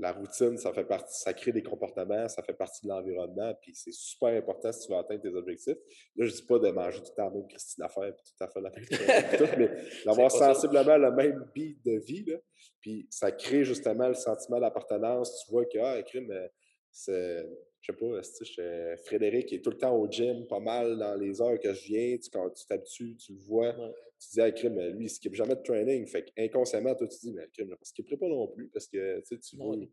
la 0.00 0.12
routine, 0.12 0.56
ça 0.56 0.72
fait 0.72 0.84
partie, 0.84 1.20
ça 1.20 1.32
crée 1.34 1.52
des 1.52 1.62
comportements, 1.62 2.26
ça 2.28 2.42
fait 2.42 2.54
partie 2.54 2.84
de 2.86 2.88
l'environnement, 2.90 3.54
puis 3.60 3.72
c'est 3.74 3.92
super 3.92 4.28
important 4.30 4.72
si 4.72 4.86
tu 4.86 4.92
veux 4.92 4.98
atteindre 4.98 5.22
tes 5.22 5.34
objectifs. 5.34 5.76
Là, 6.16 6.26
je 6.26 6.32
dis 6.32 6.42
pas 6.42 6.58
de 6.58 6.70
manger 6.70 6.98
tout 7.00 7.10
le 7.10 7.22
temps 7.22 7.30
même 7.30 7.46
Christine 7.46 7.84
affaire, 7.84 8.14
puis 8.14 8.24
tout 8.24 8.44
à 8.44 8.48
fait 8.48 8.60
la 8.60 8.70
même 8.70 8.84
chose, 8.84 9.38
tout, 9.38 9.58
mais 9.58 9.68
d'avoir 10.06 10.28
pas 10.30 10.38
ça. 10.38 10.54
sensiblement 10.54 10.96
le 10.96 11.10
même 11.12 11.50
beat 11.54 11.84
de 11.84 11.98
vie, 11.98 12.24
là. 12.24 12.38
Puis 12.80 13.06
ça 13.10 13.30
crée 13.30 13.62
justement 13.64 14.08
le 14.08 14.14
sentiment 14.14 14.58
d'appartenance. 14.58 15.44
Tu 15.44 15.50
vois 15.52 15.66
que, 15.66 15.78
ah, 15.78 16.02
crime, 16.02 16.30
euh, 16.30 16.48
c'est, 16.90 17.46
je 17.80 17.92
sais 17.92 17.98
pas, 17.98 18.20
je- 18.22 18.96
Frédéric 19.04 19.52
est 19.52 19.60
tout 19.62 19.70
le 19.70 19.76
temps 19.78 19.94
au 19.96 20.10
gym, 20.10 20.46
pas 20.46 20.60
mal 20.60 20.98
dans 20.98 21.14
les 21.14 21.40
heures 21.42 21.58
que 21.58 21.72
je 21.74 21.84
viens. 21.84 22.16
Tu, 22.16 22.30
quand 22.30 22.48
tu 22.50 22.64
t'habitues, 22.66 23.16
tu 23.16 23.32
le 23.34 23.38
vois. 23.40 23.76
Ouais. 23.76 23.92
Tu 24.20 24.28
te 24.28 24.32
dis, 24.34 24.40
ah, 24.42 24.50
crime, 24.52 24.78
lui, 24.96 25.06
il 25.06 25.08
skip 25.08 25.34
jamais 25.34 25.56
de 25.56 25.62
training. 25.62 26.06
Fait 26.06 26.26
inconsciemment, 26.38 26.94
toi, 26.94 27.08
tu 27.08 27.18
dis, 27.18 27.32
mais 27.32 27.48
crime, 27.54 27.68
je 27.68 27.72
ne 27.72 27.76
skipperai 27.84 28.16
pas 28.18 28.28
non 28.28 28.48
plus 28.48 28.68
parce 28.68 28.86
que 28.86 29.20
tu 29.26 29.34
veux, 29.56 29.88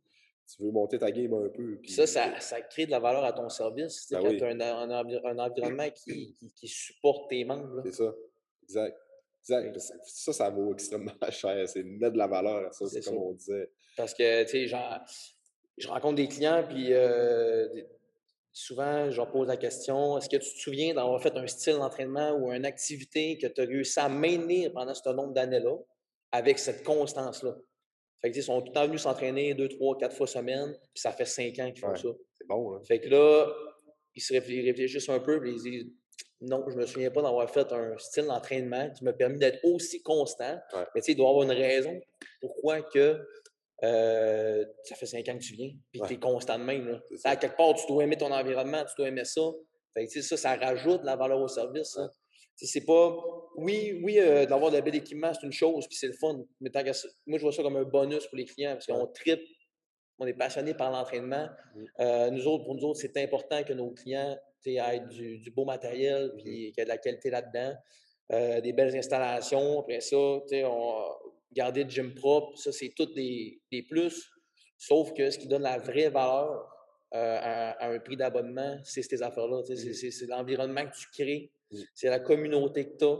tu 0.50 0.64
veux 0.64 0.72
monter 0.72 1.00
ta 1.00 1.10
game 1.12 1.34
un 1.34 1.50
peu. 1.50 1.78
Puis 1.82 1.92
ça, 1.92 2.06
ça, 2.06 2.38
ça 2.40 2.62
crée 2.62 2.86
de 2.86 2.92
la 2.92 3.00
valeur 3.00 3.24
à 3.24 3.32
ton 3.34 3.48
service. 3.50 4.08
Ben 4.12 4.20
quand 4.22 4.30
oui. 4.30 4.38
tu 4.38 4.44
as 4.44 4.48
un, 4.50 4.60
un 4.60 4.90
envi- 5.04 5.22
un 5.24 5.40
environnement 5.40 5.90
qui, 5.92 6.36
qui, 6.36 6.52
qui 6.54 6.68
supporte 6.68 7.30
tes 7.30 7.46
membres. 7.46 7.82
C'est 7.86 7.94
ça. 7.94 8.14
Exact. 8.64 8.98
Exact. 9.50 10.02
Ça, 10.06 10.34
ça 10.34 10.50
vaut 10.50 10.74
extrêmement 10.74 11.14
cher. 11.32 11.68
C'est 11.70 11.84
mettre 11.84 12.14
de 12.14 12.18
la 12.18 12.28
valeur 12.28 12.68
à 12.68 12.72
ça, 12.74 12.86
C'est 12.86 13.02
c'est 13.02 13.10
comme 13.10 13.20
ça. 13.20 13.26
on 13.26 13.32
disait. 13.34 13.70
Parce 13.96 14.14
que, 14.14 14.44
tu 14.44 14.50
sais, 14.50 14.68
genre, 14.68 15.00
je 15.78 15.88
rencontre 15.88 16.16
des 16.16 16.28
clients, 16.28 16.66
puis 16.68 16.92
euh, 16.94 17.68
des- 17.70 17.88
souvent, 18.58 19.12
je 19.12 19.18
leur 19.18 19.30
pose 19.32 19.48
la 19.48 19.58
question 19.58 20.18
est-ce 20.18 20.30
que 20.30 20.38
tu 20.38 20.52
te 20.52 20.60
souviens 20.60 20.94
d'avoir 20.96 21.22
fait 21.22 21.36
un 21.38 21.46
style 21.46 21.76
d'entraînement 21.76 22.32
ou 22.32 22.52
une 22.52 22.66
activité 22.66 23.38
que 23.38 23.48
tu 23.48 23.62
as 23.62 23.66
réussi 23.66 24.00
à 24.00 24.10
maintenir 24.10 24.72
pendant 24.74 24.94
ce 24.96 25.08
nombre 25.10 25.34
d'années-là 25.34 25.76
avec 26.32 26.58
cette 26.58 26.84
constance-là? 26.84 27.56
Fait 28.20 28.32
que, 28.32 28.38
ils 28.38 28.44
sont 28.44 28.60
tout 28.62 28.68
le 28.70 28.74
temps 28.74 28.88
venus 28.88 29.02
s'entraîner 29.02 29.54
deux, 29.54 29.68
trois, 29.70 29.96
quatre 29.98 30.16
fois 30.16 30.26
semaine, 30.26 30.76
puis 30.94 31.02
ça 31.02 31.12
fait 31.12 31.26
cinq 31.26 31.60
ans 31.60 31.72
qu'ils 31.72 31.82
font 31.82 31.90
Ouais. 31.92 31.98
ça. 31.98 32.10
C'est 32.34 32.48
bon, 32.48 32.74
hein? 32.74 32.82
Fait 32.88 33.00
que 33.00 33.10
là, 33.10 33.48
ils 34.16 34.22
se 34.22 34.34
réfléchissent 34.34 35.10
un 35.10 35.20
peu, 35.20 35.40
puis 35.40 35.52
ils 35.52 35.62
disent 35.62 35.92
non, 36.42 36.64
je 36.68 36.76
me 36.76 36.86
souviens 36.88 37.12
pas 37.12 37.22
d'avoir 37.22 37.48
fait 37.50 37.72
un 37.72 37.96
style 37.98 38.26
d'entraînement 38.26 38.90
qui 38.92 39.04
m'a 39.04 39.14
permis 39.14 39.38
d'être 39.38 39.60
aussi 39.64 40.02
constant. 40.02 40.56
Ouais. 40.74 40.86
Mais 40.96 41.02
tu 41.02 41.06
sais, 41.06 41.12
il 41.12 41.16
doit 41.16 41.28
y 41.28 41.30
avoir 41.30 41.44
une 41.44 41.52
raison 41.52 42.00
pourquoi 42.42 42.82
que 42.82 43.20
euh, 43.84 44.66
ça 44.84 44.96
fait 44.96 45.06
cinq 45.06 45.28
ans 45.30 45.38
que 45.38 45.44
tu 45.44 45.54
viens, 45.54 45.72
puis 45.92 46.00
que 46.00 46.04
Ouais. 46.06 46.10
tu 46.10 46.16
es 46.16 46.20
constant 46.20 46.58
de 46.58 46.64
même. 46.64 46.88
Là. 46.88 47.00
À 47.26 47.36
quelque 47.36 47.56
part, 47.58 47.74
tu 47.76 47.86
dois 47.88 48.04
aimer 48.04 48.18
ton 48.18 48.32
environnement, 48.32 48.84
tu 48.86 48.94
dois 48.98 49.08
aimer 49.08 49.26
ça. 49.26 49.42
Fait 49.94 50.08
que, 50.08 50.22
ça, 50.22 50.38
ça 50.38 50.56
rajoute 50.56 51.02
de 51.02 51.06
la 51.06 51.16
valeur 51.16 51.40
au 51.42 51.48
service. 51.48 51.96
Ouais. 51.96 52.06
Sais, 52.56 52.66
C'est 52.66 52.86
pas. 52.86 53.16
Oui, 53.56 54.00
oui, 54.04 54.20
euh, 54.20 54.46
d'avoir 54.46 54.72
de 54.72 54.80
bel 54.82 54.96
équipement, 54.96 55.32
c'est 55.34 55.46
une 55.46 55.52
chose, 55.54 55.88
puis 55.88 55.98
c'est 55.98 56.08
le 56.08 56.14
fun. 56.14 56.44
Mais 56.60 56.70
tant 56.70 56.82
ça- 56.94 57.08
moi, 57.26 57.38
je 57.38 57.44
vois 57.44 57.52
ça 57.52 57.62
comme 57.64 57.78
un 57.78 57.84
bonus 57.84 58.26
pour 58.28 58.38
les 58.38 58.46
clients, 58.46 58.74
parce 58.74 58.88
qu'on 58.88 59.06
tripe, 59.08 59.42
on 60.20 60.26
est 60.26 60.34
passionné 60.34 60.74
par 60.74 60.92
l'entraînement. 60.92 61.48
Mm. 61.76 61.84
Euh, 62.00 62.30
nous 62.32 62.48
autres, 62.48 62.64
pour 62.66 62.74
nous 62.76 62.84
autres, 62.84 63.00
c'est 63.00 63.16
important 63.18 63.64
que 63.64 63.74
nos 63.74 63.92
clients 63.92 64.36
aient 64.66 65.00
du, 65.10 65.38
du 65.40 65.52
beau 65.52 65.64
matériel, 65.66 66.26
Mhm. 66.34 66.38
puis 66.44 66.44
qu'il 66.44 66.74
y 66.78 66.82
ait 66.82 66.84
de 66.84 66.90
la 66.90 66.98
qualité 66.98 67.30
là-dedans. 67.30 67.74
Euh, 68.34 68.60
des 68.60 68.74
belles 68.74 68.94
installations. 68.98 69.80
Après 69.80 70.02
ça, 70.02 70.18
on, 70.18 71.06
garder 71.54 71.84
le 71.84 71.90
gym 71.90 72.14
propre, 72.14 72.58
ça, 72.58 72.72
c'est 72.72 72.90
tout 72.96 73.06
des, 73.14 73.60
des 73.72 73.84
plus. 73.84 74.30
Sauf 74.78 75.14
que 75.14 75.30
ce 75.32 75.38
qui 75.40 75.48
donne 75.48 75.64
la 75.64 75.78
vraie 75.80 76.10
valeur 76.10 76.68
euh, 77.14 77.38
à, 77.42 77.72
à 77.84 77.90
un 77.90 78.00
prix 78.00 78.18
d'abonnement, 78.18 78.78
c'est 78.84 79.02
ces 79.02 79.24
affaires-là. 79.24 79.64
sais, 79.66 79.94
c'est- 80.12 80.26
l'environnement 80.28 80.86
que 80.86 80.96
tu 80.96 81.08
crées, 81.12 81.52
Mhm. 81.72 81.84
c'est 81.94 82.10
la 82.10 82.20
communauté 82.20 82.86
que 82.90 82.98
tu 82.98 83.06
as. 83.06 83.18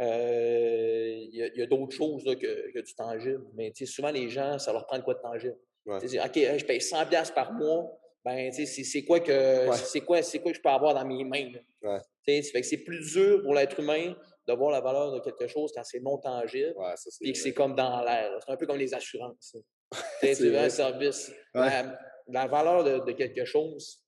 Il 0.00 1.34
y 1.36 1.42
a, 1.42 1.46
il 1.48 1.56
y 1.58 1.62
a 1.62 1.66
d'autres 1.66 1.94
choses 1.94 2.24
là, 2.24 2.34
que, 2.34 2.72
que 2.72 2.78
du 2.80 2.94
tangible. 2.94 3.44
Mais 3.54 3.72
souvent, 3.84 4.10
les 4.10 4.28
gens, 4.28 4.58
ça 4.58 4.72
leur 4.72 4.86
prend 4.86 4.98
de 4.98 5.02
quoi 5.04 5.14
de 5.14 5.20
tangible. 5.20 5.56
Ouais. 5.86 5.96
OK, 5.98 6.34
je 6.58 6.64
paye 6.64 6.80
100$ 6.80 7.08
piastres 7.08 7.34
par 7.34 7.52
mois. 7.52 7.90
Ben, 8.24 8.50
tu 8.50 8.64
sais, 8.66 8.82
c'est- 8.84 9.04
quoi, 9.04 9.20
que, 9.20 9.68
Ouais. 9.68 9.76
c'est 9.76 10.00
quoi, 10.00 10.22
c'est 10.22 10.40
quoi 10.40 10.50
que 10.52 10.56
je 10.56 10.62
peux 10.62 10.70
avoir 10.70 10.94
dans 10.94 11.04
mes 11.04 11.22
mains? 11.24 11.52
Ouais. 11.82 12.00
Tu 12.26 12.42
sais, 12.42 12.62
c'est 12.62 12.78
plus 12.78 13.00
dur 13.12 13.42
pour 13.42 13.54
l'être 13.54 13.78
humain 13.80 14.14
de 14.48 14.52
voir 14.54 14.70
la 14.70 14.80
valeur 14.80 15.12
de 15.12 15.20
quelque 15.20 15.46
chose 15.46 15.72
quand 15.74 15.84
c'est 15.84 16.00
non 16.00 16.16
tangible 16.18 16.74
puis 17.20 17.32
que 17.32 17.38
c'est 17.38 17.52
comme 17.52 17.74
dans 17.74 18.02
l'air. 18.02 18.30
C'est 18.44 18.52
un 18.52 18.56
peu 18.56 18.66
comme 18.66 18.78
les 18.78 18.94
assurances. 18.94 19.56
Tu 20.22 20.48
veux 20.50 20.58
un 20.58 20.70
service. 20.70 21.30
La, 21.52 21.98
la 22.28 22.46
valeur 22.46 22.82
de, 22.82 22.98
de 23.04 23.12
quelque 23.12 23.44
chose, 23.44 24.02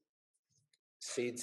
c'est. 0.99 1.35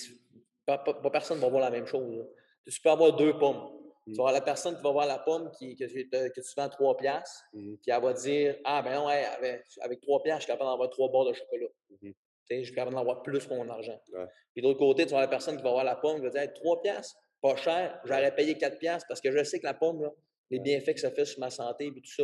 Pas, 0.65 0.77
pas- 0.79 0.93
pas 0.93 1.09
personne 1.11 1.39
va 1.39 1.49
voir 1.49 1.61
la 1.61 1.69
même 1.69 1.85
chose. 1.85 2.17
là. 2.17 2.23
Tu 2.71 2.81
peux 2.81 2.89
avoir 2.89 3.13
deux 3.15 3.37
pommes. 3.37 3.69
Tu 4.05 4.11
Mm. 4.11 4.15
vas 4.15 4.21
avoir 4.23 4.33
la 4.33 4.41
personne 4.41 4.75
qui 4.75 4.81
va 4.81 4.91
voir 4.91 5.05
la 5.05 5.19
pomme 5.19 5.51
qui, 5.57 5.75
que, 5.75 5.85
tu, 5.85 6.09
te- 6.09 6.27
que 6.29 6.41
tu 6.41 6.53
vends 6.57 6.69
3 6.69 6.97
piastres, 6.97 7.43
Mhm. 7.53 7.77
puis 7.77 7.91
elle 7.91 8.01
va 8.01 8.13
dire 8.13 8.57
Ah, 8.65 8.81
ben 8.81 8.95
non, 8.95 9.07
avec, 9.07 9.63
avec 9.81 10.01
3 10.01 10.21
piastres, 10.23 10.41
je 10.41 10.45
suis 10.45 10.51
capable 10.53 10.71
d'avoir 10.71 10.89
trois 10.89 11.09
barres 11.09 11.25
de 11.25 11.33
chocolat. 11.33 11.67
Sais, 12.01 12.15
Je 12.49 12.63
suis 12.63 12.73
capable 12.73 12.93
d'en 12.95 13.01
avoir 13.01 13.21
plus 13.23 13.45
pour 13.45 13.57
mon 13.57 13.69
argent. 13.69 13.99
Ouais. 14.13 14.25
Puis 14.53 14.61
de 14.61 14.67
l'autre 14.67 14.79
côté, 14.79 15.03
tu 15.05 15.11
vas 15.11 15.17
avoir 15.17 15.21
la 15.21 15.27
personne 15.29 15.57
qui 15.57 15.63
va 15.63 15.71
voir 15.71 15.83
la 15.83 15.95
pomme 15.95 16.17
qui 16.17 16.23
va 16.23 16.29
dire 16.29 16.53
3 16.53 16.81
piastres, 16.81 17.17
pas 17.41 17.55
cher, 17.55 17.99
j'aurais 18.05 18.33
payé 18.35 18.57
4 18.57 18.77
piastres 18.79 19.07
parce 19.07 19.21
que 19.21 19.31
je 19.31 19.43
sais 19.43 19.59
que 19.59 19.65
la 19.65 19.73
pomme, 19.73 20.01
là, 20.03 20.11
les 20.49 20.59
bienfaits 20.59 20.93
que 20.93 20.99
ça 20.99 21.11
fait 21.11 21.25
sur 21.25 21.39
ma 21.39 21.49
santé 21.49 21.87
et 21.87 21.91
tout 21.91 22.05
ça. 22.05 22.23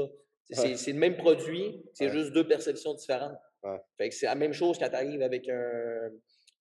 C'est 0.77 0.91
le 0.93 0.99
même 0.99 1.15
produit, 1.17 1.83
c'est 1.93 2.05
juste 2.09 2.31
deux 2.33 2.47
perceptions 2.47 2.93
différentes. 2.93 3.37
Fait 3.97 4.09
que 4.09 4.15
c'est 4.15 4.25
la 4.25 4.35
même 4.35 4.53
chose 4.53 4.77
quand 4.79 4.89
tu 4.89 4.95
arrives 4.95 5.21
avec 5.21 5.47
un, 5.49 6.09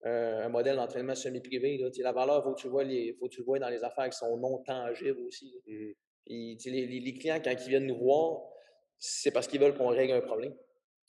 un- 0.05 0.39
un 0.45 0.49
modèle 0.49 0.77
d'entraînement 0.77 1.15
semi-privé. 1.15 1.79
La 1.99 2.13
valeur, 2.13 2.39
il 2.41 2.43
faut, 2.43 2.55
que 2.55 2.61
tu 2.61 2.69
vois 2.69 2.85
les- 2.85 3.15
faut 3.19 3.27
que 3.27 3.31
tu 3.35 3.41
le 3.41 3.45
vois 3.47 3.59
dans 3.59 3.69
les 3.69 3.83
affaires 3.85 4.09
qui 4.11 4.17
sont 4.19 4.37
non 4.37 4.59
tangibles 4.59 5.21
aussi. 5.27 5.55
Mhm. 5.67 5.95
Puis, 6.27 6.59
les- 6.67 6.87
les 7.01 7.15
clients, 7.15 7.41
quand 7.43 7.51
ils 7.53 7.69
viennent 7.69 7.87
nous 7.87 7.99
voir, 7.99 8.43
c'est 8.99 9.31
parce 9.31 9.47
qu'ils 9.47 9.61
veulent 9.61 9.75
qu'on 9.77 9.89
règle 9.89 10.13
un 10.15 10.21
problème. 10.21 10.55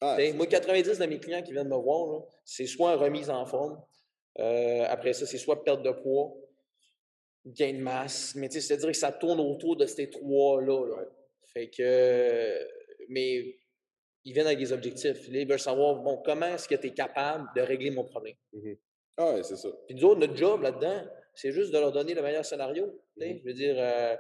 Ah, 0.02 0.18
moi, 0.34 0.46
ça. 0.50 0.60
90 0.60 0.98
de 1.00 1.06
mes 1.06 1.20
clients 1.20 1.42
qui 1.42 1.52
viennent 1.52 1.68
me 1.68 1.76
voir, 1.76 2.24
c'est 2.46 2.66
soit 2.66 2.96
remise 2.96 3.30
en 3.30 3.46
forme, 3.46 3.82
euh, 4.40 4.86
après 4.88 5.14
ça, 5.14 5.26
c'est 5.26 5.38
soit 5.38 5.64
perte 5.64 5.84
de 5.84 5.92
poids, 5.92 6.34
gain 7.46 7.74
de 7.74 7.80
masse. 7.80 8.36
Mais 8.36 8.48
tu 8.48 8.56
sais, 8.56 8.62
c'est-à-dire 8.62 8.92
que 8.92 8.98
ça 8.98 9.12
tourne 9.12 9.40
autour 9.40 9.76
de 9.76 9.86
ces 9.86 10.10
trois-là. 10.10 10.86
là. 10.88 11.06
Fait 11.54 11.70
que, 11.70 12.68
mais 13.10 13.60
ils 14.24 14.34
viennent 14.34 14.46
avec 14.48 14.60
des 14.60 14.72
objectifs. 14.72 15.28
Ils 15.28 15.48
veulent 15.48 15.60
savoir, 15.60 15.96
bon, 15.96 16.22
comment 16.24 16.46
est-ce 16.46 16.68
que 16.68 16.76
tu 16.76 16.88
es 16.88 16.94
capable 16.94 17.48
de 17.56 17.62
régler 17.62 17.92
mon 17.92 18.06
problème? 18.06 18.36
Mhm. 18.54 18.78
Ah, 19.18 19.34
ouais, 19.34 19.44
c'est 19.44 19.58
ça. 19.58 19.70
Puis 19.88 19.96
nous 19.96 20.06
autres, 20.06 20.20
notre 20.20 20.36
job 20.36 20.62
là-dedans, 20.62 21.04
c'est 21.34 21.52
juste 21.52 21.74
de 21.74 21.80
leur 21.80 21.92
donner 21.92 22.14
le 22.14 22.22
meilleur 22.22 22.46
scénario. 22.46 22.86
Mhm. 23.18 23.40
Je 23.40 23.44
veux 23.44 23.54
dire, 23.54 23.76
euh, 23.78 24.16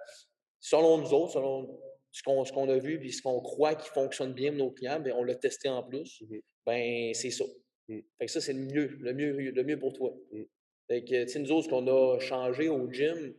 selon 0.59 0.97
nous 0.97 1.13
autres, 1.13 1.33
selon 1.33 1.79
ce 2.12 2.24
qu'on 2.24 2.69
a 2.69 2.78
vu 2.78 3.00
puis 3.00 3.12
ce 3.12 3.22
qu'on 3.22 3.39
croit 3.41 3.76
qui 3.76 3.89
fonctionne 3.89 4.34
bien 4.34 4.50
pour 4.52 4.60
nos 4.60 4.72
clients, 4.72 5.00
bien, 5.00 5.15
on 5.15 5.24
l'a 5.24 5.36
testé 5.36 5.69
en 5.69 5.84
plus. 5.84 6.22
Mhm. 6.22 6.41
Ben, 6.65 7.13
c'est 7.13 7.32
ça. 7.32 7.45
Mhm. 7.88 8.04
Fait 8.17 8.26
que 8.26 8.32
ça, 8.32 8.41
c'est 8.41 8.54
le 8.54 8.60
mieux, 8.60 8.98
le 9.00 9.13
mieux, 9.13 9.52
le 9.52 9.63
mieux 9.63 9.80
pour 9.80 9.93
toi. 9.93 10.15
Mhm. 10.32 10.45
Fait 10.88 11.04
que, 11.04 11.38
nous 11.38 11.52
autres, 11.52 11.65
ce 11.65 11.69
qu'on 11.69 11.88
a 11.88 12.19
changé 12.19 12.67
au 12.67 12.91
gym, 12.91 13.36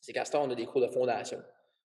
c'est 0.00 0.12
qu'à 0.12 0.24
ce 0.24 0.32
temps, 0.32 0.44
on 0.46 0.50
a 0.50 0.54
des 0.54 0.64
cours 0.64 0.80
de 0.80 0.88
fondation. 0.88 1.38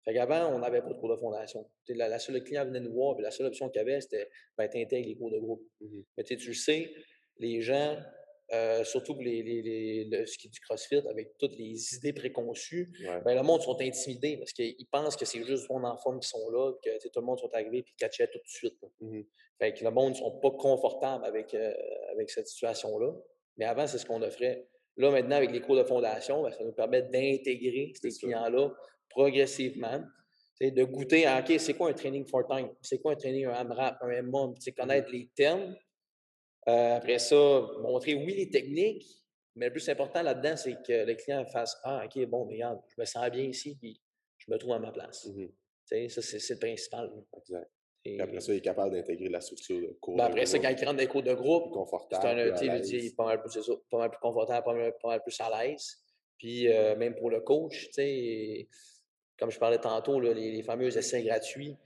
Fait 0.04 0.14
qu'avant, 0.14 0.54
on 0.54 0.58
n'avait 0.58 0.82
pas 0.82 0.88
de 0.88 0.94
cours 0.94 1.10
de 1.10 1.16
fondation. 1.16 1.66
La, 1.88 2.08
la 2.08 2.18
seule 2.18 2.42
client 2.42 2.64
venait 2.64 2.80
nous 2.80 2.92
voir, 2.92 3.16
puis 3.16 3.22
la 3.22 3.30
seule 3.30 3.46
option 3.46 3.68
qu'il 3.68 3.80
y 3.80 3.82
avait, 3.82 4.00
c'était 4.00 4.28
ben, 4.56 4.68
t'intègres 4.68 5.08
les 5.08 5.16
cours 5.16 5.30
de 5.30 5.38
groupe. 5.38 5.62
Mais 6.16 6.24
tu 6.24 6.34
sais, 6.34 6.36
tu 6.36 6.48
le 6.48 6.54
sais, 6.54 6.94
les 7.38 7.60
gens, 7.60 7.98
euh, 8.52 8.82
surtout 8.84 9.14
pour 9.14 9.22
les, 9.22 9.42
les- 9.42 9.62
les- 9.62 10.04
le- 10.06 10.26
ce 10.26 10.36
qui 10.38 10.48
est 10.48 10.50
du 10.50 10.58
CrossFit, 10.60 11.02
avec 11.08 11.36
toutes 11.38 11.56
les 11.56 11.94
idées 11.94 12.12
préconçues, 12.12 12.88
Ouais. 13.06 13.20
ben, 13.24 13.34
le 13.36 13.42
monde 13.42 13.62
sont 13.62 13.80
intimidés 13.80 14.36
parce 14.38 14.52
qu'ils 14.52 14.86
pensent 14.90 15.16
que 15.16 15.24
c'est 15.24 15.42
juste 15.44 15.66
du 15.68 15.72
monde 15.72 15.84
en 15.86 15.96
forme 15.96 16.18
qui 16.20 16.28
sont 16.28 16.50
là, 16.50 16.72
que 16.82 16.98
tout 17.08 17.20
le 17.20 17.26
monde 17.26 17.38
sont 17.38 17.52
arrivés 17.54 17.78
et 17.78 17.84
catchaient 17.96 18.26
tout 18.28 18.38
de 18.38 18.48
suite. 18.48 18.76
Mhm. 19.00 19.24
Fait 19.58 19.72
que 19.74 19.84
le 19.84 19.90
monde 19.90 20.10
ne 20.10 20.16
sont 20.16 20.38
pas 20.40 20.50
confortables 20.50 21.24
avec, 21.24 21.54
euh, 21.54 21.72
avec 22.12 22.30
cette 22.30 22.46
situation-là. 22.48 23.12
Mais 23.56 23.66
avant, 23.66 23.86
c'est 23.86 23.98
ce 23.98 24.06
qu'on 24.06 24.22
offrait. 24.22 24.66
Là, 24.96 25.10
maintenant, 25.10 25.36
avec 25.36 25.50
les 25.52 25.60
cours 25.60 25.76
de 25.76 25.84
fondation, 25.84 26.42
ben, 26.42 26.50
ça 26.50 26.64
nous 26.64 26.72
permet 26.72 27.02
d'intégrer 27.02 27.92
ces 28.00 28.10
clients-là 28.10 28.70
progressivement. 29.08 30.02
De 30.60 30.84
goûter 30.84 31.24
à, 31.24 31.40
OK, 31.40 31.54
c'est 31.58 31.72
quoi 31.72 31.88
un 31.88 31.94
training 31.94 32.26
for 32.26 32.46
time? 32.46 32.68
C'est 32.82 32.98
quoi 33.00 33.12
un 33.12 33.16
training, 33.16 33.46
un 33.46 33.52
AMRAP, 33.54 33.96
un? 34.02 34.52
Tu 34.54 34.60
sais, 34.60 34.72
Connaître 34.72 35.10
les 35.10 35.30
termes, 35.34 35.74
Euh, 36.68 36.96
après 36.96 37.18
ça, 37.18 37.36
montrer, 37.80 38.14
oui, 38.14 38.34
les 38.34 38.50
techniques, 38.50 39.06
mais 39.56 39.66
le 39.66 39.72
plus 39.72 39.88
important 39.88 40.22
là-dedans, 40.22 40.56
c'est 40.56 40.74
que 40.86 41.04
le 41.04 41.14
client 41.14 41.44
fasse 41.46 41.76
Ah, 41.84 42.04
OK, 42.04 42.24
bon, 42.26 42.44
mais 42.46 42.54
regarde, 42.54 42.80
je 42.94 43.00
me 43.00 43.04
sens 43.06 43.28
bien 43.30 43.44
ici, 43.44 43.76
puis 43.80 44.00
je 44.38 44.50
me 44.52 44.58
trouve 44.58 44.72
à 44.74 44.78
ma 44.78 44.92
place. 44.92 45.28
Tu 45.34 45.50
sais, 45.84 46.08
Ça, 46.08 46.22
c'est 46.22 46.54
le 46.54 46.58
principal. 46.60 47.10
Exact. 47.36 47.70
Et- 48.04 48.12
Puis 48.14 48.20
après 48.22 48.40
ça, 48.40 48.52
il 48.54 48.58
est 48.58 48.60
capable 48.62 48.94
d'intégrer 48.94 49.28
la 49.28 49.40
structure 49.40 49.80
de 49.80 49.88
cours. 50.00 50.16
ben, 50.16 50.24
de 50.26 50.30
après 50.30 50.46
ça, 50.46 50.58
groupe, 50.58 50.70
quand 50.70 50.76
il 50.80 50.84
rentre 50.86 50.96
dans 50.96 51.02
les 51.02 51.06
cours 51.08 51.22
de 51.22 51.34
groupe, 51.34 51.74
c'est 52.10 52.16
un, 52.26 52.80
il 52.82 53.06
est 53.06 53.16
pas 53.16 53.24
mal 53.26 53.40
plus, 53.42 53.50
c'est 53.50 53.62
ça, 53.62 53.72
pas 53.90 53.98
mal 53.98 54.10
plus 54.10 54.20
confortable, 54.20 54.64
pas 54.64 54.74
mal, 54.74 54.94
pas 55.02 55.08
mal 55.08 55.22
plus 55.22 55.38
à 55.40 55.50
l'aise. 55.64 55.98
Puis 56.38 56.68
euh, 56.68 56.96
même 56.96 57.14
pour 57.14 57.28
le 57.30 57.40
coach, 57.40 57.88
tu 57.88 57.92
sais, 57.92 58.68
comme 59.38 59.50
je 59.50 59.58
parlais 59.58 59.78
tantôt, 59.78 60.18
là, 60.20 60.32
les, 60.32 60.50
les 60.52 60.62
fameux 60.62 60.96
essais 60.96 61.22
gratuits. 61.22 61.76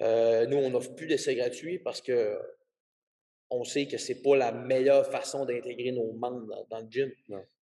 euh, 0.00 0.46
nous, 0.46 0.56
on 0.58 0.70
n'offre 0.70 0.94
plus 0.94 1.06
d'essais 1.08 1.34
gratuits 1.34 1.78
parce 1.80 2.00
que 2.00 2.38
on 3.60 3.64
sait 3.64 3.86
que 3.86 3.96
c'est 3.98 4.20
pas 4.22 4.36
la 4.36 4.52
meilleure 4.52 5.06
façon 5.10 5.44
d'intégrer 5.44 5.92
nos 5.92 6.12
membres 6.12 6.46
dans, 6.46 6.66
dans 6.70 6.80
le 6.84 6.90
gym. 6.90 7.10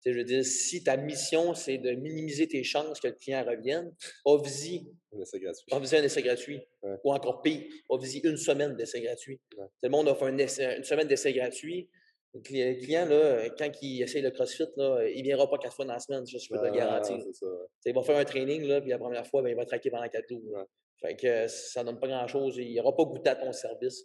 Je 0.05 0.11
veux 0.11 0.25
dire, 0.25 0.45
si 0.45 0.83
ta 0.83 0.97
mission, 0.97 1.55
c'est 1.55 1.79
de 1.79 1.91
minimiser 1.93 2.47
tes 2.49 2.63
chances 2.65 2.99
que 3.01 3.09
le 3.09 3.15
client 3.15 3.45
revienne, 3.45 3.93
offre-y 4.25 4.89
Un 5.15 5.21
essai 5.21 5.39
gratuit. 5.41 5.67
un 5.97 6.03
essai 6.03 6.23
gratuit. 6.23 6.61
Ouais. 6.83 6.97
Ou 7.05 7.13
encore 7.13 7.43
pire, 7.43 7.63
offre 7.89 8.07
une 8.25 8.37
semaine 8.37 8.75
d'essai 8.77 9.01
gratuit. 9.01 9.41
Ouais. 9.57 9.65
Tout 9.67 9.71
le 9.85 9.89
monde 9.91 10.09
offre 10.09 10.25
un 10.25 10.37
essai- 10.39 10.77
une 10.79 10.85
semaine 10.85 11.07
d'essai 11.09 11.33
gratuit. 11.33 11.89
Le 12.35 12.41
cli- 12.41 12.75
le 12.77 12.81
client, 12.81 13.05
là, 13.07 13.51
quand 13.59 13.71
il 13.83 14.03
essaye 14.03 14.23
le 14.23 14.31
CrossFit, 14.31 14.65
là, 14.77 15.07
il 15.07 15.19
ne 15.19 15.23
viendra 15.25 15.51
pas 15.51 15.59
quatre 15.59 15.77
fois 15.77 15.85
dans 15.85 15.93
la 15.93 15.99
semaine, 16.01 16.25
ça, 16.25 16.39
je 16.39 16.49
peux 16.49 16.59
te 16.59 16.65
le 16.65 16.71
garantir. 16.73 17.19
ça. 17.35 17.47
Il 17.85 17.95
va 17.95 18.03
faire 18.03 18.17
un 18.17 18.25
training, 18.25 18.63
là, 18.67 18.81
puis 18.81 18.89
la 18.91 18.99
première 18.99 19.27
fois, 19.27 19.43
ben, 19.43 19.51
il 19.51 19.57
va 19.57 19.67
traquer 19.67 19.91
pendant 19.91 20.09
quatre 20.09 20.29
jours. 20.31 20.41
Ouais. 20.47 20.63
Fait 21.03 21.15
que 21.17 21.27
euh, 21.27 21.49
ça 21.49 21.83
ne 21.83 21.89
donne 21.91 21.99
pas 22.01 22.07
grand-chose. 22.09 22.57
Il 22.59 22.75
n'aura 22.77 22.97
pas 22.97 23.05
goûté 23.05 23.29
à 23.31 23.35
ton 23.37 23.53
service. 23.53 24.03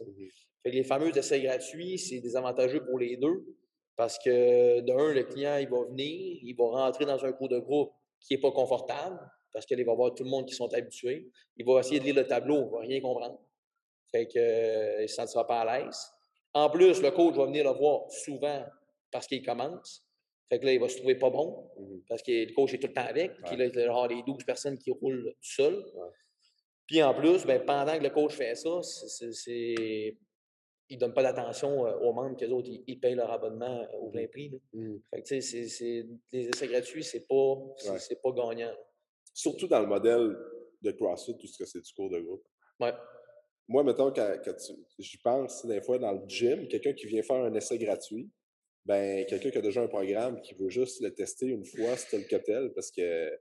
Fait 0.67 0.71
que 0.71 0.75
les 0.75 0.84
fameux 0.84 1.17
essais 1.17 1.39
gratuits, 1.41 1.97
c'est 1.97 2.19
désavantageux 2.19 2.84
pour 2.84 2.99
les 2.99 3.15
deux. 3.15 3.45
Parce 3.95 4.19
que, 4.19 4.82
d'un, 4.82 5.13
le 5.13 5.23
client, 5.23 5.56
il 5.58 5.69
va 5.69 5.86
venir, 5.86 6.39
il 6.43 6.53
va 6.58 6.65
rentrer 6.65 7.06
dans 7.06 7.23
un 7.23 7.32
cours 7.32 7.47
de 7.47 7.58
groupe 7.60 7.93
qui 8.19 8.34
n'est 8.36 8.41
pas 8.41 8.51
confortable, 8.51 9.17
parce 9.53 9.65
qu'il 9.65 9.82
va 9.86 9.93
voir 9.95 10.13
tout 10.13 10.25
le 10.25 10.30
monde 10.30 10.45
qui 10.45 10.53
sont 10.56 10.71
habitués. 10.73 11.32
Il 11.56 11.65
va 11.65 11.80
essayer 11.80 11.99
de 12.01 12.03
lire 12.06 12.15
le 12.15 12.27
tableau, 12.27 12.58
il 12.58 12.65
ne 12.65 12.69
va 12.71 12.80
rien 12.82 12.99
comprendre. 12.99 13.39
Fait 14.12 14.27
que, 14.27 14.38
euh, 14.38 14.97
il 14.99 15.03
ne 15.03 15.08
se 15.08 15.15
sentira 15.15 15.47
pas 15.47 15.62
à 15.62 15.80
l'aise. 15.80 16.12
En 16.53 16.69
plus, 16.69 17.01
le 17.01 17.12
coach 17.12 17.36
va 17.36 17.45
venir 17.45 17.63
le 17.63 17.71
voir 17.77 18.12
souvent 18.12 18.65
parce 19.10 19.25
qu'il 19.25 19.43
commence. 19.45 20.03
Fait 20.49 20.60
que 20.60 20.65
là, 20.65 20.73
il 20.73 20.80
va 20.82 20.89
se 20.89 20.97
trouver 20.97 21.15
pas 21.15 21.30
bon, 21.30 21.69
Mhm. 21.80 22.01
parce 22.10 22.21
que 22.21 22.32
le 22.32 22.53
coach 22.53 22.73
est 22.73 22.80
tout 22.80 22.88
le 22.88 22.93
temps 22.93 23.06
avec. 23.08 23.32
Puis 23.45 23.56
là, 23.56 23.65
il 23.65 23.71
va 23.73 23.82
y 23.82 23.84
avoir 23.86 24.08
les 24.10 24.21
12 24.23 24.43
personnes 24.43 24.77
qui 24.77 24.91
roulent 24.91 25.34
tout. 25.56 25.62
Ouais. 25.63 26.10
Puis 26.86 27.01
en 27.01 27.13
plus, 27.13 27.45
ben, 27.45 27.63
pendant 27.65 27.97
que 27.97 28.03
le 28.03 28.10
coach 28.10 28.34
fait 28.34 28.53
ça, 28.56 28.82
c'est- 28.84 30.17
ils 30.89 30.95
ne 30.95 31.00
donnent 31.02 31.13
pas 31.13 31.23
d'attention 31.23 31.86
euh, 31.86 31.97
aux 32.00 32.13
membres 32.13 32.38
qu'eux 32.38 32.50
autres, 32.50 32.69
ils, 32.69 32.84
ils 32.88 33.00
payent 33.00 33.15
leur 33.15 33.32
abonnement 33.32 33.82
euh, 33.82 33.97
au 33.97 34.10
plein 34.10 34.28
prix. 34.28 34.52
Fait 35.13 35.21
que, 35.21 35.41
c'est- 35.41 36.06
les 36.32 36.47
essais 36.50 36.67
gratuits, 36.67 37.04
c'est 37.04 37.28
pas, 37.28 37.56
c'est 37.78 37.89
Ouais. 37.91 38.00
c'est 38.00 38.21
pas 38.21 38.32
gagnant. 38.32 38.73
Surtout 39.34 39.67
dans 39.67 39.82
le 39.82 39.88
modèle 39.88 40.36
de 40.82 40.91
CrossFit, 40.91 41.38
tout 41.38 41.47
ce 41.47 41.58
que 41.58 41.65
c'est 41.65 41.82
du 41.82 41.93
cours 41.93 42.10
de 42.10 42.19
groupe. 42.19 42.43
Ouais. 42.80 42.93
Moi, 43.67 43.84
mettons, 43.84 44.12
quand, 44.13 44.38
j'y 44.97 45.17
pense, 45.17 45.65
des 45.65 45.82
fois, 45.82 46.00
dans 46.00 46.13
le 46.13 46.21
gym, 46.28 46.67
quelqu'un 46.67 46.93
qui 46.93 47.06
vient 47.08 47.21
faire 47.21 47.43
un 47.43 47.54
essai 47.54 47.78
gratuit, 47.78 48.30
ben, 48.86 49.26
quelqu'un 49.26 49.50
qui 49.52 49.58
a 49.58 49.62
déjà 49.62 49.82
un 49.82 49.88
programme 49.88 50.39
qui 50.41 50.54
veut 50.56 50.69
juste 50.69 51.02
le 51.02 51.13
tester 51.13 51.47
une 51.47 51.65
fois, 51.65 51.97
c'est 51.97 52.10
tel 52.12 52.28
que 52.28 52.36
tel, 52.38 52.71
parce 52.73 52.89
que, 52.91 53.38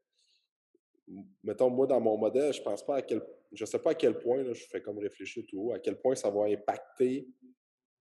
mettons, 1.44 1.70
moi, 1.70 1.86
dans 1.86 2.00
mon 2.00 2.16
modèle, 2.16 2.52
je 2.52 2.60
pense 2.62 2.84
pas 2.84 2.96
à 2.96 3.02
quel, 3.02 3.22
je 3.52 3.64
sais 3.64 3.78
pas 3.78 3.90
à 3.90 3.94
quel 3.94 4.18
point, 4.18 4.42
là, 4.42 4.52
je 4.52 4.64
fais 4.64 4.80
comme 4.80 4.98
réfléchir 4.98 5.44
tout 5.48 5.60
haut, 5.60 5.72
à 5.72 5.78
quel 5.78 5.98
point 5.98 6.14
ça 6.14 6.30
va 6.30 6.44
impacter 6.44 7.28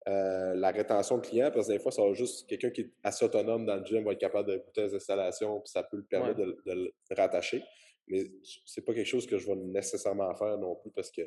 euh, 0.08 0.54
la 0.54 0.72
rétention 0.72 1.18
de 1.18 1.26
clients, 1.26 1.52
parce 1.52 1.68
que 1.68 1.74
des 1.74 1.80
fois, 1.80 1.92
ça 1.92 2.04
va 2.04 2.14
juste, 2.14 2.48
quelqu'un 2.48 2.70
qui 2.70 2.82
est 2.82 2.92
assez 3.04 3.26
autonome 3.26 3.66
dans 3.66 3.78
le 3.78 3.86
gym 3.86 4.04
va 4.04 4.12
être 4.12 4.20
capable 4.20 4.52
de 4.52 4.58
goûter 4.58 4.84
les 4.84 4.96
installations, 4.96 5.60
puis 5.62 5.72
ça 5.72 5.84
peut 5.84 5.98
le 5.98 6.06
permettre 6.06 6.38
de, 6.40 6.58
de 6.66 6.72
le 6.74 6.94
rattacher. 7.12 7.64
Mais 8.08 8.24
c'est 8.66 8.86
pas 8.86 8.94
quelque 8.94 9.08
chose 9.08 9.26
que 9.26 9.38
je 9.38 9.48
vais 9.48 9.56
nécessairement 9.56 10.34
faire 10.36 10.58
non 10.58 10.76
plus, 10.76 10.92
parce 10.92 11.10
que 11.10 11.24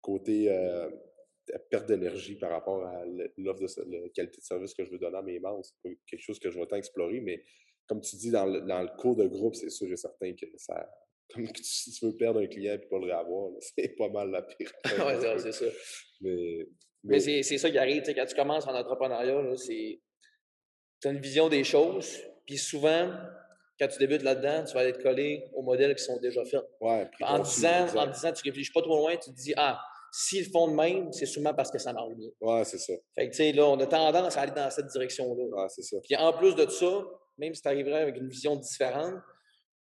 côté 0.00 0.50
euh, 0.50 0.90
perte 1.70 1.86
d'énergie 1.86 2.36
par 2.36 2.50
rapport 2.50 2.84
à 2.84 3.04
l'offre 3.36 3.60
de 3.60 4.02
la 4.02 4.08
qualité 4.10 4.38
de 4.38 4.44
service 4.44 4.74
que 4.74 4.84
je 4.84 4.90
veux 4.90 4.98
donner 4.98 5.18
à 5.18 5.22
mes 5.22 5.40
membres, 5.40 5.64
c'est 5.64 5.76
pas 5.82 5.94
quelque 6.06 6.22
chose 6.22 6.38
que 6.38 6.50
je 6.50 6.58
vais 6.58 6.66
tant 6.66 6.76
explorer, 6.76 7.20
mais 7.20 7.42
comme 7.86 8.00
tu 8.00 8.16
dis, 8.16 8.30
dans 8.30 8.46
le, 8.46 8.60
dans 8.62 8.82
le 8.82 8.88
cours 8.96 9.16
de 9.16 9.26
groupe, 9.26 9.54
c'est 9.54 9.70
sûr 9.70 9.90
et 9.90 9.96
certain 9.96 10.32
que 10.34 10.46
ça. 10.56 10.88
Comme 11.32 11.46
si 11.62 11.90
tu 11.92 12.06
veux 12.06 12.16
perdre 12.16 12.40
un 12.40 12.46
client 12.46 12.74
et 12.74 12.78
pas 12.78 12.98
le 12.98 13.06
réavoir, 13.06 13.50
c'est 13.60 13.88
pas 13.96 14.08
mal 14.08 14.30
la 14.30 14.42
pire. 14.42 14.70
qu'on 14.84 15.38
c'est- 15.38 15.52
ça. 15.52 15.64
mais, 16.20 16.66
Mais 17.02 17.20
c'est 17.20 17.42
c'est 17.42 17.58
ça 17.58 17.70
qui 17.70 17.78
arrive, 17.78 18.00
tu 18.00 18.06
sais, 18.06 18.14
quand 18.14 18.26
tu 18.26 18.34
commences 18.34 18.66
en 18.66 18.74
entrepreneuriat, 18.74 19.42
tu 21.00 21.08
as 21.08 21.10
une 21.10 21.20
vision 21.20 21.48
des 21.48 21.64
choses, 21.64 22.18
puis 22.46 22.56
souvent, 22.58 23.10
quand 23.78 23.88
tu 23.88 23.98
débutes 23.98 24.22
là-dedans, 24.22 24.64
tu 24.64 24.74
vas 24.74 24.84
être 24.84 25.02
collé 25.02 25.44
aux 25.54 25.62
modèles 25.62 25.94
qui 25.96 26.04
sont 26.04 26.18
déjà 26.20 26.44
faits. 26.44 26.62
ouais, 26.80 27.10
En 27.22 27.40
disant, 27.40 27.86
en 27.96 28.06
disant, 28.06 28.32
tu 28.32 28.42
réfléchis 28.48 28.72
pas 28.72 28.82
trop 28.82 28.96
loin, 28.98 29.16
tu 29.16 29.30
te 29.30 29.36
dis, 29.36 29.52
ah, 29.56 29.80
s'ils 30.12 30.44
le 30.44 30.50
font 30.50 30.68
de 30.68 30.74
même, 30.74 31.12
c'est 31.12 31.26
sûrement 31.26 31.54
parce 31.54 31.70
que 31.72 31.78
ça 31.78 31.92
marche 31.92 32.14
bien. 32.14 32.28
Ouais, 32.40 32.64
c'est 32.64 32.78
ça. 32.78 32.92
Fait 33.16 33.26
que, 33.26 33.30
tu 33.32 33.38
sais, 33.38 33.52
là, 33.52 33.66
on 33.66 33.78
a 33.80 33.86
tendance 33.86 34.36
à 34.36 34.42
aller 34.42 34.52
dans 34.52 34.70
cette 34.70 34.86
direction-là. 34.86 35.42
Ouais, 35.62 35.68
c'est 35.68 35.82
ça. 35.82 35.96
Puis 36.04 36.14
en 36.16 36.32
plus 36.32 36.54
de 36.54 36.68
ça, 36.70 37.04
même 37.36 37.52
si 37.52 37.62
tu 37.62 37.68
arriverais 37.68 38.02
avec 38.02 38.16
une 38.16 38.28
vision 38.28 38.54
différente, 38.54 39.14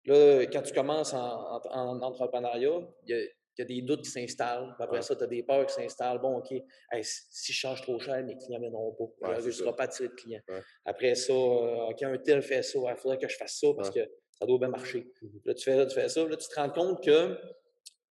là, 0.05 0.45
quand 0.47 0.61
tu 0.61 0.73
commences 0.73 1.13
en, 1.13 1.17
en- 1.57 1.61
en 1.71 2.01
entrepreneuriat, 2.01 2.79
il 3.07 3.09
y 3.09 3.13
a, 3.13 3.21
il 3.23 3.59
y 3.59 3.61
a 3.61 3.65
des 3.65 3.81
doutes 3.81 4.01
qui 4.03 4.09
s'installent. 4.11 4.75
Après 4.79 4.97
Ouais. 4.97 5.01
ça, 5.01 5.15
tu 5.15 5.23
as 5.23 5.27
des 5.27 5.41
peurs 5.43 5.65
qui 5.65 5.73
s'installent. 5.73 6.19
Bon, 6.19 6.37
OK, 6.39 6.51
hey, 6.51 7.03
si 7.03 7.53
je 7.53 7.57
change 7.57 7.81
trop 7.81 7.97
cher, 7.99 8.21
mes 8.23 8.35
clients 8.37 8.57
ne 8.59 8.63
viendront 8.63 8.91
pas. 8.93 9.29
Ouais, 9.29 9.41
je 9.41 9.45
ne 9.47 9.51
serai 9.51 9.73
pas 9.75 9.83
attiré 9.83 10.09
de 10.09 10.13
clients. 10.13 10.41
Ouais. 10.49 10.61
Après 10.83 11.15
ça, 11.15 11.31
euh, 11.33 11.89
OK, 11.89 12.03
un 12.03 12.17
tel 12.17 12.41
fait 12.41 12.61
ça, 12.63 12.77
il 12.85 12.95
faudrait 12.97 13.17
que 13.17 13.27
je 13.29 13.37
fasse 13.37 13.57
ça 13.59 13.67
parce 13.75 13.89
que 13.91 14.01
ça 14.37 14.45
doit 14.45 14.59
bien 14.59 14.67
marcher. 14.67 15.07
Mhm. 15.21 15.41
Là, 15.45 15.53
tu 15.53 15.63
fais 15.63 15.77
ça, 15.77 15.85
tu 15.85 15.95
fais 15.95 16.09
ça. 16.09 16.27
Là, 16.27 16.35
tu 16.35 16.47
te 16.49 16.55
rends 16.55 16.69
compte 16.69 17.01
que, 17.03 17.37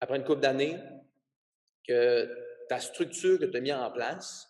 après 0.01 0.17
une 0.19 0.25
couple 0.25 0.41
d'années, 0.41 0.77
que 1.87 2.29
ta 2.69 2.79
structure 2.79 3.39
que 3.41 3.47
tu 3.47 3.57
as 3.57 3.61
mis 3.61 3.73
en 3.73 3.91
place 3.91 4.49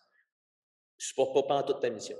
ne 0.99 1.03
supporte 1.03 1.47
pas 1.47 1.63
toute 1.63 1.81
ta 1.81 1.89
mission 1.89 2.17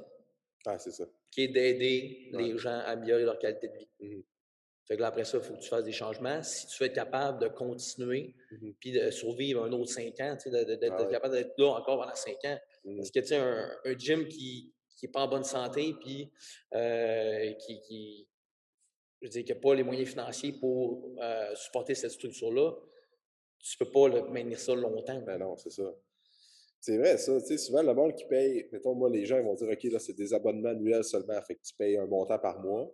Ouais, 0.65 0.79
c'est 0.79 0.91
ça. 0.91 1.05
qui 1.29 1.43
est 1.43 1.47
d'aider 1.49 2.29
les 2.33 2.57
gens 2.57 2.71
à 2.79 2.83
améliorer 2.93 3.23
leur 3.23 3.37
qualité 3.37 3.67
de 3.67 3.77
vie. 3.77 3.89
Mhm. 3.99 4.23
Fait 4.85 4.95
que 4.97 5.01
là, 5.01 5.07
après 5.07 5.23
ça, 5.23 5.37
il 5.37 5.43
faut 5.43 5.53
que 5.53 5.59
tu 5.61 5.69
fasses 5.69 5.85
des 5.85 5.91
changements. 5.93 6.43
Si 6.43 6.67
tu 6.67 6.83
veux 6.83 6.87
être 6.89 6.95
capable 6.95 7.39
de 7.39 7.47
continuer 7.47 8.35
Mhm. 8.51 8.73
puis 8.79 8.91
de 8.91 9.09
survivre 9.11 9.63
un 9.63 9.71
autre 9.71 9.91
cinq 9.91 10.19
ans, 10.19 10.35
d'être 10.45 10.91
Ah 10.91 11.03
ouais. 11.03 11.11
capable 11.11 11.35
d'être 11.35 11.53
là 11.57 11.67
encore 11.69 11.99
pendant 11.99 12.15
cinq 12.15 12.43
ans. 12.45 12.59
Mhm. 12.83 12.97
Parce 12.97 13.11
que, 13.11 13.19
tu 13.21 13.27
sais, 13.27 13.37
un, 13.37 13.71
un 13.85 13.97
gym 13.97 14.27
qui 14.27 14.73
n'est 15.01 15.09
pas 15.09 15.21
en 15.21 15.27
bonne 15.29 15.43
santé 15.45 15.93
puis 16.01 16.29
euh, 16.75 17.53
qui, 17.53 17.79
qui, 17.81 18.27
je 19.21 19.27
veux 19.27 19.31
dire, 19.31 19.43
qui 19.45 19.53
n'a 19.53 19.59
pas 19.59 19.73
les 19.75 19.83
moyens 19.83 20.09
financiers 20.09 20.53
pour 20.59 21.11
euh, 21.21 21.55
supporter 21.55 21.95
cette 21.95 22.11
structure-là, 22.11 22.73
tu 23.59 23.77
ne 23.79 23.85
peux 23.85 23.91
pas 23.91 24.07
le 24.09 24.21
maintenir 24.29 24.59
ça 24.59 24.75
longtemps. 24.75 25.21
Ben 25.21 25.37
non, 25.37 25.55
c'est 25.55 25.69
ça. 25.71 25.93
C'est 26.81 26.97
vrai, 26.97 27.17
ça. 27.17 27.39
Tu 27.39 27.47
sais, 27.47 27.57
souvent, 27.57 27.81
le 27.81 27.93
monde 27.93 28.13
qui 28.15 28.25
paye, 28.25 28.67
mettons, 28.73 28.93
moi, 28.93 29.09
les 29.09 29.25
gens 29.25 29.37
ils 29.37 29.45
vont 29.45 29.53
dire, 29.55 29.69
OK, 29.69 29.83
là, 29.85 29.99
c'est 29.99 30.11
des 30.11 30.33
abonnements 30.33 30.71
annuels 30.71 31.05
seulement. 31.05 31.41
Fait 31.41 31.55
que 31.55 31.61
tu 31.61 31.73
payes 31.73 31.95
un 31.95 32.05
montant 32.05 32.37
par 32.39 32.59
mois. 32.59 32.93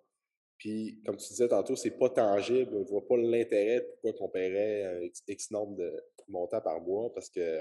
Puis, 0.60 1.02
comme 1.06 1.16
tu 1.16 1.30
disais 1.30 1.48
tantôt, 1.48 1.76
c'est 1.76 1.98
pas 1.98 2.10
tangible. 2.10 2.76
On 2.76 2.82
ne 2.82 2.86
voit 2.86 3.08
pas 3.08 3.18
l'intérêt 3.18 3.82
pourquoi 4.02 4.28
on 4.28 4.30
paierait 4.30 5.06
X, 5.06 5.24
X 5.28 5.52
nombre 5.52 5.78
de 5.78 6.04
montants 6.28 6.62
par 6.62 6.82
mois 6.82 7.12
parce 7.14 7.30
que 7.30 7.60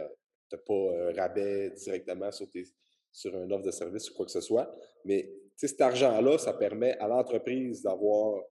tu 0.51 0.57
n'as 0.57 0.63
pas 0.67 1.09
un 1.09 1.13
rabais 1.15 1.71
directement 1.71 2.33
sur, 2.33 2.51
tes, 2.51 2.65
sur 3.13 3.35
une 3.41 3.53
offre 3.53 3.65
de 3.65 3.71
service 3.71 4.11
ou 4.11 4.15
quoi 4.15 4.27
que 4.27 4.33
ce 4.33 4.41
soit. 4.41 4.69
Mais, 5.05 5.33
cet 5.55 5.81
argent-là, 5.81 6.39
ça 6.39 6.53
permet 6.53 6.97
à 6.99 7.09
l'entreprise 7.09 7.83
d'avoir 7.83 8.43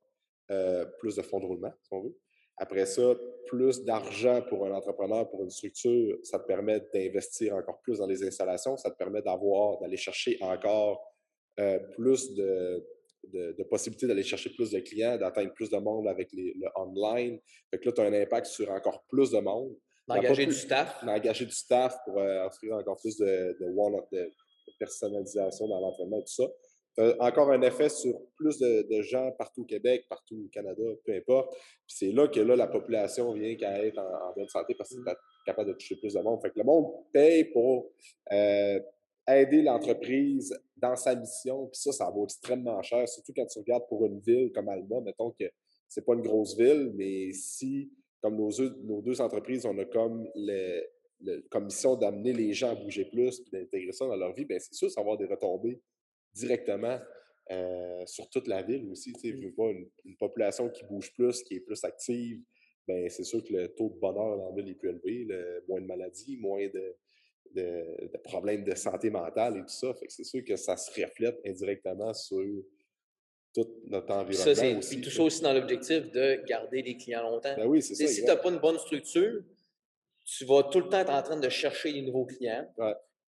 euh, 0.51 0.86
plus 0.99 1.15
de 1.15 1.21
fonds 1.21 1.39
de 1.39 1.45
roulement, 1.45 1.73
si 1.81 1.93
on 1.93 2.01
veut. 2.01 2.17
Après 2.57 2.86
ça, 2.86 3.15
plus 3.45 3.83
d'argent 3.83 4.41
pour 4.49 4.65
un 4.65 4.71
entrepreneur, 4.71 5.29
pour 5.29 5.43
une 5.43 5.49
structure, 5.49 6.17
ça 6.23 6.39
te 6.39 6.45
permet 6.45 6.81
d'investir 6.93 7.55
encore 7.55 7.79
plus 7.81 7.99
dans 7.99 8.07
les 8.07 8.23
installations, 8.23 8.75
ça 8.77 8.91
te 8.91 8.97
permet 8.97 9.21
d'avoir, 9.21 9.77
d'aller 9.79 9.95
chercher 9.95 10.38
encore 10.41 11.01
euh, 11.60 11.79
plus 11.95 12.33
de, 12.33 12.86
de, 13.33 13.55
de 13.57 13.63
possibilités 13.63 14.07
d'aller 14.07 14.23
chercher 14.23 14.49
plus 14.49 14.71
de 14.71 14.79
clients, 14.79 15.17
d'atteindre 15.17 15.53
plus 15.53 15.69
de 15.69 15.77
monde 15.77 16.07
avec 16.07 16.31
les, 16.33 16.53
le 16.59 16.67
online. 16.75 17.39
Fait 17.71 17.79
que 17.79 17.85
là, 17.85 17.91
tu 17.91 18.01
as 18.01 18.05
un 18.05 18.13
impact 18.13 18.47
sur 18.47 18.69
encore 18.71 19.03
plus 19.09 19.31
de 19.31 19.39
monde. 19.39 19.75
D'engager 20.07 20.45
du 20.45 20.53
staff. 20.53 21.03
D'engager 21.05 21.45
du 21.45 21.51
staff 21.51 21.97
pour 22.05 22.19
euh, 22.19 22.45
offrir 22.45 22.75
encore 22.75 22.97
plus 22.99 23.17
de, 23.17 23.57
de, 23.59 23.65
one- 23.75 24.01
de- 24.11 24.17
de 24.19 24.73
personnalisation 24.79 25.67
dans 25.67 25.79
l'entraînement 25.79 26.19
et 26.19 26.23
tout 26.23 26.33
ça. 26.43 26.47
Tu 26.97 27.03
as 27.03 27.15
encore 27.23 27.51
un 27.51 27.61
effet 27.61 27.89
sur 27.89 28.13
plus 28.35 28.57
de, 28.57 28.87
de 28.89 29.01
gens 29.03 29.31
partout 29.37 29.61
au 29.61 29.65
Québec, 29.65 30.05
partout 30.09 30.45
au 30.45 30.49
Canada, 30.49 30.81
peu 31.05 31.13
importe. 31.13 31.51
Puis 31.53 31.95
c'est 31.99 32.11
là 32.11 32.27
que 32.27 32.39
là, 32.39 32.55
la 32.55 32.67
population 32.67 33.34
vient 33.34 33.55
qu'à 33.55 33.84
être 33.86 33.99
en, 33.99 34.30
en 34.30 34.34
bonne 34.36 34.47
santé 34.47 34.73
parce 34.75 34.89
que 34.89 34.95
tu 35.03 35.09
es 35.09 35.13
capable 35.45 35.69
de 35.69 35.73
toucher 35.73 35.95
plus 35.97 36.13
de 36.13 36.19
monde. 36.21 36.41
Fait 36.41 36.49
que 36.49 36.57
le 36.57 36.63
monde 36.63 36.88
paye 37.13 37.43
pour 37.45 37.91
euh, 38.32 38.80
aider 39.28 39.61
l'entreprise 39.61 40.57
dans 40.75 40.95
sa 40.95 41.15
mission. 41.15 41.67
Puis 41.67 41.82
ça, 41.82 41.91
ça 41.91 42.09
vaut 42.09 42.25
extrêmement 42.25 42.82
cher, 42.82 43.07
surtout 43.07 43.34
quand 43.36 43.45
tu 43.45 43.59
regardes 43.59 43.88
pour 43.88 44.05
une 44.05 44.19
ville 44.19 44.51
comme 44.53 44.69
Alma. 44.69 45.01
Mettons 45.01 45.32
que 45.32 45.45
c'est 45.88 46.05
pas 46.05 46.13
une 46.13 46.21
grosse 46.21 46.57
ville, 46.57 46.91
mais 46.95 47.32
si, 47.34 47.91
comme 48.21 48.38
nos 48.38 48.51
deux, 48.51 48.75
nos 48.84 49.01
deux 49.01 49.21
entreprises, 49.21 49.65
on 49.65 49.78
a 49.78 49.86
comme 49.86 50.28
le- 50.36 50.84
comme 51.49 51.65
mission 51.65 51.95
d'amener 51.95 52.34
les 52.34 52.53
gens 52.53 52.71
à 52.71 52.75
bouger 52.75 53.05
plus 53.05 53.39
et 53.39 53.49
d'intégrer 53.51 53.91
ça 53.91 54.05
dans 54.05 54.15
leur 54.15 54.34
vie, 54.34 54.45
bien, 54.45 54.59
c'est 54.59 54.73
sûr, 54.73 54.89
ça 54.91 55.01
va 55.01 55.05
avoir 55.05 55.17
des 55.17 55.25
retombées 55.25 55.82
directement 56.34 56.99
euh, 57.49 58.05
sur 58.05 58.30
toute 58.30 58.47
la 58.47 58.61
ville 58.61 58.89
aussi. 58.91 59.13
Tu 59.13 59.32
sais, 59.32 59.51
pas 59.55 59.71
une, 59.71 60.15
population 60.17 60.69
qui 60.69 60.84
bouge 60.86 61.13
plus, 61.13 61.41
qui 61.43 61.55
est 61.55 61.59
plus 61.61 61.84
active, 61.84 62.41
ben 62.88 63.09
c'est 63.09 63.23
sûr 63.23 63.43
que 63.43 63.53
le 63.53 63.67
taux 63.69 63.89
de 63.89 63.99
bonheur 63.99 64.38
dans 64.38 64.49
la 64.49 64.55
ville 64.55 64.69
est 64.69 64.75
plus 64.75 64.89
élevé, 64.89 65.25
le, 65.25 65.63
moins 65.67 65.82
de 65.82 65.86
maladies, 65.86 66.38
moins 66.38 66.67
de, 66.67 66.95
de, 67.54 68.18
problèmes 68.24 68.64
de 68.64 68.76
santé 68.76 69.10
mentale 69.10 69.58
et 69.58 69.62
tout 69.62 69.68
ça. 69.68 69.93
Fait 69.93 70.08
que 70.08 70.14
c'est 70.14 70.24
sûr 70.24 70.43
que 70.43 70.56
ça 70.56 70.78
se 70.78 70.89
reflète 71.02 71.39
indirectement 71.45 72.14
sur 72.14 72.64
tout 73.54 73.68
notre 73.86 74.12
environnement. 74.14 74.56
Ça, 74.56 74.78
aussi, 74.78 74.95
puis 74.95 75.04
tout 75.04 75.10
ça 75.10 75.24
aussi 75.24 75.41
dans 75.41 75.54
l'objectif 75.54 76.12
de 76.12 76.43
garder 76.45 76.82
les 76.82 76.98
clients 76.98 77.24
longtemps. 77.24 77.56
Ben 77.56 77.66
oui, 77.66 77.82
c'est 77.82 77.95
ça. 77.95 78.08
Si 78.08 78.22
tu 78.22 78.28
n'as 78.28 78.36
pas 78.36 78.50
une 78.50 78.60
bonne 78.60 78.78
structure, 78.78 79.43
tu 80.26 80.45
vas 80.45 80.64
tout 80.64 80.80
le 80.80 80.89
temps 80.89 81.00
être 81.00 81.14
en 81.14 81.24
train 81.24 81.39
de 81.39 81.50
chercher 81.50 81.93
des 81.93 82.02
nouveaux 82.02 82.26
clients. 82.26 82.68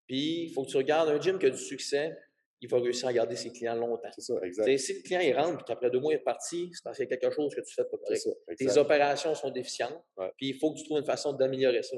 Puis 0.05 0.43
il 0.43 0.53
faut 0.53 0.63
que 0.63 0.69
tu 0.69 0.77
regardes 0.77 1.09
un 1.09 1.19
gym 1.19 1.39
qui 1.39 1.45
a 1.45 1.49
du 1.49 1.57
succès, 1.57 2.17
il 2.61 2.69
va 2.69 2.79
réussir 2.79 3.07
à 3.07 3.13
garder 3.13 3.35
ses 3.35 3.51
clients 3.51 3.75
longtemps. 3.75 4.09
C'est 4.13 4.21
ça, 4.21 4.33
exact. 4.43 4.77
si 4.77 4.93
le 4.95 5.01
client 5.01 5.21
il 5.21 5.33
rentre 5.33 5.61
et 5.61 5.63
qu'après 5.65 5.89
deux 5.89 5.99
mois 5.99 6.13
il 6.13 6.17
est 6.17 6.19
parti, 6.19 6.69
c'est 6.73 6.83
parce 6.83 6.97
qu'il 6.97 7.07
y 7.09 7.13
a 7.13 7.17
quelque 7.17 7.33
chose 7.33 7.55
que 7.55 7.61
tu 7.61 7.73
fais 7.73 7.85
pas 7.85 7.97
correct. 7.97 8.27
Tes 8.57 8.77
opérations 8.77 9.33
sont 9.33 9.51
déficientes, 9.51 10.03
puis 10.35 10.49
il 10.49 10.59
faut 10.59 10.73
que 10.73 10.79
tu 10.79 10.83
trouves 10.85 10.99
une 10.99 11.05
façon 11.05 11.33
d'améliorer 11.33 11.83
ça. 11.83 11.97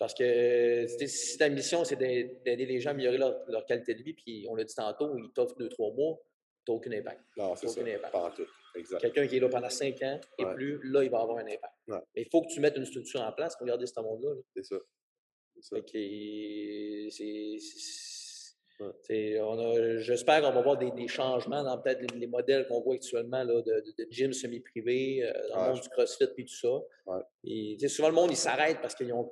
Parce 0.00 0.14
que 0.14 0.86
si 0.88 1.36
ta 1.36 1.50
mission, 1.50 1.84
c'est 1.84 1.96
d'aider 1.96 2.64
les 2.64 2.80
gens 2.80 2.88
à 2.88 2.92
améliorer 2.94 3.18
leur, 3.18 3.66
qualité 3.66 3.94
de 3.94 4.02
vie, 4.02 4.14
puis 4.14 4.46
on 4.48 4.54
l'a 4.54 4.64
dit 4.64 4.74
tantôt, 4.74 5.14
ils 5.18 5.30
t'offrent 5.30 5.58
deux, 5.58 5.68
trois 5.68 5.92
mois, 5.92 6.18
tu 6.64 6.72
n'as 6.72 6.76
aucun 6.78 6.92
impact. 6.92 7.20
Non, 7.36 7.54
c'est 7.54 7.68
ça. 7.68 7.82
Pas 8.10 8.32
tout. 8.34 8.46
Quelqu'un 8.98 9.26
qui 9.26 9.36
est 9.36 9.40
là 9.40 9.50
pendant 9.50 9.68
cinq 9.68 10.02
ans 10.02 10.18
et 10.38 10.44
plus, 10.54 10.80
là, 10.84 11.04
il 11.04 11.10
va 11.10 11.20
avoir 11.20 11.36
un 11.36 11.46
impact. 11.46 11.74
Mais 11.86 12.22
il 12.22 12.28
faut 12.32 12.40
que 12.40 12.48
tu 12.50 12.60
mettes 12.60 12.78
une 12.78 12.86
structure 12.86 13.20
en 13.20 13.30
place 13.32 13.54
pour 13.56 13.66
garder 13.66 13.86
ce 13.86 14.00
monde-là. 14.00 14.30
C'est 14.56 14.64
ça. 14.64 14.76
C'est 19.02 19.38
J'espère 19.98 20.40
qu'on 20.40 20.52
va 20.52 20.62
voir 20.62 20.78
des, 20.78 21.08
changements 21.08 21.62
dans 21.62 21.76
peut-être 21.78 22.10
les, 22.14 22.26
modèles 22.26 22.66
qu'on 22.68 22.80
voit 22.80 22.94
actuellement 22.94 23.44
là, 23.44 23.60
de, 23.60 23.84
de, 23.98 24.06
gym 24.10 24.32
semi-privé, 24.32 25.24
euh, 25.24 25.48
dans 25.50 25.64
le 25.64 25.72
monde 25.72 25.80
du 25.82 25.88
CrossFit 25.90 26.24
et 26.38 26.44
tout 26.46 26.54
ça. 26.54 27.22
Et, 27.44 27.76
souvent, 27.88 28.08
le 28.08 28.14
monde, 28.14 28.30
il 28.30 28.36
s'arrête 28.36 28.80
parce 28.80 28.94
qu'ils 28.94 29.12
ont 29.12 29.30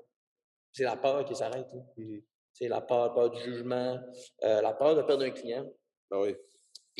c'est 0.78 0.84
la 0.84 0.96
peur 0.96 1.24
qui 1.24 1.34
s'arrête. 1.34 1.66
Mmh 1.96 2.18
c'est 2.50 2.66
la 2.66 2.80
peur, 2.80 3.14
peur 3.14 3.30
du 3.30 3.40
jugement, 3.40 4.00
euh, 4.42 4.60
la 4.60 4.72
peur 4.72 4.96
de 4.96 5.02
perdre 5.02 5.24
un 5.24 5.30
client. 5.30 5.64
Ah 6.10 6.20
oui. 6.22 6.34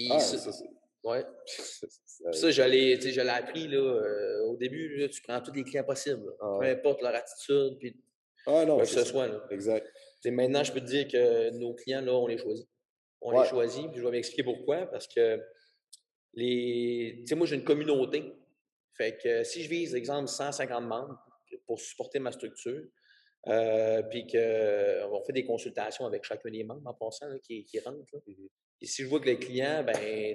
ah, 0.08 0.20
ça, 0.20 0.38
ça, 0.38 0.64
ouais. 1.02 1.24
ça, 2.32 2.50
je 2.52 2.62
l'ai 2.62 3.28
appris 3.28 3.66
là, 3.66 3.78
euh, 3.78 4.50
au 4.50 4.56
début. 4.56 4.96
Là, 4.98 5.08
tu 5.08 5.20
prends 5.22 5.40
tous 5.40 5.52
les 5.52 5.64
clients 5.64 5.82
possibles. 5.82 6.32
Ah 6.40 6.58
peu 6.60 6.66
importe 6.66 7.02
leur 7.02 7.12
attitude. 7.12 7.76
Puis, 7.80 8.00
ah 8.46 8.64
non, 8.64 8.78
que 8.78 8.84
ce 8.84 9.02
soit. 9.02 9.26
Là. 9.26 9.44
Exact. 9.50 9.90
maintenant, 10.26 10.62
je 10.62 10.72
peux 10.72 10.80
te 10.80 10.86
dire 10.86 11.08
que 11.08 11.50
nos 11.58 11.74
clients, 11.74 12.02
là, 12.02 12.12
on 12.12 12.28
les 12.28 12.38
choisit. 12.38 12.68
On 13.20 13.40
les 13.40 13.48
choisit. 13.48 13.90
Puis 13.90 13.98
je 13.98 14.04
vais 14.04 14.12
m'expliquer 14.12 14.44
pourquoi. 14.44 14.86
Parce 14.86 15.08
que 15.08 15.40
les. 16.34 17.16
Tu 17.22 17.26
sais, 17.26 17.34
moi, 17.34 17.48
j'ai 17.48 17.56
une 17.56 17.64
communauté. 17.64 18.32
Fait 18.96 19.18
que 19.20 19.42
si 19.42 19.64
je 19.64 19.68
vise, 19.68 19.96
exemple, 19.96 20.28
150 20.28 20.84
membres 20.84 21.18
pour 21.66 21.80
supporter 21.80 22.20
ma 22.20 22.30
structure, 22.30 22.80
euh, 23.48 24.02
puis 24.02 24.26
qu'on 24.26 24.36
euh, 24.36 25.24
fait 25.26 25.32
des 25.32 25.44
consultations 25.44 26.04
avec 26.04 26.24
chacun 26.24 26.50
des 26.50 26.64
membres 26.64 26.86
en 26.86 26.94
passant 26.94 27.26
qui, 27.42 27.64
qui 27.64 27.80
rentrent. 27.80 28.16
Mmh 28.26 28.46
Et 28.82 28.86
si 28.86 29.02
je 29.02 29.08
vois 29.08 29.20
que 29.20 29.30
le 29.30 29.36
client, 29.36 29.82
ben, 29.84 29.96
il 30.02 30.34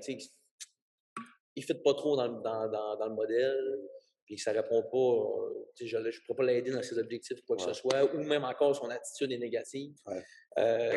ne 1.58 1.62
fit 1.62 1.74
pas 1.76 1.94
trop 1.94 2.16
dans, 2.16 2.28
dans, 2.28 2.68
dans, 2.98 3.08
le 3.08 3.14
modèle, 3.14 3.80
puis 4.26 4.40
ça 4.40 4.52
ne 4.52 4.58
répond 4.58 4.82
pas, 4.82 4.98
euh, 4.98 5.86
je 5.86 5.98
ne 5.98 6.26
pourrais 6.26 6.38
pas 6.38 6.44
l'aider 6.44 6.72
dans 6.72 6.82
ses 6.82 6.98
objectifs 6.98 7.38
ou 7.38 7.46
quoi 7.46 7.58
que 7.58 7.62
ce 7.62 7.74
soit, 7.74 8.04
ou 8.16 8.24
même 8.24 8.44
encore 8.44 8.76
son 8.76 8.90
attitude 8.90 9.32
est 9.32 9.38
négative, 9.38 9.94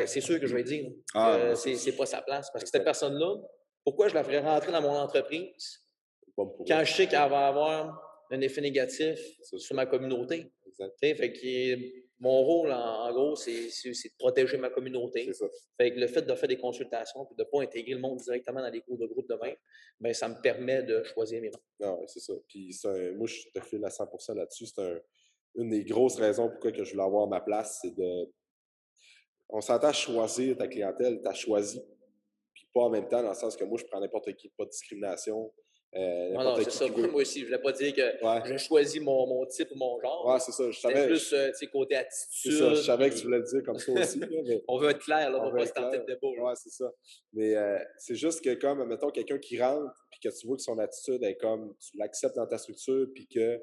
c'est 0.07 0.21
sûr 0.23 0.41
que 0.41 0.47
je 0.47 0.55
vais 0.55 0.65
dire 0.65 0.91
ah, 1.15 1.51
que 1.51 1.55
c'est 1.55 1.97
pas 1.97 2.07
sa 2.07 2.23
place. 2.23 2.51
Parce 2.51 2.65
que 2.65 2.71
cette 2.71 2.85
personne-là, 2.85 3.37
pourquoi 3.85 4.09
je 4.09 4.15
la 4.15 4.25
ferais 4.25 4.41
rentrer 4.41 4.73
dans 4.73 4.83
mon 4.83 4.97
entreprise 4.97 5.83
quand 6.35 6.85
je 6.85 6.93
sais 6.93 7.07
qu'elle 7.07 7.29
va 7.29 7.49
avoir 7.49 8.03
un 8.31 8.41
effet 8.41 8.63
négatif 8.63 9.19
sur 9.43 9.77
ma 9.77 9.85
communauté? 9.85 10.51
Fait 11.01 11.33
que 11.33 12.06
mon 12.19 12.43
rôle, 12.43 12.73
en, 12.73 13.13
gros, 13.13 13.37
c'est 13.37 13.67
de 13.69 14.17
protéger 14.19 14.57
ma 14.57 14.71
communauté. 14.71 15.31
Fait 15.77 15.93
que 15.93 16.01
le 16.01 16.07
fait 16.07 16.23
de 16.23 16.35
faire 16.35 16.49
des 16.49 16.57
consultations 16.57 17.29
et 17.31 17.35
de 17.35 17.43
ne 17.43 17.49
pas 17.49 17.63
intégrer 17.63 17.93
le 17.93 18.01
monde 18.01 18.19
directement 18.19 18.61
dans 18.61 18.71
les 18.71 18.81
cours 18.81 18.97
de 18.97 19.07
groupe 19.07 19.29
demain, 19.29 19.53
ben, 20.01 20.15
ça 20.15 20.29
me 20.29 20.41
permet 20.41 20.83
de 20.83 21.03
choisir 21.03 21.43
mes 21.43 21.51
membres. 21.51 21.65
Non, 21.81 22.07
c'est 22.07 22.21
ça. 22.21 22.33
Puis 22.49 22.75
moi, 23.17 23.27
je 23.27 23.49
te 23.55 23.61
file 23.61 23.85
à 23.85 23.89
100% 23.89 24.35
là-dessus. 24.35 24.67
C'est 24.67 25.03
une 25.57 25.69
des 25.69 25.85
grosses 25.85 26.17
raisons 26.17 26.49
pourquoi 26.49 26.73
que 26.73 26.85
je 26.85 26.93
voulais 26.93 27.05
avoir 27.05 27.27
ma 27.27 27.41
place, 27.41 27.81
c'est 27.83 27.95
de. 27.95 28.33
On 29.49 29.61
s'entend 29.61 29.93
choisir 29.93 30.57
ta 30.57 30.67
clientèle, 30.67 31.21
tu 31.23 31.29
as 31.29 31.35
choisi. 31.35 31.81
Puis 32.53 32.67
pas 32.73 32.81
en 32.81 32.91
même 32.91 33.09
temps, 33.09 33.23
dans 33.23 33.29
le 33.29 33.35
sens 33.35 33.57
que 33.57 33.65
moi, 33.65 33.79
je 33.79 33.85
prends 33.85 34.01
n'importe 34.01 34.35
qui, 34.35 34.49
pas 34.49 34.65
de 34.65 34.71
discrimination. 34.71 35.53
Euh, 35.95 36.33
non, 36.33 36.45
non, 36.45 36.57
c'est 36.57 36.71
ça. 36.71 36.87
Moi 36.89 37.23
aussi, 37.23 37.41
je 37.41 37.45
ne 37.45 37.51
voulais 37.51 37.63
pas 37.63 37.73
dire 37.73 37.95
que 37.95 38.49
j'ai 38.49 38.59
choisi 38.59 39.01
mon, 39.01 39.27
mon, 39.27 39.47
type 39.47 39.71
ou 39.73 39.77
mon 39.77 39.99
genre. 40.01 40.27
Ouais, 40.27 40.39
c'est 40.41 40.53
ça. 40.53 40.71
Je 40.71 40.79
savais. 40.79 41.07
plus 41.07 41.33
euh, 41.33 41.51
côté 41.73 41.97
attitude. 41.97 42.53
C'est 42.53 42.59
ça. 42.59 42.75
Je 42.75 42.83
savais 42.83 43.11
que 43.11 43.15
tu 43.15 43.25
voulais 43.25 43.39
le 43.39 43.45
dire 43.45 43.63
comme 43.65 43.79
ça 43.79 43.93
aussi. 43.93 44.21
on 44.69 44.79
veut 44.79 44.91
être 44.91 44.99
clair, 44.99 45.31
là, 45.31 45.39
on 45.41 45.47
ne 45.47 45.53
va 45.53 45.59
pas 45.59 45.67
se 45.67 45.73
tenter 45.73 45.99
de 45.99 46.05
débat. 46.05 46.29
Ouais, 46.29 46.55
c'est 46.55 46.71
ça. 46.71 46.93
Mais 47.33 47.55
euh, 47.57 47.79
c'est 47.99 48.15
juste 48.15 48.45
que, 48.45 48.55
comme, 48.55 48.85
mettons, 48.87 49.11
quelqu'un 49.11 49.39
qui 49.39 49.61
rentre, 49.61 50.07
puis 50.11 50.21
que 50.21 50.39
tu 50.39 50.47
vois 50.47 50.57
que 50.57 50.63
son 50.63 50.79
attitude 50.79 51.23
est 51.23 51.37
comme, 51.37 51.75
tu 51.79 51.97
l'acceptes 51.97 52.37
dans 52.37 52.47
ta 52.47 52.59
structure, 52.59 53.07
puis 53.15 53.27
que 53.27 53.59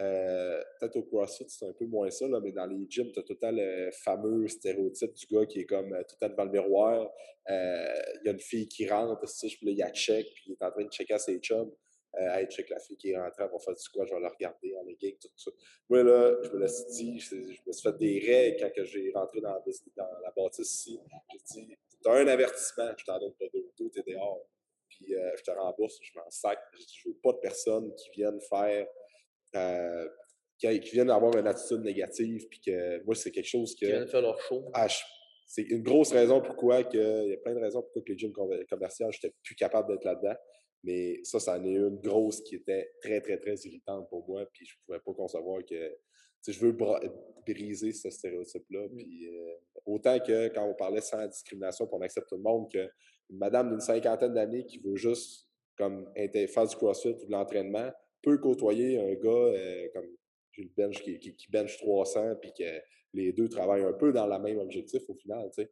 euh, 0.00 0.62
peut-être 0.78 0.96
au 0.96 1.02
CrossFit, 1.02 1.44
c'est 1.48 1.66
un 1.66 1.72
peu 1.72 1.86
moins 1.86 2.10
ça, 2.10 2.28
là, 2.28 2.40
mais 2.40 2.52
dans 2.52 2.66
les 2.66 2.86
gyms, 2.88 3.10
tu 3.12 3.18
as 3.18 3.22
tout 3.22 3.36
le 3.42 3.90
fameux 3.92 4.46
stéréotype 4.48 5.12
du 5.12 5.26
gars 5.26 5.46
qui 5.46 5.60
est 5.60 5.66
comme 5.66 5.90
tout 5.90 6.16
le 6.20 6.26
temps 6.26 6.28
devant 6.28 6.44
le 6.44 6.50
miroir. 6.50 7.10
Il 7.48 8.20
y 8.24 8.28
a 8.28 8.32
une 8.32 8.40
fille 8.40 8.68
qui 8.68 8.88
rentre, 8.88 9.20
puis 9.20 9.58
là, 9.62 9.72
il 9.72 9.78
y 9.78 9.82
a 9.82 9.90
check, 9.90 10.26
puis 10.34 10.44
il 10.46 10.52
est 10.52 10.64
en 10.64 10.70
train 10.70 10.84
de 10.84 10.90
checker 10.90 11.18
ses 11.18 11.38
chums. 11.38 11.72
Euh, 12.16 12.34
hey, 12.34 12.46
check 12.46 12.70
la 12.70 12.78
fille 12.78 12.96
qui 12.96 13.10
est 13.10 13.18
rentrée, 13.18 13.44
elle 13.44 13.50
va 13.50 13.58
faire 13.58 13.74
du 13.74 13.88
quoi, 13.90 14.06
je 14.06 14.14
vais 14.14 14.20
la 14.20 14.30
regarder 14.30 14.74
en 14.76 14.82
legging, 14.84 15.16
tout 15.18 15.28
ça. 15.36 15.50
Moi, 15.90 16.02
là, 16.02 16.36
je 16.42 16.50
me 16.50 16.66
suis 16.66 16.84
dit, 16.86 17.20
je, 17.20 17.36
me 17.36 17.72
suis 17.72 17.82
fait 17.82 17.98
des 17.98 18.18
règles 18.26 18.72
quand 18.74 18.84
j'ai 18.84 19.12
rentré 19.14 19.40
dans, 19.40 19.52
la 19.52 20.30
bâtisse 20.34 20.72
ici. 20.72 21.00
J'ai 21.30 21.62
dit, 21.62 21.76
t'as 22.02 22.14
un 22.14 22.26
avertissement, 22.26 22.90
je 22.96 23.04
t'en 23.04 23.18
donne 23.18 23.34
pas 23.34 23.44
deux, 23.52 23.70
deux, 23.78 23.90
t'es 23.90 24.02
dehors. 24.10 24.48
Puis 24.88 25.14
euh, 25.14 25.30
je 25.36 25.42
te 25.42 25.50
rembourse, 25.50 25.98
je 26.02 26.18
m'en 26.18 26.30
sac. 26.30 26.58
Je 26.78 27.10
veux 27.10 27.16
pas 27.22 27.32
de 27.32 27.38
personnes 27.38 27.94
qui 27.94 28.10
viennent 28.10 28.40
faire, 28.40 28.88
euh, 29.56 30.08
qui, 30.58 30.90
viennent 30.90 31.10
avoir 31.10 31.36
une 31.36 31.46
attitude 31.46 31.80
négative, 31.80 32.48
puis 32.48 32.60
que 32.60 33.04
moi, 33.04 33.14
c'est 33.14 33.30
quelque 33.30 33.48
chose 33.48 33.74
que. 33.74 33.86
Qui 33.86 33.92
viennent 33.92 34.08
faire 34.08 34.22
leur 34.22 34.40
show. 34.40 34.64
Ah, 34.74 34.88
c'est 35.46 35.62
une 35.62 35.82
grosse 35.82 36.12
raison 36.12 36.42
pourquoi 36.42 36.84
que, 36.84 37.24
il 37.24 37.30
y 37.30 37.34
a 37.34 37.38
plein 37.38 37.54
de 37.54 37.60
raisons 37.60 37.80
pourquoi 37.82 38.02
que 38.02 38.12
les 38.12 38.18
gyms 38.18 38.32
commerciaux, 38.68 39.10
j'étais 39.10 39.34
plus 39.42 39.54
capable 39.54 39.88
d'être 39.88 40.04
là-dedans. 40.04 40.36
Mais 40.84 41.20
ça, 41.24 41.40
ça 41.40 41.58
en 41.58 41.64
est 41.64 41.74
une 41.74 41.98
grosse 41.98 42.40
qui 42.42 42.56
était 42.56 42.92
très, 43.00 43.20
très, 43.20 43.38
très 43.38 43.54
irritante 43.64 44.08
pour 44.10 44.28
moi. 44.28 44.44
Puis 44.52 44.66
je 44.66 44.74
ne 44.74 44.84
pouvais 44.86 45.00
pas 45.04 45.12
concevoir 45.14 45.64
que. 45.64 45.96
Je 46.46 46.60
veux 46.60 46.76
briser 47.46 47.92
ce 47.92 48.10
stéréotype-là. 48.10 48.86
Mmh. 48.86 48.96
Puis 48.96 49.28
euh, 49.28 49.54
autant 49.84 50.18
que 50.20 50.48
quand 50.48 50.64
on 50.64 50.74
parlait 50.74 51.00
sans 51.00 51.26
discrimination, 51.26 51.86
puis 51.86 51.96
on 51.98 52.00
accepte 52.00 52.28
tout 52.28 52.36
le 52.36 52.42
monde, 52.42 52.70
qu'une 52.70 52.88
madame 53.30 53.70
d'une 53.70 53.80
cinquantaine 53.80 54.34
d'années 54.34 54.64
qui 54.64 54.78
veut 54.78 54.96
juste 54.96 55.46
comme 55.76 56.10
faire 56.14 56.66
du 56.66 56.76
crossfit 56.76 57.08
ou 57.08 57.26
de 57.26 57.32
l'entraînement 57.32 57.90
peut 58.22 58.38
côtoyer 58.38 58.98
un 58.98 59.14
gars 59.14 59.30
euh, 59.30 59.88
comme 59.94 60.06
Jules 60.52 60.72
Bench 60.76 61.02
qui, 61.02 61.18
qui, 61.18 61.50
bench 61.50 61.78
300 61.78 62.36
puis 62.40 62.52
que 62.58 62.80
les 63.14 63.32
deux 63.32 63.48
travaillent 63.48 63.84
un 63.84 63.92
peu 63.92 64.12
dans 64.12 64.26
le 64.26 64.38
même 64.38 64.58
objectif 64.58 65.02
au 65.08 65.14
final. 65.14 65.48
sais 65.52 65.70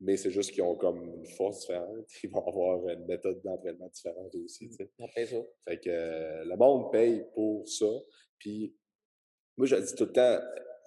mais 0.00 0.16
c'est 0.16 0.30
juste 0.30 0.52
qu'ils 0.52 0.62
ont 0.62 0.76
comme 0.76 1.02
une 1.02 1.26
force 1.26 1.60
différente. 1.60 2.06
Ils 2.24 2.30
vont 2.30 2.46
avoir 2.46 2.88
une 2.88 3.04
méthode 3.04 3.40
d'entraînement 3.42 3.88
différente 3.88 4.34
aussi. 4.34 4.68
Tu 4.70 4.76
sais. 4.76 5.26
ça. 5.26 5.36
Fait 5.68 5.78
que 5.78 5.90
euh, 5.90 6.44
le 6.44 6.56
monde 6.56 6.90
paye 6.90 7.24
pour 7.34 7.68
ça. 7.68 7.90
Puis 8.38 8.74
moi, 9.56 9.66
je 9.66 9.76
dis 9.76 9.94
tout 9.94 10.06
le 10.06 10.12
temps, 10.12 10.38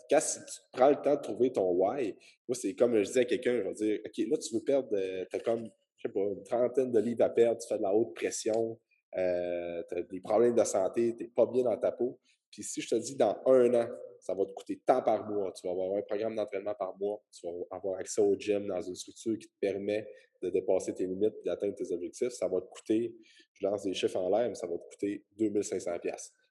quand 0.10 0.20
tu 0.20 0.62
prends 0.72 0.89
le 0.89 0.96
temps 0.96 1.16
de 1.16 1.22
trouver 1.22 1.52
ton 1.52 1.72
why, 1.72 2.16
moi, 2.48 2.56
c'est 2.56 2.74
comme 2.74 2.98
je 2.98 3.04
disais 3.04 3.22
à 3.22 3.26
quelqu'un, 3.26 3.58
je 3.58 3.62
vais 3.62 3.74
dire, 3.74 4.00
OK, 4.04 4.18
là, 4.30 4.38
tu 4.38 4.56
veux 4.56 4.64
perdre, 4.64 4.89
euh, 4.94 5.26
tu 5.30 5.36
as 5.36 5.39
comme, 5.39 5.70
je 5.98 6.08
sais 6.08 6.14
pas, 6.14 6.22
une 6.22 6.44
trentaine 6.44 6.91
de 6.91 7.00
livres 7.00 7.24
à 7.24 7.30
perdre, 7.30 7.62
tu 7.62 7.68
fais 7.68 7.78
de 7.78 7.84
la 7.84 7.94
haute 7.94 8.16
pression, 8.16 8.80
euh, 9.18 9.84
tu 9.89 9.95
as 9.95 10.01
des 10.03 10.20
problèmes 10.20 10.55
de 10.55 10.64
santé, 10.64 11.16
tu 11.16 11.24
n'es 11.24 11.30
pas 11.30 11.45
bien 11.45 11.64
dans 11.64 11.78
ta 11.78 11.91
peau. 11.91 12.20
Puis 12.51 12.64
si 12.64 12.82
je 12.82 12.89
te 12.89 12.95
dis 12.95 13.16
dans 13.16 13.38
un 13.45 13.74
an, 13.74 13.88
ça 14.20 14.34
va 14.34 14.45
te 14.45 14.51
coûter 14.51 14.82
tant 14.86 15.01
par 15.01 15.28
mois. 15.30 15.51
Tu 15.51 15.68
vas 15.68 15.74
avoir 15.74 15.97
un 15.97 16.01
programme 16.01 16.36
d'entraînement 16.36 16.76
par 16.76 16.97
mois. 16.97 17.22
Tu 17.32 17.45
vas 17.45 17.53
avoir 17.72 17.99
accès 17.99 18.22
au 18.22 18.36
gym 18.36 18.68
dans 18.68 18.82
une 18.82 18.95
structure 18.95 19.38
qui 19.38 19.47
te 19.47 19.59
permet 19.59 20.07
de 20.41 20.49
dépasser 20.49 20.93
tes 20.93 21.05
limites 21.05 21.36
et 21.41 21.45
d'atteindre 21.45 21.76
tes 21.76 21.91
objectifs. 21.91 22.30
Ça 22.30 22.47
va 22.47 22.61
te 22.61 22.68
coûter, 22.68 23.16
je 23.53 23.66
lance 23.66 23.84
des 23.84 23.93
chiffres 23.93 24.18
en 24.18 24.30
l'air, 24.30 24.49
mais 24.49 24.55
ça 24.55 24.68
va 24.68 24.78
te 24.78 24.89
coûter 24.89 25.26
2500 25.38 25.91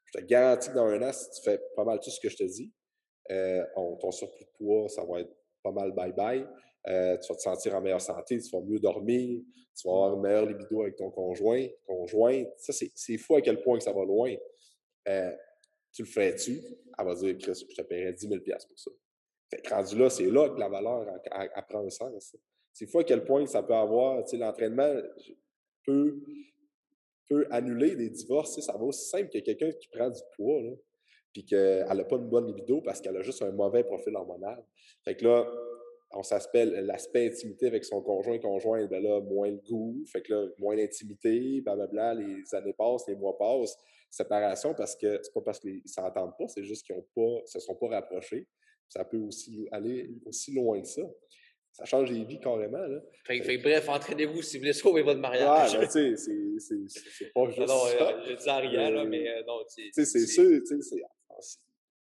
Je 0.05 0.19
te 0.19 0.25
garantis 0.25 0.71
que 0.71 0.75
dans 0.75 0.87
un 0.87 1.03
an, 1.03 1.13
si 1.13 1.31
tu 1.31 1.43
fais 1.43 1.61
pas 1.77 1.85
mal 1.85 2.01
tout 2.01 2.11
ce 2.11 2.21
que 2.21 2.29
je 2.29 2.37
te 2.37 2.45
dis, 2.45 2.73
euh, 3.31 3.65
ton 4.01 4.11
surplus 4.11 4.45
de 4.45 4.51
poids, 4.59 4.89
ça 4.89 5.05
va 5.05 5.21
être 5.21 5.35
pas 5.63 5.73
mal 5.73 5.93
bye-bye. 5.93 6.47
Euh, 6.89 7.17
tu 7.19 7.29
vas 7.29 7.37
te 7.37 7.43
sentir 7.43 7.75
en 7.75 7.81
meilleure 7.81 8.01
santé, 8.01 8.41
tu 8.41 8.51
vas 8.51 8.61
mieux 8.61 8.81
dormir, 8.81 9.41
tu 9.75 9.89
vas 9.89 9.95
avoir 9.95 10.15
une 10.15 10.23
meilleure 10.23 10.47
libido 10.47 10.83
avec 10.83 10.97
ton 10.97 11.11
conjoint. 11.11 11.67
Conjoint, 11.87 12.45
ça, 12.59 12.73
c'est 12.73 13.19
fou 13.19 13.37
à 13.37 13.41
quel 13.41 13.63
point 13.63 13.79
que 13.79 13.85
ça 13.85 13.93
va 13.93 14.05
loin. 14.05 14.35
Euh, 15.09 15.33
tu 15.93 16.03
le 16.03 16.09
fais-tu? 16.09 16.61
Elle 16.99 17.05
va 17.05 17.15
dire, 17.15 17.37
Chris, 17.39 17.67
je 17.69 17.75
te 17.75 17.83
paierais 17.83 18.13
10 18.13 18.29
000 18.29 18.41
pour 18.41 18.79
ça. 18.79 18.91
Fait 19.51 19.61
que 19.61 19.71
rendu 19.71 19.99
là, 19.99 20.11
c'est 20.11 20.31
là 20.31 20.49
que 20.49 20.59
la 20.59 20.69
valeur 20.69 21.07
prend 21.69 21.85
un 21.85 21.91
sens. 21.91 22.37
C'est 22.73 22.87
fou 22.87 23.01
à 23.01 23.05
quel 23.05 23.25
point 23.25 23.47
ça 23.47 23.63
peut 23.63 23.75
avoir, 23.75 24.25
tu 24.25 24.31
sais, 24.31 24.37
l'entraînement 24.39 24.95
peut, 25.85 26.23
peut 27.29 27.47
annuler 27.51 27.95
des 27.95 28.09
divorces. 28.09 28.59
Ça 28.61 28.73
va 28.73 28.85
aussi 28.85 29.09
simple 29.09 29.29
que 29.29 29.39
quelqu'un 29.39 29.71
qui 29.73 29.89
prend 29.89 30.09
du 30.09 30.21
poids, 30.37 30.63
là, 30.63 30.73
puis 31.33 31.45
qu'elle 31.45 31.87
n'a 31.87 32.05
pas 32.05 32.17
une 32.17 32.29
bonne 32.29 32.47
libido 32.47 32.81
parce 32.81 33.01
qu'elle 33.01 33.17
a 33.17 33.23
juste 33.23 33.43
un 33.43 33.53
mauvais 33.53 33.85
profil 33.85 34.15
hormonal. 34.17 34.65
Fait 35.05 35.17
que 35.17 35.25
là, 35.25 35.47
on 36.15 36.23
s'appelle 36.23 36.71
l'aspect 36.87 37.27
intimité 37.27 37.67
avec 37.67 37.85
son 37.85 38.03
conjoint 38.03 38.39
conjoint, 38.39 38.87
ben 38.87 39.03
là, 39.03 39.21
moins 39.21 39.51
le 39.51 39.59
goût, 39.59 40.05
fait 40.07 40.23
que 40.23 40.33
là, 40.33 40.49
moins 40.59 40.77
d'intimité, 40.77 41.61
blablabla, 41.61 42.15
les 42.15 42.55
années 42.55 42.75
passent, 42.75 43.07
les 43.09 43.15
mois 43.15 43.37
passent, 43.39 43.77
séparation 44.11 44.75
parce 44.75 44.95
que 44.97 45.21
c'est 45.23 45.33
pas 45.33 45.41
parce 45.41 45.59
qu'ils 45.59 45.83
s'entendent 45.87 46.37
pas, 46.39 46.49
c'est 46.49 46.65
juste 46.65 46.87
qu'ils 46.87 46.97
ont 46.97 47.07
pas, 47.15 47.47
se 47.47 47.61
sont 47.61 47.75
pas 47.75 47.89
rapprochés. 47.89 48.47
Ça 48.89 49.05
peut 49.05 49.19
aussi 49.19 49.67
aller 49.73 50.11
aussi 50.27 50.53
loin 50.53 50.81
que 50.81 50.89
ça. 50.89 51.03
Ça 51.73 51.87
change 51.87 52.11
les 52.11 52.25
vies 52.25 52.39
carrément. 52.39 52.77
Là. 52.77 53.01
Fait, 53.25 53.57
bref, 53.57 53.89
entraînez-vous 53.89 54.43
si 54.43 54.59
vous 54.59 54.63
voulez 54.63 54.75
sauver 54.75 55.01
votre 55.01 55.21
mariage. 55.21 55.75
Ouais, 55.75 55.87
tu 55.91 56.17
sais, 56.19 56.37
c'est 56.59 57.33
pas 57.33 57.47
juste 57.47 57.61
non, 57.61 57.87
ça. 57.87 58.23
je 58.29 58.35
dis 58.35 58.51
rien, 58.51 58.91
là, 58.91 59.05
mais 59.07 59.27
euh, 59.27 59.43
non, 59.47 59.61
tu 59.75 59.91
sais. 59.91 60.05
c'est 60.05 60.27
sûr, 60.27 60.61
tu 60.67 60.83
sais, 60.83 61.03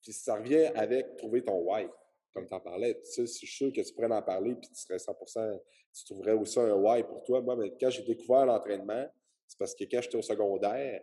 puis 0.01 0.13
ça 0.13 0.35
revient 0.35 0.71
avec 0.75 1.15
trouver 1.17 1.43
ton 1.43 1.59
why, 1.59 1.87
comme 2.33 2.47
tu 2.47 2.53
en 2.53 2.59
parlais. 2.59 2.95
Tu 3.01 3.11
sais, 3.11 3.21
je 3.21 3.31
suis 3.31 3.47
sûr 3.47 3.73
que 3.73 3.81
tu 3.81 3.93
pourrais 3.93 4.11
en 4.11 4.21
parler, 4.21 4.55
puis 4.55 4.69
tu 4.69 4.75
serais 4.75 4.97
100% 4.97 5.59
tu 5.93 6.05
trouverais 6.05 6.33
aussi 6.33 6.59
un 6.59 6.73
why 6.73 7.03
pour 7.03 7.23
toi. 7.23 7.41
Moi, 7.41 7.55
mais 7.55 7.73
quand 7.79 7.89
j'ai 7.89 8.03
découvert 8.03 8.45
l'entraînement, 8.45 9.05
c'est 9.47 9.59
parce 9.59 9.75
que 9.75 9.83
quand 9.83 10.01
j'étais 10.01 10.17
au 10.17 10.21
secondaire, 10.21 11.01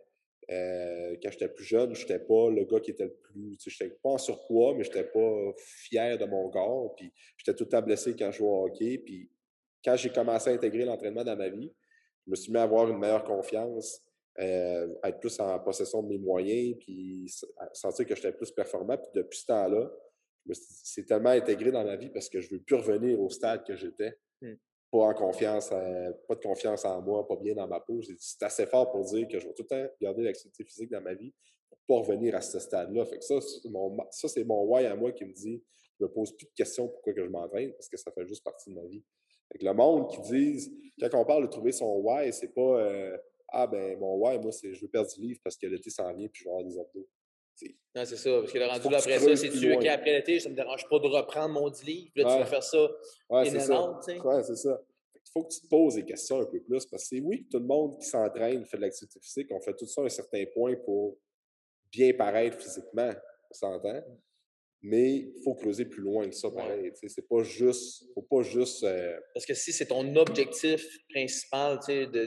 euh, 0.51 1.16
quand 1.22 1.31
j'étais 1.31 1.49
plus 1.49 1.64
jeune, 1.64 1.95
je 1.95 2.03
n'étais 2.03 2.20
pas 2.20 2.51
le 2.51 2.64
gars 2.64 2.81
qui 2.81 2.93
était 2.93 3.05
le 3.05 3.14
plus. 3.14 3.57
Tu 3.59 3.70
sais, 3.70 3.76
je 3.76 3.85
n'étais 3.85 3.99
pas 4.03 4.11
en 4.11 4.18
surpoids, 4.18 4.74
mais 4.74 4.85
je 4.85 4.89
n'étais 4.89 5.05
pas 5.05 5.53
fier 5.57 6.16
de 6.16 6.24
mon 6.24 6.49
corps. 6.49 6.95
Puis 6.97 7.12
j'étais 7.37 7.55
tout 7.55 7.64
le 7.64 7.70
temps 7.70 7.83
blessé 7.83 8.14
quand 8.16 8.31
je 8.31 8.39
jouais 8.39 8.49
au 8.49 8.64
hockey. 8.64 8.99
Puis 8.99 9.31
quand 9.85 9.97
j'ai 9.97 10.11
commencé 10.11 10.51
à 10.51 10.55
intégrer 10.55 10.85
l'entraînement 10.85 11.24
dans 11.24 11.37
ma 11.37 11.51
vie, 11.51 11.72
je 12.26 12.31
me 12.31 12.37
suis 12.37 12.51
mis 12.51 12.59
à 12.59 12.62
avoir 12.62 12.89
une 12.89 12.99
meilleure 12.99 13.24
confiance, 13.24 14.03
euh, 14.39 14.89
être 15.05 15.20
plus 15.20 15.39
en 15.41 15.59
possession 15.61 16.03
de 16.03 16.09
mes 16.09 16.18
moyens, 16.18 16.76
puis 16.81 17.31
sentir 17.72 18.07
que 18.07 18.14
j'étais 18.14 18.33
plus 18.33 18.51
performant. 18.51 18.97
Puis 18.97 19.09
depuis 19.14 19.39
ce 19.39 19.47
temps-là, 19.47 19.91
c'est 20.55 21.05
tellement 21.05 21.30
intégré 21.30 21.70
dans 21.70 21.84
ma 21.84 21.96
vie 21.96 22.11
parce 22.11 22.28
que 22.28 22.40
je 22.40 22.53
ne 22.53 22.59
veux 22.59 22.64
plus 22.64 22.76
revenir 22.76 23.20
au 23.20 23.28
stade 23.28 23.64
que 23.64 23.76
j'étais. 23.76 24.18
Mmh. 24.40 24.55
Pas 24.90 24.99
en 24.99 25.14
confiance, 25.14 25.70
euh, 25.72 26.12
pas 26.26 26.34
de 26.34 26.40
confiance 26.40 26.84
en 26.84 27.03
moi, 27.03 27.26
pas 27.26 27.36
bien 27.36 27.55
dans 27.55 27.68
ma 27.68 27.80
peau. 27.80 28.01
C'est 28.18 28.42
assez 28.44 28.66
fort 28.66 28.90
pour 28.90 29.05
dire 29.05 29.28
que 29.28 29.38
je 29.38 29.46
vais 29.46 29.55
tout 29.55 29.64
le 29.70 29.86
temps 29.86 29.92
garder 30.01 30.22
l'activité 30.22 30.64
physique 30.64 30.90
dans 30.90 31.03
ma 31.03 31.14
vie 31.14 31.34
pour 31.68 31.78
pas 31.86 32.07
revenir 32.07 32.34
à 32.34 32.40
ce 32.40 32.59
stade-là. 32.59 33.05
Fait 33.05 33.18
que 33.18 33.24
ça, 33.24 33.38
c'est 33.40 33.68
mon, 33.68 33.96
ça, 34.11 34.28
c'est 34.28 34.44
mon 34.44 34.64
why 34.64 34.86
à 34.86 34.96
moi 34.96 35.12
qui 35.12 35.24
me 35.24 35.32
dit 35.32 35.62
je 35.99 36.05
me 36.05 36.11
pose 36.11 36.34
plus 36.36 36.46
de 36.46 36.53
questions 36.55 36.88
pourquoi 36.88 37.12
que 37.12 37.24
je 37.24 37.28
m'entraîne 37.28 37.72
parce 37.72 37.88
que 37.88 37.96
ça 37.96 38.11
fait 38.12 38.26
juste 38.26 38.44
partie 38.44 38.70
de 38.70 38.74
ma 38.76 38.86
vie. 38.86 39.05
Fait 39.53 39.59
que 39.59 39.64
le 39.64 39.74
monde 39.74 40.11
qui 40.11 40.20
dit, 40.20 40.94
quand 41.01 41.09
on 41.14 41.24
parle 41.24 41.44
de 41.44 41.49
trouver 41.49 41.72
son 41.72 41.96
why, 41.96 42.32
c'est 42.32 42.55
pas 42.55 42.80
euh, 42.80 43.16
ah, 43.49 43.66
ben, 43.66 43.99
mon 43.99 44.16
ouais, 44.18 44.38
moi, 44.38 44.53
c'est 44.53 44.74
je 44.74 44.82
veux 44.82 44.88
perdre 44.88 45.11
du 45.12 45.20
livre 45.20 45.40
parce 45.42 45.57
que 45.57 45.66
l'été 45.66 45.90
s'en 45.90 46.12
vient 46.14 46.28
puis 46.28 46.42
je 46.42 46.44
vais 46.44 46.51
avoir 46.51 46.64
des 46.64 46.78
abdos. 46.78 47.09
Non, 47.94 48.04
c'est 48.04 48.16
ça. 48.16 48.30
Parce 48.40 48.52
que 48.52 48.59
le 48.59 48.66
rendu 48.66 48.88
là, 48.88 48.98
après 48.98 49.18
ça, 49.18 49.36
c'est 49.36 49.50
tu 49.50 49.74
OK, 49.74 49.86
après 49.86 50.12
l'été, 50.12 50.40
ça 50.40 50.48
ne 50.48 50.54
me 50.54 50.56
dérange 50.56 50.88
pas 50.88 50.98
de 50.98 51.06
reprendre 51.06 51.54
mon 51.54 51.68
10 51.68 51.84
livres. 51.84 52.11
Puis 52.14 52.22
là, 52.22 52.32
tu 52.32 52.38
vas 52.38 52.46
faire 52.46 52.62
ça 52.62 52.88
ouais, 53.30 53.50
c'est 53.50 53.61
ça. 53.61 54.00
Ouais, 54.24 54.42
c'est 54.42 54.56
ça. 54.56 54.80
Il 55.14 55.30
faut 55.32 55.44
que 55.44 55.52
tu 55.52 55.61
te 55.61 55.68
poses 55.68 55.94
des 55.96 56.04
questions 56.04 56.40
un 56.40 56.46
peu 56.46 56.61
plus 56.61 56.86
parce 56.86 57.02
que 57.02 57.09
c'est 57.16 57.20
oui, 57.20 57.46
tout 57.50 57.59
le 57.59 57.66
monde 57.66 57.98
qui 57.98 58.06
s'entraîne 58.06 58.64
fait 58.64 58.76
de 58.78 58.82
l'activité 58.82 59.20
physique, 59.20 59.48
on 59.50 59.61
fait 59.61 59.74
tout 59.74 59.86
ça 59.86 60.00
à 60.00 60.04
un 60.04 60.09
certain 60.09 60.44
point 60.54 60.74
pour 60.76 61.18
bien 61.90 62.12
paraître 62.14 62.59
physiquement. 62.59 63.12
On 63.50 63.54
s'entend. 63.54 64.02
Mais 64.83 65.11
il 65.16 65.43
faut 65.43 65.55
creuser 65.55 65.87
plus 65.87 66.03
loin 66.03 66.29
que 66.29 66.35
ça, 66.35 66.51
pareil. 66.51 66.93
C'est 66.95 67.29
pas 67.29 67.43
juste. 67.43 68.05
Faut 68.14 68.22
pas 68.22 68.43
juste. 68.43 68.85
Euh, 68.85 69.18
Parce 69.35 69.45
que 69.45 69.55
si 69.55 69.72
c'est 69.72 69.87
ton 69.87 70.14
objectif 70.14 70.87
principal 71.11 71.81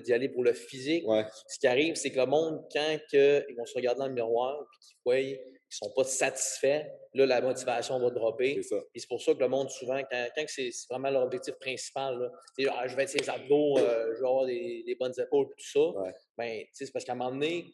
d'y 0.03 0.13
aller 0.13 0.27
pour 0.27 0.43
le 0.43 0.53
physique, 0.53 1.05
ce 1.47 1.59
qui 1.59 1.67
arrive, 1.67 1.95
c'est 1.95 2.11
que 2.11 2.19
le 2.19 2.25
monde, 2.25 2.61
quand 2.73 2.97
que, 3.11 3.45
ils 3.49 3.55
vont 3.55 3.65
se 3.65 3.73
regarder 3.73 3.99
dans 3.99 4.07
le 4.07 4.13
miroir 4.13 4.61
et 4.61 4.85
qu'ils 4.85 4.97
voient 5.05 5.15
qu'ils 5.15 5.37
ne 5.83 5.87
sont 5.87 5.93
pas 5.95 6.03
satisfaits, 6.03 6.83
là, 7.13 7.25
la 7.25 7.39
motivation 7.39 7.97
va 7.99 8.09
dropper. 8.09 8.59
Et 8.59 8.99
c'est 8.99 9.07
pour 9.07 9.21
ça 9.21 9.33
que 9.33 9.39
le 9.39 9.47
monde, 9.47 9.69
souvent, 9.69 10.01
quand, 10.11 10.27
quand 10.35 10.43
c'est 10.47 10.71
vraiment 10.89 11.09
leur 11.09 11.23
objectif 11.23 11.55
principal, 11.55 12.19
là, 12.19 12.73
ah, 12.77 12.87
je 12.87 12.95
vais 12.97 13.03
être 13.03 13.09
ses 13.09 13.29
abdos, 13.29 13.77
euh, 13.77 14.13
je 14.13 14.19
vais 14.19 14.27
avoir 14.27 14.45
des, 14.45 14.97
bonnes 14.99 15.13
épaules, 15.17 15.47
tout 15.47 15.71
ça, 15.71 16.13
ben, 16.37 16.63
c'est 16.73 16.91
parce 16.91 17.05
qu'à 17.05 17.13
un 17.13 17.15
moment 17.15 17.31
donné, 17.31 17.65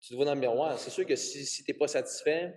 tu 0.00 0.10
te 0.10 0.16
vois 0.16 0.24
dans 0.24 0.34
le 0.34 0.40
miroir. 0.40 0.78
C'est 0.78 0.90
sûr 0.90 1.06
que 1.06 1.14
si, 1.14 1.46
si 1.46 1.62
tu 1.62 1.70
n'es 1.70 1.78
pas 1.78 1.88
satisfait, 1.88 2.52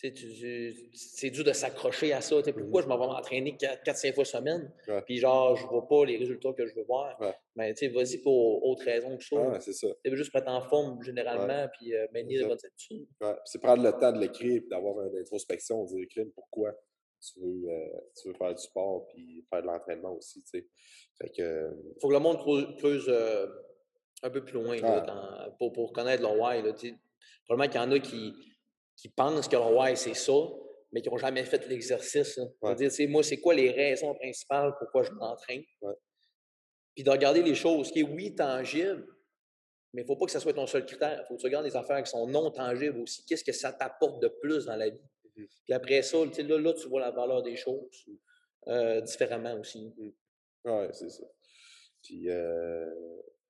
c'est 0.00 1.30
dur 1.30 1.44
de 1.44 1.52
s'accrocher 1.52 2.12
à 2.12 2.20
ça. 2.20 2.36
pourquoi 2.56 2.82
je 2.82 2.86
m'en 2.86 2.98
vais 2.98 3.06
m'entraîner 3.06 3.56
4-5 3.56 4.14
fois 4.14 4.24
semaine, 4.24 4.72
puis 5.06 5.18
genre, 5.18 5.56
je 5.56 5.66
vois 5.66 5.88
pas 5.88 6.04
les 6.04 6.16
résultats 6.16 6.52
que 6.52 6.66
je 6.66 6.74
veux 6.74 6.84
voir. 6.84 7.18
Mais 7.56 7.74
tu 7.74 7.88
vas-y 7.88 8.18
pour 8.18 8.64
autre 8.64 8.84
raison 8.84 9.16
que 9.16 9.24
ça. 9.24 9.60
c'est 9.60 9.72
ça. 9.72 9.88
Juste 10.04 10.34
être 10.34 10.48
en 10.48 10.62
forme 10.62 11.02
généralement, 11.02 11.68
puis 11.76 11.94
euh, 11.94 12.06
maintenir 12.12 12.42
de 12.42 12.48
bonnes 12.48 12.58
habitudes. 12.64 13.08
C'est 13.44 13.60
prendre 13.60 13.82
le 13.82 13.92
temps 13.92 14.12
de 14.12 14.20
l'écrire, 14.20 14.62
d'avoir 14.70 15.00
une 15.06 15.18
introspection, 15.18 15.84
de 15.84 16.04
dire 16.04 16.26
pourquoi 16.34 16.72
tu 17.20 17.40
veux, 17.40 17.68
euh, 17.68 18.00
tu 18.20 18.28
veux 18.28 18.34
faire 18.34 18.54
du 18.54 18.62
sport, 18.62 19.06
puis 19.08 19.44
faire 19.50 19.62
de 19.62 19.66
l'entraînement 19.66 20.14
aussi. 20.14 20.44
Fait 20.50 21.30
que... 21.36 21.70
faut 22.00 22.08
que 22.08 22.12
le 22.12 22.20
monde 22.20 22.38
creuse 22.78 23.06
euh, 23.08 23.48
un 24.22 24.30
peu 24.30 24.44
plus 24.44 24.54
loin 24.54 24.76
pour, 25.58 25.72
pour 25.72 25.92
connaître 25.92 26.22
leur 26.22 26.38
why. 26.38 26.62
Là, 26.62 26.72
probablement 27.44 27.70
qu'il 27.70 27.80
y 27.80 27.84
en 27.84 27.90
a 27.90 27.98
qui 27.98 28.34
qui 28.98 29.08
pensent 29.08 29.48
que 29.48 29.56
le 29.56 29.94
c'est 29.94 30.14
ça, 30.14 30.32
mais 30.92 31.00
qui 31.00 31.08
n'ont 31.08 31.18
jamais 31.18 31.44
fait 31.44 31.66
l'exercice. 31.68 32.38
Ouais. 32.60 32.74
dire, 32.74 32.90
moi, 33.08 33.22
c'est 33.22 33.40
quoi 33.40 33.54
les 33.54 33.70
raisons 33.70 34.12
principales 34.14 34.74
pourquoi 34.78 35.04
je 35.04 35.12
m'entraîne? 35.12 35.62
Puis 36.94 37.04
de 37.04 37.10
regarder 37.10 37.42
les 37.42 37.54
choses 37.54 37.92
qui 37.92 38.00
est, 38.00 38.02
oui, 38.02 38.34
tangibles, 38.34 39.06
mais 39.94 40.02
il 40.02 40.04
ne 40.04 40.08
faut 40.08 40.16
pas 40.16 40.26
que 40.26 40.32
ça 40.32 40.40
soit 40.40 40.52
ton 40.52 40.66
seul 40.66 40.84
critère. 40.84 41.22
Il 41.22 41.26
faut 41.28 41.36
que 41.36 41.40
tu 41.40 41.46
regardes 41.46 41.64
les 41.64 41.76
affaires 41.76 42.02
qui 42.02 42.10
sont 42.10 42.26
non 42.26 42.50
tangibles 42.50 43.00
aussi. 43.00 43.24
Qu'est-ce 43.24 43.44
que 43.44 43.52
ça 43.52 43.72
t'apporte 43.72 44.20
de 44.20 44.28
plus 44.28 44.66
dans 44.66 44.76
la 44.76 44.90
vie? 44.90 45.00
Mmh 45.36 45.44
Puis 45.64 45.74
après 45.74 46.02
ça, 46.02 46.18
là, 46.18 46.58
là, 46.58 46.72
tu 46.74 46.88
vois 46.88 47.00
la 47.00 47.12
valeur 47.12 47.42
des 47.42 47.56
choses 47.56 48.04
euh, 48.66 49.00
différemment 49.00 49.58
aussi. 49.60 49.94
Mmh. 49.96 50.10
Oui, 50.64 50.86
c'est 50.92 51.08
ça. 51.08 51.24
Puis, 52.02 52.28
euh, 52.28 52.86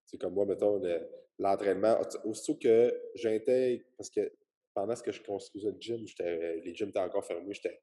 c'est 0.04 0.18
comme 0.18 0.34
moi, 0.34 0.44
mettons, 0.44 0.80
l'entraînement. 1.38 1.98
Aussitôt 2.24 2.56
que 2.56 2.94
j'intègre, 3.14 3.84
parce 3.96 4.10
que 4.10 4.30
pendant 4.78 4.94
ce 4.94 5.02
que 5.02 5.10
je 5.10 5.20
construisais 5.20 5.72
le 5.72 5.76
gym, 5.80 6.04
les 6.20 6.72
gyms 6.72 6.90
étaient 6.90 7.00
encore 7.00 7.24
fermés, 7.24 7.52
j'étais 7.52 7.80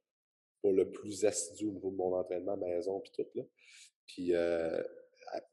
pas 0.63 0.71
le 0.71 0.89
plus 0.89 1.25
assidu 1.25 1.67
au 1.67 1.71
niveau 1.71 1.91
de 1.91 1.97
mon 1.97 2.15
entraînement 2.15 2.55
maison 2.55 3.01
puis 3.01 3.11
tout. 3.13 3.27
Là. 3.35 3.43
Puis, 4.07 4.33
euh, 4.33 4.81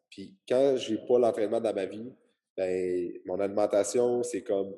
puis 0.08 0.36
quand 0.48 0.76
j'ai 0.76 0.98
pas 0.98 1.18
l'entraînement 1.18 1.60
dans 1.60 1.74
ma 1.74 1.86
vie, 1.86 2.12
ben, 2.56 3.12
mon 3.24 3.40
alimentation, 3.40 4.22
c'est 4.22 4.42
comme 4.42 4.72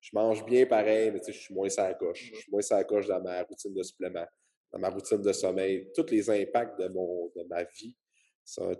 je 0.00 0.10
mange 0.12 0.44
bien 0.44 0.66
pareil, 0.66 1.10
mais 1.10 1.20
je 1.26 1.32
suis 1.32 1.54
moins 1.54 1.70
sur 1.70 1.84
la 1.84 1.94
coche. 1.94 2.30
Je 2.34 2.40
suis 2.40 2.50
moins 2.50 2.60
sur 2.60 2.76
la 2.76 2.84
coche 2.84 3.06
dans 3.06 3.22
ma 3.22 3.42
routine 3.42 3.72
de 3.72 3.82
supplément, 3.82 4.26
dans 4.72 4.78
ma 4.78 4.90
routine 4.90 5.22
de 5.22 5.32
sommeil. 5.32 5.90
Tous 5.94 6.10
les 6.10 6.28
impacts 6.28 6.78
de, 6.78 6.88
mon, 6.88 7.32
de 7.34 7.44
ma 7.44 7.64
vie 7.64 7.96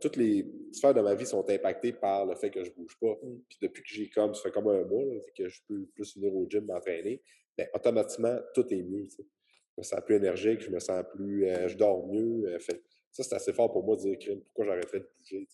toutes 0.00 0.16
les 0.16 0.46
sphères 0.72 0.94
de 0.94 1.00
ma 1.00 1.14
vie 1.14 1.26
sont 1.26 1.48
impactées 1.48 1.92
par 1.92 2.26
le 2.26 2.34
fait 2.34 2.50
que 2.50 2.64
je 2.64 2.70
ne 2.70 2.74
bouge 2.74 2.96
pas. 3.00 3.18
Mm. 3.22 3.40
Puis 3.48 3.58
depuis 3.62 3.82
que 3.82 3.88
j'ai 3.88 4.08
comme, 4.08 4.34
ça 4.34 4.42
fait 4.42 4.50
comme 4.50 4.68
un 4.68 4.84
mois, 4.84 5.04
que 5.36 5.48
je 5.48 5.60
peux 5.68 5.86
plus 5.94 6.16
venir 6.16 6.34
au 6.34 6.46
gym 6.48 6.64
m'entraîner, 6.64 7.22
ben, 7.56 7.68
automatiquement, 7.74 8.36
tout 8.54 8.66
est 8.72 8.82
mieux. 8.82 9.06
Je 9.18 9.22
me 9.78 9.82
sens 9.82 10.00
plus 10.04 10.16
énergique, 10.16 10.60
je 10.60 10.70
me 10.70 10.80
sens 10.80 11.04
plus. 11.14 11.46
Euh, 11.46 11.68
je 11.68 11.76
dors 11.76 12.06
mieux. 12.06 12.48
Euh, 12.48 12.58
fait, 12.58 12.82
ça, 13.12 13.22
c'est 13.22 13.34
assez 13.34 13.52
fort 13.52 13.72
pour 13.72 13.84
moi 13.84 13.96
de 13.96 14.02
dire 14.02 14.36
pourquoi 14.46 14.66
j'arrêterais 14.66 15.00
de 15.00 15.10
bouger. 15.18 15.46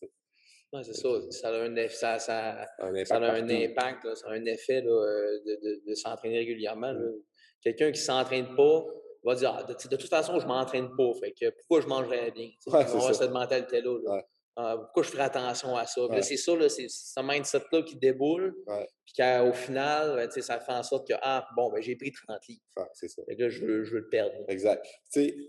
Oui, 0.72 0.80
c'est 0.82 0.94
ça. 0.94 1.08
Ça 1.30 1.48
a 1.50 1.62
un, 1.62 1.88
ça, 1.88 2.18
ça, 2.18 2.66
un 2.80 2.94
impact. 2.94 3.06
Ça 3.06 3.16
a 3.16 3.32
un, 3.34 3.48
impact 3.48 4.14
ça 4.16 4.28
a 4.28 4.32
un 4.32 4.44
effet 4.46 4.82
euh, 4.84 5.40
de, 5.44 5.60
de, 5.62 5.90
de 5.90 5.94
s'entraîner 5.94 6.38
régulièrement. 6.38 6.92
Mm. 6.92 7.22
Quelqu'un 7.62 7.92
qui 7.92 8.00
ne 8.00 8.04
s'entraîne 8.04 8.54
pas, 8.56 8.84
va 9.26 9.34
dire 9.34 9.54
ah, 9.58 9.62
de, 9.64 9.74
toute 9.74 10.08
façon, 10.08 10.38
je 10.38 10.44
ne 10.44 10.48
m'entraîne 10.48 10.88
pas. 10.96 11.12
Fait 11.20 11.32
que 11.32 11.50
pourquoi 11.50 11.80
je 11.80 11.86
mangerais 11.86 12.30
bien? 12.30 12.50
Ouais, 12.66 12.86
cette 13.12 13.32
mentalité-là. 13.32 14.22
Ah, 14.58 14.78
pourquoi 14.78 15.02
je 15.02 15.10
ferais 15.10 15.24
attention 15.24 15.76
à 15.76 15.84
ça? 15.84 16.00
C'est 16.22 16.38
ça, 16.38 16.52
c'est 16.68 16.88
ce 16.88 17.20
mindset-là 17.20 17.82
qui 17.82 17.96
déboule. 17.96 18.56
Puis 19.04 19.14
qu'au 19.18 19.52
final, 19.52 20.16
ben, 20.16 20.30
ça 20.30 20.58
fait 20.60 20.72
en 20.72 20.82
sorte 20.82 21.06
que 21.06 21.14
ah, 21.20 21.46
bon, 21.56 21.70
ben, 21.70 21.82
j'ai 21.82 21.96
pris 21.96 22.10
30 22.10 22.38
livres. 22.48 22.62
c'est 22.94 23.08
ça. 23.08 23.22
là, 23.26 23.48
je, 23.48 23.64
veux, 23.64 23.84
je 23.84 23.94
veux 23.94 24.00
le 24.00 24.08
perdre. 24.08 24.32
Exact. 24.48 24.86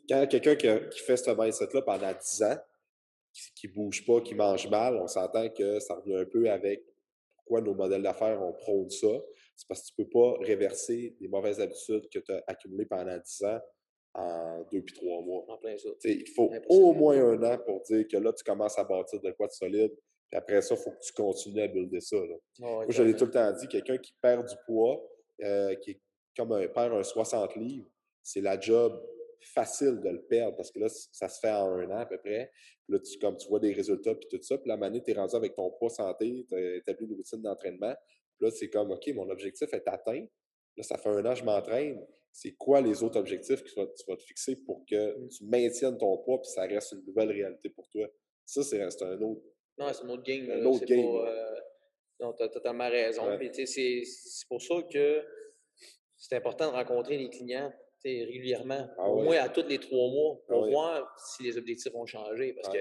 quand 0.10 0.28
quelqu'un 0.28 0.56
qui, 0.56 1.00
fait 1.00 1.18
ce 1.18 1.32
mindset-là 1.32 1.82
pendant 1.84 2.12
10 2.12 2.44
ans, 2.44 2.58
qui 3.56 3.68
ne 3.68 3.74
bouge 3.74 4.06
pas, 4.06 4.20
qui 4.22 4.36
mange 4.36 4.68
mal, 4.68 4.98
on 4.98 5.08
s'entend 5.08 5.48
que 5.50 5.80
ça 5.80 5.96
revient 5.96 6.18
un 6.18 6.26
peu 6.26 6.50
avec 6.50 6.84
pourquoi 7.36 7.62
nos 7.62 7.76
modèles 7.76 8.02
d'affaires 8.02 8.42
ont 8.42 8.54
prône 8.54 8.90
ça 8.90 9.08
c'est 9.58 9.68
parce 9.68 9.82
que 9.82 9.88
tu 9.88 10.02
ne 10.02 10.06
peux 10.06 10.10
pas 10.12 10.38
réverser 10.46 11.16
des 11.20 11.28
mauvaises 11.28 11.60
habitudes 11.60 12.08
que 12.10 12.20
tu 12.20 12.32
as 12.32 12.44
accumulées 12.48 12.86
pendant 12.86 13.18
10 13.18 13.44
ans 13.44 13.60
en 14.14 14.64
deux 14.72 14.82
puis 14.82 14.96
trois 14.96 15.22
mois. 15.22 15.46
En 15.48 15.58
plein 15.58 15.78
ça. 15.78 15.90
il 16.06 16.30
faut 16.30 16.52
au 16.70 16.94
moins 16.94 17.18
un 17.18 17.44
an 17.44 17.58
pour 17.66 17.82
dire 17.82 18.08
que 18.08 18.18
là, 18.18 18.32
tu 18.34 18.44
commences 18.44 18.78
à 18.78 18.84
bâtir 18.84 19.20
de 19.20 19.32
quoi 19.32 19.48
de 19.48 19.52
solide. 19.52 19.92
Puis 20.30 20.38
après 20.38 20.62
ça, 20.62 20.76
il 20.76 20.82
faut 20.82 20.92
que 20.92 21.00
tu 21.02 21.14
continues 21.14 21.62
à 21.62 21.68
builder 21.68 22.02
ça. 22.02 22.18
Moi, 22.60 22.86
je 22.90 23.04
l'ai 23.04 23.16
tout 23.16 23.26
le 23.26 23.32
temps 23.32 23.52
dit, 23.54 23.68
quelqu'un 23.68 23.98
qui 23.98 24.14
perd 24.22 24.48
du 24.48 24.56
poids, 24.66 25.02
euh, 25.44 25.74
qui 25.76 25.92
est 25.92 26.02
comme 26.36 26.52
un, 26.52 26.68
perd 26.68 26.94
un 26.94 27.04
60 27.04 27.56
livres, 27.56 27.88
c'est 28.22 28.42
la 28.42 28.60
job 28.60 29.02
facile 29.54 30.02
de 30.02 30.10
le 30.10 30.22
perdre 30.24 30.58
parce 30.58 30.72
que 30.72 30.80
là, 30.80 30.88
ça 30.90 31.30
se 31.30 31.40
fait 31.40 31.52
en 31.52 31.72
un 31.72 31.90
an 31.92 32.00
à 32.00 32.06
peu 32.06 32.18
près. 32.18 32.52
là, 32.90 33.00
tu, 33.00 33.18
comme 33.20 33.38
tu 33.38 33.48
vois 33.48 33.60
des 33.60 33.72
résultats 33.72 34.16
puis 34.16 34.28
tout 34.30 34.42
ça, 34.42 34.58
puis 34.58 34.68
la 34.68 34.78
manée, 34.78 35.02
tu 35.02 35.12
es 35.12 35.14
rendu 35.14 35.36
avec 35.36 35.56
ton 35.56 35.72
poids 35.72 35.90
santé, 35.90 36.46
tu 36.50 36.56
as 36.56 36.76
établi 36.76 37.06
une 37.06 37.16
routine 37.16 37.42
d'entraînement. 37.42 37.96
Puis 38.38 38.46
là, 38.46 38.52
c'est 38.52 38.70
comme, 38.70 38.92
OK, 38.92 39.08
mon 39.14 39.30
objectif 39.30 39.74
est 39.74 39.88
atteint. 39.88 40.26
Là, 40.76 40.84
ça 40.84 40.98
fait 40.98 41.10
un 41.10 41.26
an 41.26 41.34
que 41.34 41.40
je 41.40 41.44
m'entraîne. 41.44 42.06
C'est 42.32 42.52
quoi 42.52 42.82
les 42.82 43.02
autres 43.04 43.20
objectifs 43.20 43.64
que 43.64 43.70
tu 43.70 43.76
vas, 43.80 44.16
te 44.16 44.24
fixer 44.24 44.56
pour 44.64 44.86
que 44.86 45.18
mm. 45.18 45.28
tu 45.30 45.46
maintiennes 45.46 45.98
ton 45.98 46.18
poids 46.20 46.40
puis 46.40 46.52
ça 46.52 46.64
reste 46.64 46.92
une 46.92 47.04
nouvelle 47.06 47.32
réalité 47.32 47.70
pour 47.70 47.90
toi? 47.90 48.08
Ça, 48.46 48.64
c'est 48.64 48.82
un 48.82 49.22
autre. 49.22 49.42
Non, 49.78 49.92
c'est 49.92 50.04
un 50.04 50.10
autre 50.10 50.24
game. 50.24 50.50
Un 50.52 50.66
autre 50.66 50.86
game. 50.86 51.06
Euh, 51.06 51.60
non, 52.20 52.34
tu 52.34 52.44
as 52.44 52.50
totalement 52.50 52.90
raison. 52.90 53.24
C'est 53.66 54.04
pour 54.48 54.62
ça 54.62 54.76
que 54.92 55.24
c'est 56.16 56.36
important 56.36 56.68
de 56.72 56.76
rencontrer 56.76 57.18
les 57.18 57.30
clients 57.30 57.72
régulièrement, 58.04 58.88
ah 58.98 59.10
au 59.10 59.24
moins 59.24 59.38
à 59.38 59.50
tous 59.50 59.68
les 59.68 59.80
trois 59.80 60.10
mois, 60.10 60.40
ah 60.40 60.54
pour 60.54 60.70
voir 60.70 61.16
si 61.18 61.44
les 61.44 61.58
objectifs 61.58 61.94
ont 61.94 62.06
changé. 62.06 62.54
Parce 62.54 62.70
que, 62.70 62.80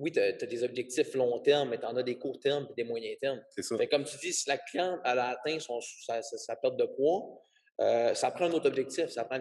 oui, 0.00 0.10
tu 0.10 0.18
as, 0.18 0.32
des 0.32 0.64
objectifs 0.64 1.14
long 1.14 1.38
terme, 1.40 1.68
mais 1.68 1.78
tu 1.78 1.84
en 1.84 1.94
as 1.94 2.02
des 2.02 2.18
court 2.18 2.40
terme 2.40 2.66
et 2.70 2.74
des 2.74 2.84
moyens 2.84 3.18
termes. 3.20 3.40
C'est 3.50 3.62
ça. 3.62 3.76
comme 3.86 4.04
tu 4.04 4.16
dis, 4.16 4.32
si 4.32 4.48
la 4.48 4.56
cliente 4.56 4.98
a 5.04 5.28
atteint 5.28 5.60
son, 5.60 5.78
sa, 5.80 6.56
perte 6.56 6.76
de 6.76 6.86
poids, 6.86 7.42
euh, 7.80 8.14
ça 8.14 8.30
prend 8.30 8.46
un 8.46 8.52
autre 8.52 8.66
objectif. 8.66 9.08
Ça 9.08 9.24
prend? 9.24 9.38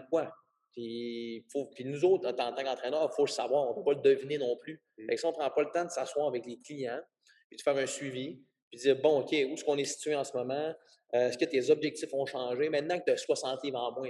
Puis, 0.74 1.46
faut, 1.52 1.66
puis 1.68 1.86
nous 1.86 2.04
autres, 2.04 2.30
en 2.30 2.34
tant 2.34 2.54
qu'entraîneur, 2.54 3.10
il 3.12 3.16
faut 3.16 3.26
le 3.26 3.32
savoir. 3.32 3.68
On 3.68 3.70
ne 3.72 3.76
peut 3.76 3.84
pas 3.84 3.94
le 3.94 4.02
deviner 4.02 4.38
non 4.38 4.58
plus. 4.58 4.84
Mmh. 4.98 5.16
si 5.16 5.26
on 5.26 5.30
ne 5.30 5.34
prend 5.34 5.50
pas 5.50 5.64
le 5.64 5.72
temps 5.74 5.86
de 5.86 5.90
s'asseoir 5.90 6.28
avec 6.28 6.46
les 6.46 6.60
clients, 6.60 7.02
puis 7.48 7.58
de 7.58 7.62
faire 7.62 7.78
un 7.78 7.88
suivi, 7.88 8.44
puis 8.70 8.80
dire, 8.80 9.00
bon, 9.02 9.22
OK, 9.22 9.32
où 9.32 9.54
est-ce 9.54 9.64
qu'on 9.64 9.78
est 9.78 9.86
situé 9.86 10.16
en 10.16 10.24
ce 10.24 10.36
moment? 10.36 10.74
Euh, 11.16 11.28
est-ce 11.28 11.40
que 11.40 11.46
tes 11.46 11.72
objectifs 11.72 12.14
ont 12.14 12.26
changé? 12.26 12.70
Maintenant 12.70 13.00
que 13.00 13.06
tu 13.06 13.12
as 13.12 13.18
60 13.18 13.64
livres 13.64 13.80
en 13.80 13.92
moins, 13.94 14.10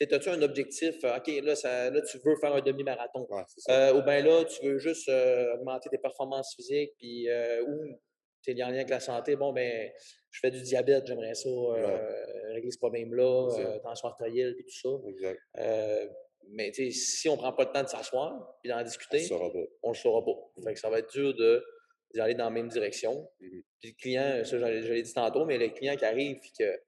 as-tu 0.00 0.28
un 0.28 0.42
objectif? 0.42 0.94
Euh, 1.04 1.16
OK, 1.16 1.26
là, 1.42 1.56
ça, 1.56 1.90
là, 1.90 2.00
tu 2.02 2.18
veux 2.24 2.36
faire 2.36 2.54
un 2.54 2.60
demi-marathon? 2.60 3.26
Euh, 3.68 3.94
ou 3.94 4.02
bien 4.02 4.22
là, 4.22 4.44
tu 4.44 4.64
veux 4.64 4.78
juste 4.78 5.10
augmenter 5.54 5.88
tes 5.88 5.98
performances 5.98 6.54
physiques, 6.54 6.92
puis 6.98 7.28
ou 7.66 7.98
tu 8.42 8.52
es 8.52 8.62
en 8.62 8.68
lien 8.68 8.76
avec 8.76 8.90
la 8.90 9.00
santé. 9.00 9.34
Bon, 9.34 9.52
ben, 9.52 9.90
je 10.30 10.38
fais 10.38 10.52
du 10.52 10.62
diabète, 10.62 11.06
j'aimerais 11.06 11.34
ça, 11.34 11.50
régler 12.52 12.70
ce 12.70 12.78
problème-là, 12.78 13.78
tension 13.82 14.08
artérielle, 14.08 14.54
puis 14.54 14.64
tout 14.66 14.88
ça. 14.88 15.08
Exact. 15.08 15.40
mais 16.50 16.72
si 16.72 17.28
on 17.28 17.32
ne 17.32 17.38
prend 17.38 17.52
pas 17.54 17.64
le 17.64 17.72
temps 17.72 17.82
de 17.82 17.88
s'asseoir 17.88 18.56
et 18.62 18.68
d'en 18.68 18.84
discuter, 18.84 19.26
on 19.82 19.88
ne 19.88 19.94
le 19.94 19.98
saura 19.98 20.24
pas. 20.24 20.62
Fait 20.62 20.74
que 20.74 20.78
ça 20.78 20.90
va 20.90 21.00
être 21.00 21.10
dur 21.10 21.34
de 21.34 21.64
d'aller 22.14 22.34
dans 22.34 22.44
la 22.44 22.50
même 22.50 22.68
direction. 22.68 23.28
Mmh 23.40 23.60
puis 23.78 23.90
le 23.90 24.00
client, 24.00 24.44
ça, 24.44 24.58
je 24.58 24.92
l'ai 24.92 25.02
dit 25.02 25.12
tantôt, 25.12 25.44
mais 25.44 25.58
le 25.58 25.68
client 25.68 25.96
qui 25.96 26.04
arrive 26.04 26.38
et 26.38 26.52
que 26.58 26.80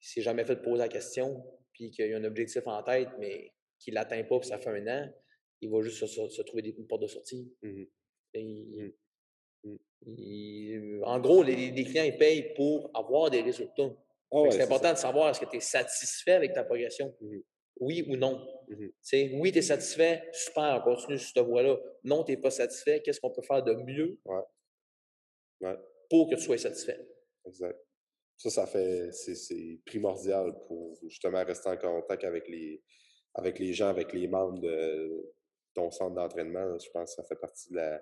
s'est 0.00 0.22
jamais 0.22 0.44
fait 0.44 0.54
de 0.54 0.60
poser 0.60 0.78
la 0.78 0.88
question, 0.88 1.44
puis 1.72 1.90
qu'il 1.90 2.12
a 2.12 2.16
un 2.16 2.24
objectif 2.24 2.66
en 2.66 2.82
tête, 2.82 3.08
mais 3.18 3.52
qu'il 3.78 3.94
ne 3.94 3.96
l'atteint 3.96 4.22
pas, 4.22 4.38
puis 4.38 4.48
ça 4.48 4.58
fait 4.58 4.70
un 4.70 4.86
an, 4.86 5.12
il 5.60 5.70
va 5.70 5.82
juste 5.82 6.06
se, 6.06 6.42
trouver 6.42 6.62
des 6.62 6.72
portes 6.72 7.02
de 7.02 7.08
sortie. 7.08 7.52
Mmh 7.62 7.84
mmh. 10.06 11.02
en 11.02 11.18
gros, 11.18 11.42
les, 11.42 11.84
clients, 11.84 12.04
ils 12.04 12.16
payent 12.16 12.54
pour 12.54 12.90
avoir 12.94 13.30
des 13.30 13.40
résultats. 13.40 13.90
Ah 14.30 14.42
c'est 14.50 14.62
important 14.62 14.92
de 14.92 14.98
savoir 14.98 15.30
est-ce 15.30 15.40
que 15.40 15.46
tu 15.46 15.56
es 15.56 15.60
satisfait 15.60 16.32
avec 16.32 16.52
ta 16.52 16.62
progression? 16.62 17.14
Oui 17.80 18.04
ou 18.08 18.16
non. 18.16 18.46
Oui, 18.68 19.52
tu 19.52 19.58
es 19.58 19.62
satisfait, 19.62 20.28
super, 20.32 20.82
continue 20.84 21.18
sur 21.18 21.28
cette 21.34 21.46
voie-là. 21.46 21.76
Non, 22.04 22.24
tu 22.24 22.32
n'es 22.32 22.36
pas 22.36 22.50
satisfait, 22.50 23.00
qu'est-ce 23.00 23.20
qu'on 23.20 23.30
peut 23.30 23.42
faire 23.42 23.62
de 23.62 23.74
mieux? 23.74 24.18
Pour 26.08 26.30
que 26.30 26.36
tu 26.36 26.42
sois 26.42 26.58
satisfait. 26.58 26.98
Exact. 27.46 27.78
Ça, 28.36 28.50
ça 28.50 28.66
fait, 28.66 29.10
c'est 29.12 29.80
primordial 29.84 30.54
pour 30.68 30.96
justement 31.08 31.44
rester 31.44 31.70
en 31.70 31.76
contact 31.76 32.22
avec 32.24 32.48
les, 32.48 32.82
avec 33.34 33.58
les 33.58 33.72
gens, 33.72 33.88
avec 33.88 34.12
les 34.12 34.28
membres 34.28 34.60
de 34.60 35.34
ton 35.74 35.90
centre 35.90 36.14
d'entraînement. 36.14 36.78
Je 36.78 36.90
pense 36.90 37.16
que 37.16 37.22
ça 37.22 37.28
fait 37.28 37.40
partie 37.40 37.70
de 37.70 37.76
la, 37.76 38.00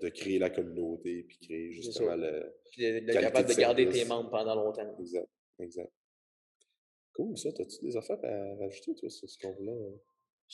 de 0.00 0.08
créer 0.08 0.38
la 0.38 0.50
communauté 0.50 1.24
puis 1.24 1.38
créer 1.38 1.72
justement 1.72 2.16
le. 2.16 2.54
Puis 2.70 3.06
capable 3.06 3.48
de, 3.48 3.54
garder 3.54 3.88
tes 3.88 4.04
membres 4.04 4.30
pendant 4.30 4.54
longtemps. 4.54 4.96
Exact. 4.98 5.28
Exact. 5.58 5.92
Cool, 7.14 7.36
ça. 7.36 7.50
As-tu 7.50 7.84
des 7.84 7.96
affaires 7.96 8.18
à 8.22 8.56
rajouter, 8.56 8.94
toi, 8.94 9.10
sur 9.10 9.28
ce 9.28 9.38
qu'on 9.38 9.52
voulait? 9.52 9.72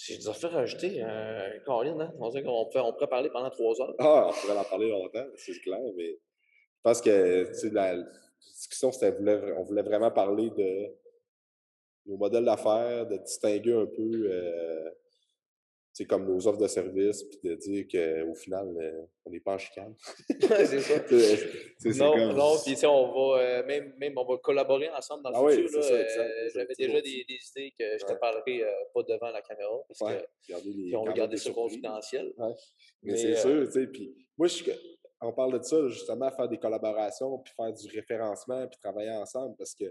J'ai 0.07 0.17
des 0.17 0.29
affaires 0.29 0.55
à 0.55 0.61
rajouter. 0.61 1.03
Euh, 1.03 1.59
Caroline, 1.67 2.01
hein? 2.01 2.13
On, 2.19 2.29
on 2.29 2.93
pourrait 2.93 3.07
parler 3.09 3.29
pendant 3.31 3.51
trois 3.51 3.81
heures. 3.83 3.95
Ah, 3.99 4.29
on 4.29 4.33
pourrait 4.33 4.59
en 4.59 4.65
parler 4.65 4.91
longtemps, 4.91 5.27
c'est 5.37 5.61
clair, 5.61 5.79
mais 5.97 6.13
je 6.13 6.83
pense 6.83 7.03
que 7.03 7.47
la 7.75 7.97
discussion, 8.55 8.93
c'était 8.93 9.15
on 9.59 9.63
voulait 9.65 9.83
vraiment 9.83 10.11
parler 10.11 10.51
de 10.51 10.97
nos 12.07 12.17
modèles 12.17 12.47
d'affaires, 12.47 13.07
de 13.07 13.19
distinguer 13.19 13.75
un 13.75 13.87
peu 13.87 14.11
euh, 14.31 14.91
comme 16.07 16.27
nos 16.27 16.47
offres 16.47 16.61
de 16.61 16.67
services, 16.67 17.23
puis 17.25 17.39
de 17.43 17.55
dire 17.55 17.87
qu'au 17.87 18.35
final, 18.35 18.69
euh, 18.77 19.03
on 19.25 19.31
n'est 19.31 19.41
pas 19.41 19.55
en 19.55 19.59
chicane. 19.59 19.95
c'est 20.41 20.81
ça. 20.81 22.05
non, 22.05 22.33
non, 22.33 22.57
puis 22.65 22.77
on 22.87 23.13
va 23.13 23.43
euh, 23.43 23.67
même, 23.67 23.95
même 23.99 24.15
on 24.17 24.25
va 24.25 24.39
collaborer 24.39 24.89
ensemble 24.91 25.25
dans 25.25 25.31
le 25.31 25.37
ah 25.37 25.57
futur. 25.57 25.81
Euh, 25.83 26.49
j'avais 26.55 26.75
déjà 26.79 27.01
des, 27.01 27.25
des, 27.29 27.39
idées 27.51 27.75
que 27.79 27.99
je 27.99 28.05
te 28.05 28.13
parlerai 28.15 28.65
pas 28.95 29.03
devant 29.03 29.31
la 29.31 29.43
caméra. 29.43 29.79
Parce 29.89 30.01
ouais. 30.01 30.25
que, 30.49 30.97
on 30.97 31.05
va 31.05 31.13
garder 31.13 31.37
ça 31.37 31.51
confidentiel. 31.53 32.33
Mais, 33.03 33.17
c'est 33.17 33.37
sûr, 33.37 33.67
tu 33.67 33.73
sais. 33.73 33.87
Puis 33.87 34.15
moi, 34.37 34.47
je 34.47 34.65
on 35.23 35.33
parle 35.33 35.59
de 35.59 35.63
ça, 35.63 35.87
justement, 35.89 36.31
faire 36.31 36.49
des 36.49 36.59
collaborations, 36.59 37.39
puis 37.39 37.53
faire 37.55 37.73
du 37.73 37.87
référencement, 37.89 38.67
puis 38.67 38.79
travailler 38.81 39.11
ensemble, 39.11 39.55
parce 39.57 39.75
que 39.75 39.85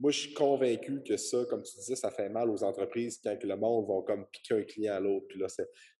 moi, 0.00 0.10
je 0.10 0.20
suis 0.20 0.34
convaincu 0.34 1.02
que 1.02 1.16
ça, 1.16 1.44
comme 1.46 1.62
tu 1.62 1.74
disais, 1.76 1.96
ça 1.96 2.10
fait 2.10 2.28
mal 2.28 2.48
aux 2.50 2.62
entreprises 2.62 3.20
quand 3.22 3.36
le 3.42 3.56
monde 3.56 3.86
va 3.88 4.02
comme 4.06 4.26
piquer 4.26 4.54
un 4.54 4.62
client 4.62 4.94
à 4.94 5.00
l'autre, 5.00 5.26
puis 5.28 5.40
là, 5.40 5.46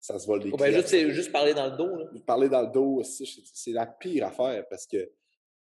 ça 0.01 0.19
se 0.19 0.27
vole 0.27 0.43
des 0.43 0.51
oh, 0.53 0.57
ben 0.57 0.73
juste, 0.73 1.11
juste, 1.11 1.33
parler 1.33 1.55
dans 1.55 1.71
le 1.71 1.77
dos. 1.77 1.97
Là. 1.97 2.05
Parler 2.27 2.49
dans 2.49 2.63
le 2.63 2.71
dos, 2.71 3.03
c'est 3.03 3.73
la 3.73 3.87
pire 3.87 4.27
affaire, 4.27 4.67
parce 4.69 4.87
que... 4.87 5.11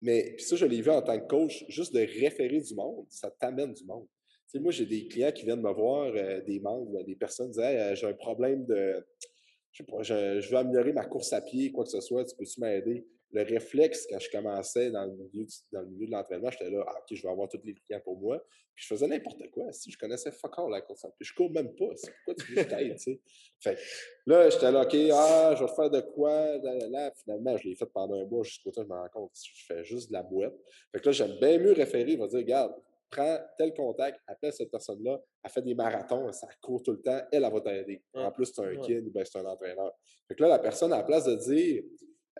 Mais 0.00 0.34
puis 0.36 0.44
ça, 0.44 0.56
je 0.56 0.66
l'ai 0.66 0.80
vu 0.80 0.90
en 0.90 1.02
tant 1.02 1.18
que 1.20 1.26
coach, 1.26 1.64
juste 1.68 1.94
de 1.94 2.00
référer 2.00 2.60
du 2.60 2.74
monde, 2.74 3.06
ça 3.08 3.30
t'amène 3.30 3.72
du 3.72 3.84
monde. 3.84 4.08
Moi, 4.54 4.72
j'ai 4.72 4.84
des 4.84 5.06
clients 5.06 5.32
qui 5.32 5.44
viennent 5.44 5.62
me 5.62 5.72
voir, 5.72 6.12
euh, 6.14 6.42
des 6.42 6.60
membres, 6.60 7.02
des 7.04 7.14
personnes 7.14 7.50
disent 7.50 7.62
hey, 7.62 7.96
j'ai 7.96 8.06
un 8.06 8.12
problème 8.12 8.66
de 8.66 9.02
je 9.72 9.78
sais 9.78 9.84
pas, 9.84 10.02
je, 10.02 10.50
veux 10.50 10.56
améliorer 10.56 10.92
ma 10.92 11.04
course 11.06 11.32
à 11.32 11.40
pied, 11.40 11.72
quoi 11.72 11.84
que 11.84 11.90
ce 11.90 12.00
soit, 12.00 12.24
tu 12.24 12.36
peux-tu 12.36 12.60
m'aider? 12.60 13.06
Le 13.32 13.42
réflexe, 13.42 14.06
quand 14.10 14.18
je 14.18 14.30
commençais 14.30 14.90
dans 14.90 15.06
le 15.06 15.12
milieu, 15.12 15.46
dans 15.72 15.80
le 15.80 15.86
milieu 15.86 16.06
de 16.06 16.12
l'entraînement, 16.12 16.50
j'étais 16.50 16.70
là, 16.70 16.84
ah, 16.86 16.98
OK, 16.98 17.16
je 17.16 17.22
vais 17.22 17.28
avoir 17.28 17.48
tous 17.48 17.60
les 17.64 17.74
clients 17.74 18.00
pour 18.04 18.18
moi. 18.18 18.44
Puis 18.74 18.84
je 18.84 18.94
faisais 18.94 19.06
n'importe 19.06 19.50
quoi. 19.50 19.72
Si 19.72 19.90
je 19.90 19.98
connaissais 19.98 20.30
fuck 20.30 20.58
all 20.58 20.70
la 20.70 20.80
course 20.80 21.02
pied, 21.02 21.10
je 21.20 21.34
cours 21.34 21.50
même 21.50 21.74
pas. 21.74 21.94
C'est 21.94 22.12
pourquoi 22.12 22.34
tu 22.34 22.52
veux 22.52 22.62
que 22.62 22.92
tu 22.92 22.98
sais? 22.98 23.20
Fait 23.60 23.78
là, 24.26 24.50
j'étais 24.50 24.70
là, 24.70 24.82
OK, 24.82 24.96
ah, 25.12 25.54
je 25.56 25.64
vais 25.64 25.74
faire 25.74 25.90
de 25.90 26.00
quoi? 26.00 26.58
Là, 26.58 27.12
Finalement, 27.22 27.56
je 27.56 27.68
l'ai 27.68 27.74
fait 27.74 27.86
pendant 27.86 28.20
un 28.20 28.26
mois 28.26 28.42
jusqu'au 28.42 28.70
temps 28.70 28.82
je 28.82 28.88
me 28.88 28.94
rends 28.94 29.08
compte 29.08 29.30
je 29.34 29.64
fais 29.66 29.84
juste 29.84 30.08
de 30.08 30.14
la 30.14 30.22
boîte. 30.22 30.54
Fait 30.92 31.00
que 31.00 31.06
là, 31.06 31.12
j'aime 31.12 31.38
bien 31.40 31.58
mieux 31.58 31.72
référer, 31.72 32.12
il 32.12 32.18
va 32.18 32.26
dire, 32.26 32.38
regarde, 32.38 32.74
prends 33.12 33.38
tel 33.58 33.74
contact, 33.74 34.18
appelle 34.26 34.52
cette 34.52 34.70
personne-là, 34.70 35.20
elle 35.44 35.50
fait 35.50 35.62
des 35.62 35.74
marathons, 35.74 36.32
ça 36.32 36.48
court 36.60 36.82
tout 36.82 36.92
le 36.92 37.02
temps, 37.02 37.20
elle, 37.30 37.44
elle 37.44 37.52
va 37.52 37.60
t'aider. 37.60 38.02
En 38.14 38.32
plus, 38.32 38.46
c'est 38.46 38.62
un 38.62 38.76
kid, 38.76 39.12
ben, 39.12 39.24
c'est 39.24 39.38
un 39.38 39.44
entraîneur. 39.44 39.92
Fait 40.26 40.34
que 40.34 40.42
là, 40.42 40.48
la 40.48 40.58
personne, 40.58 40.92
à 40.92 40.98
la 40.98 41.02
place 41.02 41.24
de 41.24 41.34
dire, 41.34 41.82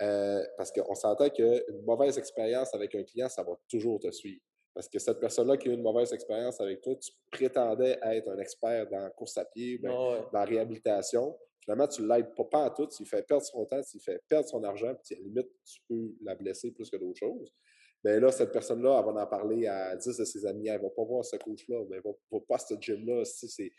euh, 0.00 0.42
parce 0.56 0.72
qu'on 0.72 0.94
s'entend 0.94 1.28
qu'une 1.28 1.82
mauvaise 1.84 2.18
expérience 2.18 2.74
avec 2.74 2.94
un 2.94 3.02
client, 3.02 3.28
ça 3.28 3.42
va 3.42 3.52
toujours 3.68 4.00
te 4.00 4.10
suivre. 4.10 4.40
Parce 4.74 4.88
que 4.88 4.98
cette 4.98 5.20
personne-là 5.20 5.58
qui 5.58 5.68
a 5.68 5.72
eu 5.72 5.74
une 5.74 5.82
mauvaise 5.82 6.12
expérience 6.14 6.60
avec 6.60 6.80
toi, 6.80 6.94
tu 6.96 7.10
prétendais 7.30 7.98
être 8.02 8.30
un 8.30 8.38
expert 8.38 8.88
dans 8.88 9.00
la 9.00 9.10
course 9.10 9.36
à 9.36 9.44
pied, 9.44 9.78
ben, 9.78 9.90
dans 9.90 10.30
la 10.32 10.44
réhabilitation. 10.44 11.36
Finalement, 11.60 11.86
tu 11.86 12.02
ne 12.02 12.08
l'aides 12.08 12.34
pas, 12.34 12.44
pas 12.44 12.64
en 12.64 12.70
tout, 12.70 12.86
tu 12.86 13.02
lui 13.02 13.08
fais 13.08 13.22
perdre 13.22 13.44
son 13.44 13.66
temps, 13.66 13.80
tu 13.82 13.98
lui 13.98 14.02
fais 14.02 14.18
perdre 14.28 14.48
son 14.48 14.64
argent, 14.64 14.94
puis 15.04 15.14
à 15.14 15.18
la 15.18 15.24
limite, 15.24 15.48
tu 15.64 15.80
peux 15.88 16.14
la 16.22 16.34
blesser 16.34 16.72
plus 16.72 16.88
que 16.88 16.96
d'autres 16.96 17.18
choses 17.18 17.52
ben 18.04 18.20
là, 18.20 18.32
cette 18.32 18.50
personne-là, 18.50 18.98
elle 18.98 19.14
va 19.14 19.22
en 19.22 19.26
parler 19.26 19.66
à 19.66 19.94
10 19.94 20.16
de 20.16 20.24
ses 20.24 20.44
amis. 20.44 20.68
Elle 20.68 20.78
ne 20.78 20.82
va 20.82 20.90
pas 20.90 21.04
voir 21.04 21.24
ce 21.24 21.36
coach-là, 21.36 21.84
mais 21.88 21.96
elle 21.96 22.02
ne 22.04 22.38
va, 22.38 22.44
pas 22.48 22.56
à 22.56 22.58
ce 22.58 22.74
gym-là. 22.80 23.24
Si 23.24 23.72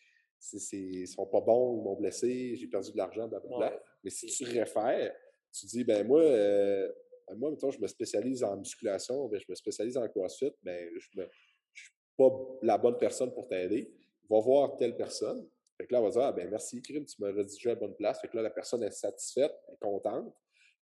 ils 0.71 1.01
ne 1.01 1.05
sont 1.05 1.25
pas 1.25 1.41
bons, 1.41 1.77
ils 1.77 1.83
m'ont 1.83 1.95
blessé, 1.95 2.55
j'ai 2.55 2.67
perdu 2.67 2.91
de 2.91 2.97
l'argent, 2.97 3.27
blablabla. 3.27 3.81
Mais 4.03 4.09
si 4.09 4.27
tu 4.27 4.45
réfères, 4.45 5.13
tu 5.53 5.65
dis, 5.67 5.83
ben 5.83 6.05
moi, 6.05 6.21
euh, 6.21 6.91
moi, 7.35 7.53
je 7.71 7.79
me 7.79 7.87
spécialise 7.87 8.43
en 8.43 8.57
musculation, 8.57 9.27
ben, 9.27 9.39
je 9.39 9.45
me 9.49 9.55
spécialise 9.55 9.97
en 9.97 10.07
CrossFit, 10.07 10.51
ben, 10.61 10.89
je 10.97 11.21
ne 11.21 11.25
suis 11.73 11.91
pas 12.17 12.29
la 12.61 12.77
bonne 12.77 12.97
personne 12.97 13.33
pour 13.33 13.47
t'aider. 13.47 13.91
Va 14.29 14.39
voir 14.39 14.75
telle 14.77 14.95
personne. 14.95 15.47
Fait 15.77 15.85
que 15.85 15.93
là, 15.93 16.01
on 16.01 16.05
va 16.05 16.09
dire, 16.09 16.21
ah, 16.21 16.31
ben 16.31 16.49
merci, 16.49 16.81
Krim, 16.81 17.05
tu 17.05 17.21
m'as 17.21 17.31
redirigé 17.31 17.69
à 17.69 17.73
la 17.73 17.79
bonne 17.79 17.95
place. 17.95 18.21
Fait 18.21 18.27
que 18.27 18.37
là, 18.37 18.43
la 18.43 18.51
personne 18.51 18.83
est 18.83 18.91
satisfaite, 18.91 19.53
est 19.71 19.79
contente. 19.79 20.33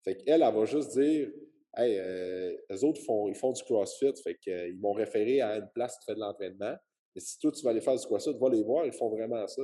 Fait 0.03 0.15
qu'elle, 0.15 0.41
elle 0.41 0.53
va 0.53 0.65
juste 0.65 0.97
dire, 0.97 1.31
Hey, 1.75 1.97
euh, 1.97 2.57
eux 2.69 2.83
autres, 2.83 3.01
font, 3.01 3.29
ils 3.29 3.35
font 3.35 3.53
du 3.53 3.63
CrossFit, 3.63 4.13
fait 4.21 4.35
qu'ils 4.35 4.77
m'ont 4.79 4.91
référé 4.91 5.39
à 5.39 5.55
une 5.55 5.69
place 5.73 5.97
qui 5.97 6.05
fait 6.05 6.15
de 6.15 6.19
l'entraînement. 6.19 6.75
Mais 7.15 7.21
si 7.21 7.39
toi, 7.39 7.51
tu 7.51 7.63
vas 7.63 7.69
aller 7.69 7.79
faire 7.79 7.95
du 7.95 8.05
CrossFit, 8.05 8.37
va 8.37 8.49
les 8.49 8.63
voir, 8.63 8.85
ils 8.85 8.91
font 8.91 9.09
vraiment 9.09 9.47
ça. 9.47 9.61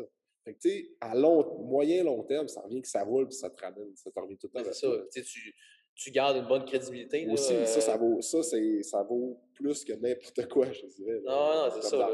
Fait 0.47 0.53
que, 0.53 0.59
tu 0.59 0.69
sais, 0.69 0.89
à 1.01 1.13
long, 1.13 1.43
moyen, 1.65 2.05
long 2.05 2.23
terme, 2.23 2.47
ça 2.47 2.61
revient 2.61 2.81
que 2.81 2.87
ça 2.87 3.03
roule 3.03 3.27
puis 3.27 3.35
ça 3.35 3.49
te 3.49 3.61
ramène, 3.61 3.93
ça 3.97 4.09
te 4.09 4.17
revient 4.17 4.37
tout 4.37 4.49
le 4.53 4.63
temps. 4.63 4.69
C'est 4.71 4.87
ça. 4.87 5.21
Tu, 5.21 5.53
tu 5.93 6.11
gardes 6.11 6.37
une 6.37 6.47
bonne 6.47 6.63
crédibilité. 6.63 7.27
Aussi, 7.29 7.53
ça, 7.65 7.81
ça 7.81 7.97
vaut, 7.97 8.21
ça, 8.21 8.41
ça 8.43 9.03
vaut 9.03 9.41
plus 9.53 9.83
que 9.83 9.91
n'importe 9.91 10.47
quoi, 10.47 10.71
je 10.71 10.85
dirais. 10.85 11.19
non, 11.25 11.65
non, 11.65 11.69
c'est 11.75 11.81
ça. 11.81 12.09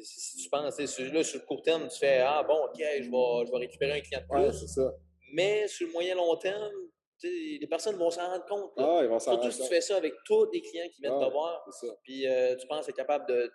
si 0.00 0.36
tu 0.44 0.48
penses, 0.48 0.78
là, 0.78 1.24
sur 1.24 1.40
le 1.40 1.44
court 1.44 1.62
terme, 1.62 1.88
tu 1.88 1.98
fais 1.98 2.20
Ah 2.20 2.44
bon, 2.44 2.66
OK, 2.66 2.76
je 2.78 3.10
vais, 3.10 3.46
je 3.46 3.50
vais 3.50 3.58
récupérer 3.58 3.98
un 3.98 4.00
client 4.00 4.20
de 4.20 4.26
plus. 4.28 4.40
Ouais, 4.40 4.52
c'est 4.52 4.68
ça. 4.68 4.94
Mais 5.32 5.66
sur 5.66 5.88
le 5.88 5.92
moyen 5.92 6.14
long 6.14 6.36
terme, 6.36 6.70
les 7.24 7.66
personnes 7.68 7.96
vont 7.96 8.10
s'en 8.10 8.28
rendre 8.28 8.44
compte. 8.44 8.72
Ah, 8.76 9.00
ils 9.02 9.08
vont 9.08 9.18
Surtout 9.18 9.40
rendre 9.40 9.52
si 9.52 9.60
tu 9.62 9.66
fais 9.68 9.80
ça 9.80 9.96
avec 9.96 10.12
tous 10.24 10.48
les 10.52 10.60
clients 10.60 10.88
qui 10.94 11.00
viennent 11.00 11.14
Ah, 11.20 11.26
te 11.26 11.32
voir. 11.32 11.66
Puis 12.04 12.28
euh, 12.28 12.54
tu 12.54 12.66
penses 12.68 12.88
être 12.88 12.94
capable 12.94 13.26
de, 13.26 13.50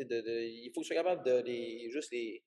de, 0.00 0.20
de- 0.20 0.42
Il 0.42 0.70
faut 0.74 0.82
que 0.82 0.86
tu 0.86 0.92
sois 0.92 1.02
capable 1.02 1.24
de 1.24 1.40
les, 1.46 1.88
juste 1.90 2.12
les, 2.12 2.42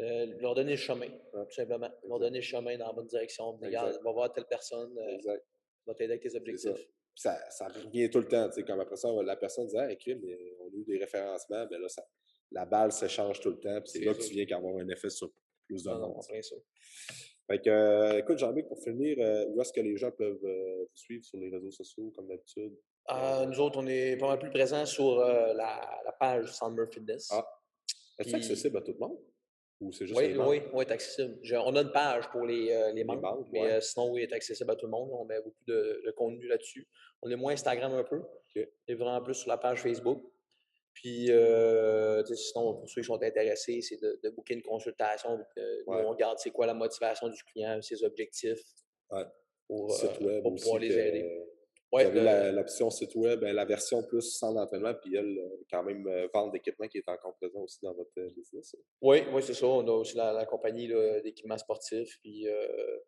euh, 0.00 0.26
leur 0.40 0.54
donner 0.54 0.72
le 0.72 0.76
chemin, 0.76 1.08
tout 1.32 1.50
simplement. 1.50 1.90
Leur 2.08 2.18
donner 2.18 2.38
le 2.38 2.42
chemin 2.44 2.76
dans 2.78 2.86
la 2.88 2.92
bonne 2.92 3.06
direction. 3.06 3.52
Regarde, 3.60 3.98
va 4.02 4.12
voir 4.12 4.32
telle 4.32 4.46
personne, 4.46 4.96
euh, 4.98 5.16
Exact. 5.16 5.44
va 5.86 5.94
t'aider 5.94 6.12
avec 6.14 6.22
tes 6.22 6.34
objectifs. 6.36 6.88
Ça, 7.14 7.38
ça 7.50 7.68
revient 7.68 8.08
tout 8.08 8.20
le 8.20 8.28
temps. 8.28 8.48
Comme 8.66 8.80
après 8.80 8.96
ça, 8.96 9.10
la 9.22 9.36
personne 9.36 9.66
dit 9.66 9.76
Ah, 9.76 9.86
mais 9.86 10.38
on 10.60 10.66
a 10.68 10.70
eu 10.74 10.84
des 10.84 10.98
référencements. 10.98 11.66
Ben 11.66 11.78
là, 11.80 11.88
ça, 11.88 12.02
la 12.50 12.64
balle 12.64 12.90
s'échange 12.90 13.40
tout 13.40 13.50
le 13.50 13.58
temps. 13.60 13.80
Puis 13.82 13.90
c'est 13.92 14.00
là 14.04 14.14
que 14.14 14.22
tu 14.22 14.32
viens 14.32 14.46
qu'avoir 14.46 14.76
un 14.76 14.88
effet 14.88 15.10
sur 15.10 15.30
plus 15.66 15.82
de 15.84 15.90
monde. 15.90 16.16
Fait 17.50 17.58
que, 17.60 17.68
euh, 17.68 18.18
écoute, 18.18 18.38
Jean-Luc, 18.38 18.66
pour 18.68 18.78
finir, 18.82 19.16
euh, 19.20 19.46
où 19.48 19.60
est-ce 19.60 19.72
que 19.72 19.80
les 19.80 19.96
gens 19.96 20.10
peuvent 20.12 20.38
euh, 20.44 20.78
vous 20.84 20.88
suivre 20.94 21.24
sur 21.24 21.38
les 21.38 21.50
réseaux 21.50 21.70
sociaux, 21.72 22.10
comme 22.16 22.28
d'habitude? 22.28 22.72
Euh, 23.10 23.46
nous 23.46 23.60
autres, 23.60 23.78
on 23.78 23.86
est 23.88 24.16
pas 24.16 24.28
mal 24.28 24.38
plus 24.38 24.50
présents 24.50 24.86
sur 24.86 25.16
la, 25.18 25.54
la 25.54 26.12
page 26.18 26.50
Summer 26.54 26.86
Fitness. 26.90 27.28
Ah, 27.32 27.44
Est-ce 28.18 28.28
Puis- 28.28 28.36
accessible 28.36 28.78
à 28.78 28.80
tout 28.80 28.92
le 28.92 28.98
monde? 28.98 29.18
Ou 29.82 29.92
c'est 29.92 30.06
juste 30.06 30.18
Oui, 30.20 30.34
oui, 30.38 30.62
oui, 30.72 30.84
est 30.84 30.90
accessible. 30.92 31.38
Je- 31.42 31.56
on 31.56 31.74
a 31.74 31.80
une 31.82 31.90
page 31.92 32.28
pour 32.30 32.46
les, 32.46 32.70
euh, 32.72 32.92
les 32.92 33.02
membres, 33.04 33.22
membres, 33.22 33.48
mais 33.52 33.60
ouais. 33.62 33.72
euh, 33.72 33.80
sinon, 33.80 34.12
oui, 34.12 34.22
est 34.22 34.32
accessible 34.32 34.70
à 34.70 34.76
tout 34.76 34.86
le 34.86 34.92
monde. 34.92 35.10
On 35.12 35.24
met 35.24 35.40
beaucoup 35.42 35.64
de, 35.66 36.02
de 36.06 36.10
contenu 36.12 36.46
là-dessus. 36.46 36.86
On 37.22 37.30
est 37.30 37.36
moins 37.36 37.52
Instagram 37.52 37.92
un 37.94 38.04
peu. 38.04 38.18
OK. 38.18 38.56
On 38.56 38.92
est 38.92 38.94
vraiment 38.94 39.20
plus 39.22 39.34
sur 39.34 39.48
la 39.48 39.58
page 39.58 39.82
Facebook. 39.82 40.22
Puis, 40.94 41.30
euh, 41.30 42.22
sinon, 42.26 42.74
pour 42.74 42.88
ceux 42.88 43.00
qui 43.00 43.06
sont 43.06 43.20
intéressés, 43.22 43.80
c'est 43.80 44.00
de, 44.00 44.20
de 44.22 44.30
booker 44.30 44.54
une 44.54 44.62
consultation. 44.62 45.38
où 45.86 45.92
on 45.94 46.08
regarde 46.10 46.38
c'est 46.38 46.50
quoi 46.50 46.66
la 46.66 46.74
motivation 46.74 47.28
du 47.28 47.42
client, 47.44 47.80
ses 47.82 48.04
objectifs. 48.04 48.60
Ouais. 49.10 49.24
Pour, 49.66 49.86
pour 50.42 50.54
pouvoir 50.54 50.78
les 50.78 50.96
aider. 50.98 51.44
L'option 51.92 52.88
site 52.90 53.14
web, 53.16 53.40
ben, 53.40 53.54
la 53.54 53.64
version 53.66 54.02
plus 54.02 54.22
sans 54.22 54.56
entraînement, 54.56 54.94
puis 54.94 55.14
elle, 55.14 55.38
euh, 55.38 55.56
quand 55.70 55.82
même, 55.82 56.06
euh, 56.06 56.26
vente 56.32 56.52
d'équipement 56.52 56.88
qui 56.88 56.98
est 56.98 57.08
encore 57.08 57.34
présent 57.36 57.60
aussi 57.60 57.78
dans 57.82 57.92
votre 57.94 58.10
euh, 58.18 58.30
business. 58.34 58.74
Oui, 59.02 59.22
oui, 59.32 59.42
c'est 59.42 59.52
ça. 59.54 59.66
On 59.66 59.86
a 59.86 59.92
aussi 59.92 60.16
la, 60.16 60.32
la 60.32 60.46
compagnie 60.46 60.88
d'équipements 61.22 61.58
sportifs, 61.58 62.18
puis 62.22 62.48
euh, 62.48 62.98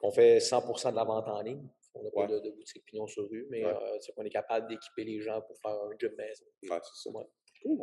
qu'on 0.00 0.10
fait 0.10 0.38
100% 0.38 0.90
de 0.90 0.96
la 0.96 1.04
vente 1.04 1.28
en 1.28 1.40
ligne. 1.42 1.62
On 1.94 2.02
n'a 2.02 2.10
Ouais. 2.14 2.26
pas 2.26 2.32
de, 2.34 2.40
de 2.40 2.50
boutique 2.50 2.84
pignon 2.84 3.06
sur 3.06 3.28
rue, 3.30 3.46
mais 3.48 3.64
Ouais. 3.64 3.72
euh, 3.72 3.96
c'est 4.00 4.12
qu'on 4.12 4.24
est 4.24 4.28
capable 4.30 4.68
d'équiper 4.68 5.04
les 5.04 5.20
gens 5.20 5.40
pour 5.42 5.56
faire 5.60 5.70
un 5.82 5.90
gym 5.98 6.12
maison. 6.18 6.44
Ouais, 6.64 6.78
c'est 6.82 7.10
ça. 7.10 7.16
Ouais. 7.16 7.24
Cool. 7.62 7.78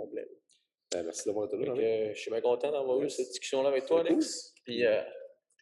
Ben, 0.92 1.04
merci 1.04 1.26
d'avoir 1.26 1.48
été 1.48 1.58
là. 1.58 1.72
Euh, 1.74 2.12
je 2.14 2.20
suis 2.22 2.30
bien 2.30 2.42
content 2.42 2.72
d'avoir 2.72 3.02
eu 3.02 3.10
cette 3.10 3.28
discussion-là 3.30 3.70
avec 3.70 3.86
toi, 3.88 4.02
cool. 4.02 4.12
Alex. 4.12 4.54
Puis 4.64 4.86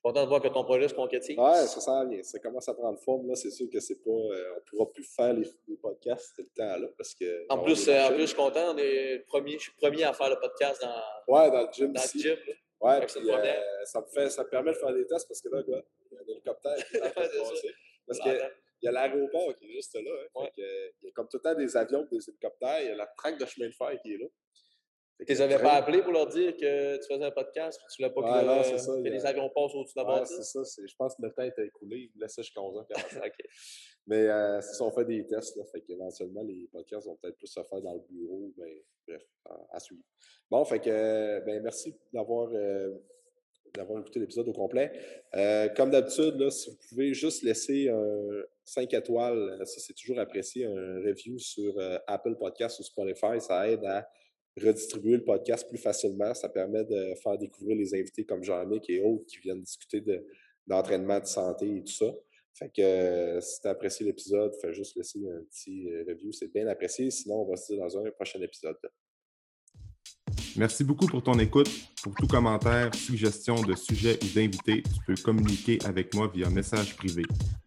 suis 0.02 0.14
content 0.14 0.24
de 0.24 0.30
voir 0.30 0.42
que 0.42 0.48
ton 0.48 0.64
projet 0.64 0.88
se 0.88 0.94
concrétise. 0.94 1.38
Ouais, 1.38 1.68
ça 1.68 1.80
sent 1.80 2.06
bien. 2.10 2.24
Ça 2.24 2.40
commence 2.40 2.68
à 2.68 2.74
prendre 2.74 3.00
forme. 3.00 3.28
Là, 3.28 3.36
c'est 3.36 3.52
sûr 3.52 3.68
que 3.72 3.80
c'est 3.80 4.04
pas. 4.04 4.10
euh, 4.10 4.56
on 4.58 4.62
pourra 4.70 4.92
plus 4.92 5.04
faire 5.04 5.34
les, 5.34 5.48
les 5.68 5.78
podcasts 5.78 6.38
le 6.40 6.46
temps 6.56 6.78
là 6.78 6.88
parce 6.98 7.14
que. 7.16 7.46
en, 7.50 7.60
plus, 7.64 7.88
euh, 7.88 8.04
en 8.06 8.10
plus, 8.10 8.22
je 8.22 8.26
suis 8.28 8.36
content. 8.36 8.74
On 8.74 8.78
est 8.78 9.20
premier, 9.28 9.54
je 9.54 9.60
suis 9.64 9.72
le 9.80 9.88
premier 9.88 10.04
à 10.04 10.14
faire 10.14 10.30
le 10.30 10.40
podcast 10.40 10.82
dans, 10.82 11.34
Ouais, 11.36 11.50
dans 11.52 11.62
le 11.62 11.68
gym 11.72 11.94
dans 11.94 12.02
ici. 12.02 12.18
le 12.18 12.24
gym. 12.36 12.38
Ouais, 12.82 13.00
que 13.06 13.12
puis, 13.20 13.30
euh, 13.30 13.86
ça, 13.86 14.02
me 14.02 14.06
fait, 14.08 14.30
ça 14.32 14.44
me 14.44 14.50
permet 14.50 14.72
de 14.72 14.78
faire 14.78 14.92
des 14.94 15.06
tests 15.06 15.28
parce 15.28 15.40
que 15.40 15.50
là, 15.50 15.62
gars, 15.62 15.84
il 16.12 16.16
y 16.16 16.18
a 16.18 16.20
un 16.20 16.28
hélicoptère 16.28 16.76
qui 16.88 16.98
est 16.98 17.02
en 17.04 17.12
train 17.12 17.24
de 17.24 17.30
C'est 17.32 17.38
ça. 17.38 17.50
passer. 17.52 17.72
Parce 18.08 18.20
qu'il 18.20 18.32
l'entend. 18.32 18.46
y 18.82 18.88
a 18.88 18.92
l'aéroport 18.92 19.56
qui 19.56 19.66
est 19.66 19.72
juste 19.74 19.94
là. 19.94 20.02
Hein, 20.12 20.42
Ouais. 20.42 20.52
Que, 20.58 20.62
il 21.04 21.06
y 21.06 21.08
a 21.10 21.12
comme 21.12 21.28
tout 21.28 21.38
le 21.38 21.42
temps 21.44 21.54
des 21.54 21.78
avions, 21.78 22.08
des 22.12 22.28
hélicoptères. 22.28 22.82
Il 22.82 22.88
y 22.88 22.92
a 22.92 22.96
la 22.96 23.06
traque 23.06 23.38
de 23.38 23.46
chemin 23.46 23.68
de 23.68 23.74
fer 23.74 23.92
qui 24.02 24.14
est 24.14 24.18
là. 24.18 24.26
Tu 25.26 25.34
les 25.34 25.42
avais 25.42 25.60
pas 25.60 25.74
appelés 25.74 26.02
pour 26.02 26.12
leur 26.12 26.28
dire 26.28 26.56
que 26.58 26.98
tu 26.98 27.14
faisais 27.14 27.26
un 27.26 27.32
podcast, 27.32 27.80
puis 27.80 27.96
tu 27.96 28.02
l'as 28.02 28.10
pas 28.10 28.22
que, 28.22 28.46
non, 28.46 28.58
le- 28.58 28.64
c'est 28.64 28.78
ça, 28.80 28.94
que 28.96 29.08
les 29.08 29.26
avions 29.26 29.50
passent 29.50 29.76
au-dessus 29.76 29.94
de 29.98 30.04
la 30.04 30.26
c'est 30.26 30.44
ça. 30.44 30.62
Je 30.88 30.96
pense 30.96 31.16
que 31.16 31.22
le 31.22 31.32
temps 31.32 31.44
était 31.44 31.66
écoulé. 31.66 32.10
Il 32.14 32.18
me 32.18 32.24
laissait 32.24 32.42
jusqu'à 32.44 32.62
11h45. 32.62 33.18
OK. 33.28 33.46
Mais 34.08 34.28
euh, 34.28 34.62
ça, 34.62 34.84
on 34.84 34.92
fait 34.92 35.06
des 35.06 35.26
tests. 35.28 35.56
Là, 35.58 35.64
fait 35.72 35.82
qu'éventuellement, 35.82 36.42
les 36.44 36.68
podcasts 36.72 37.06
vont 37.08 37.16
peut-être 37.18 37.38
plus 37.38 37.48
se 37.48 37.62
faire 37.64 37.82
dans 37.82 37.94
le 37.94 38.02
bureau. 38.10 38.52
Mais 38.58 38.84
bref, 39.08 39.22
à, 39.46 39.60
à 39.74 39.80
suivre. 39.80 40.02
Bon, 40.50 40.66
fait 40.66 40.80
que 40.80 40.90
euh, 40.90 41.40
ben, 41.42 41.62
merci 41.62 41.96
d'avoir 42.12 42.50
euh, 42.54 42.96
d'avoir 43.76 44.02
écouté 44.02 44.20
l'épisode 44.20 44.48
au 44.50 44.54
complet. 44.54 44.92
Euh, 45.36 45.70
comme 45.70 45.92
d'habitude, 45.92 46.36
là, 46.40 46.50
si 46.50 46.70
vous 46.72 46.78
pouvez 46.90 47.14
juste 47.14 47.44
laisser 47.44 47.90
un 47.90 48.44
5 48.66 48.94
étoiles, 48.94 49.38
euh, 49.62 49.66
ça 49.66 49.80
c'est 49.80 49.94
toujours 49.94 50.20
apprécié, 50.20 50.66
un 50.66 51.00
review 51.06 51.38
sur 51.40 51.78
euh, 51.78 51.98
Apple 52.08 52.36
Podcast 52.38 52.80
ou 52.80 52.84
Spotify, 52.84 53.40
ça 53.40 53.70
aide 53.70 53.86
à 53.86 54.10
redistribuer 54.60 55.18
le 55.18 55.24
podcast 55.24 55.68
plus 55.68 55.78
facilement. 55.78 56.34
Ça 56.34 56.50
permet 56.50 56.84
de 56.84 57.16
faire 57.22 57.38
découvrir 57.38 57.78
les 57.78 57.94
invités 57.94 58.26
comme 58.26 58.44
Jean-Mic 58.44 58.90
et 58.90 59.02
autres 59.02 59.26
qui 59.26 59.40
viennent 59.40 59.62
discuter 59.62 60.02
de- 60.02 60.26
d'entraînement, 60.68 61.20
de, 61.20 61.26
santé 61.26 61.78
et 61.78 61.84
tout 61.84 61.94
ça. 61.94 62.14
Fait 62.54 62.70
que 62.70 62.82
euh, 62.82 63.42
si 63.42 63.62
tu 63.62 63.68
apprécié 63.68 64.06
l'épisode, 64.06 64.54
fais 64.62 64.74
juste 64.74 64.96
laisser 64.98 65.20
un 65.20 65.44
petit 65.44 65.90
euh, 65.90 66.04
review, 66.08 66.32
c'est 66.32 66.52
bien 66.52 66.68
apprécié. 66.68 67.10
Sinon, 67.10 67.44
on 67.44 67.50
va 67.50 67.56
se 67.56 67.74
dire 67.74 67.82
dans 67.82 67.98
un 67.98 68.12
prochain 68.12 68.42
épisode. 68.42 68.78
Merci 70.58 70.84
beaucoup 70.84 71.08
pour 71.08 71.24
ton 71.24 71.40
écoute. 71.40 71.70
Pour 72.04 72.14
tout 72.14 72.28
commentaire, 72.28 72.94
suggestion 72.94 73.62
de 73.62 73.74
sujet 73.74 74.20
ou 74.22 74.36
d'invité, 74.36 74.84
tu 74.84 75.00
peux 75.08 75.16
communiquer 75.22 75.80
avec 75.86 76.14
moi 76.14 76.30
via 76.34 76.50
message 76.50 76.98
privé. 76.98 77.24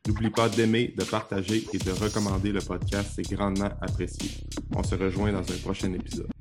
N'oublie 0.07 0.31
pas 0.31 0.51
d'aimer, 0.51 0.89
de 0.89 1.05
partager 1.05 1.65
et 1.73 1.79
de 1.79 1.91
recommander 1.93 2.53
le 2.53 2.61
podcast, 2.61 3.13
c'est 3.17 3.35
grandement 3.35 3.71
apprécié. 3.81 4.31
On 4.77 4.83
se 4.83 4.97
rejoint 4.97 5.33
dans 5.33 5.51
un 5.51 5.59
prochain 5.63 5.93
épisode. 5.95 6.34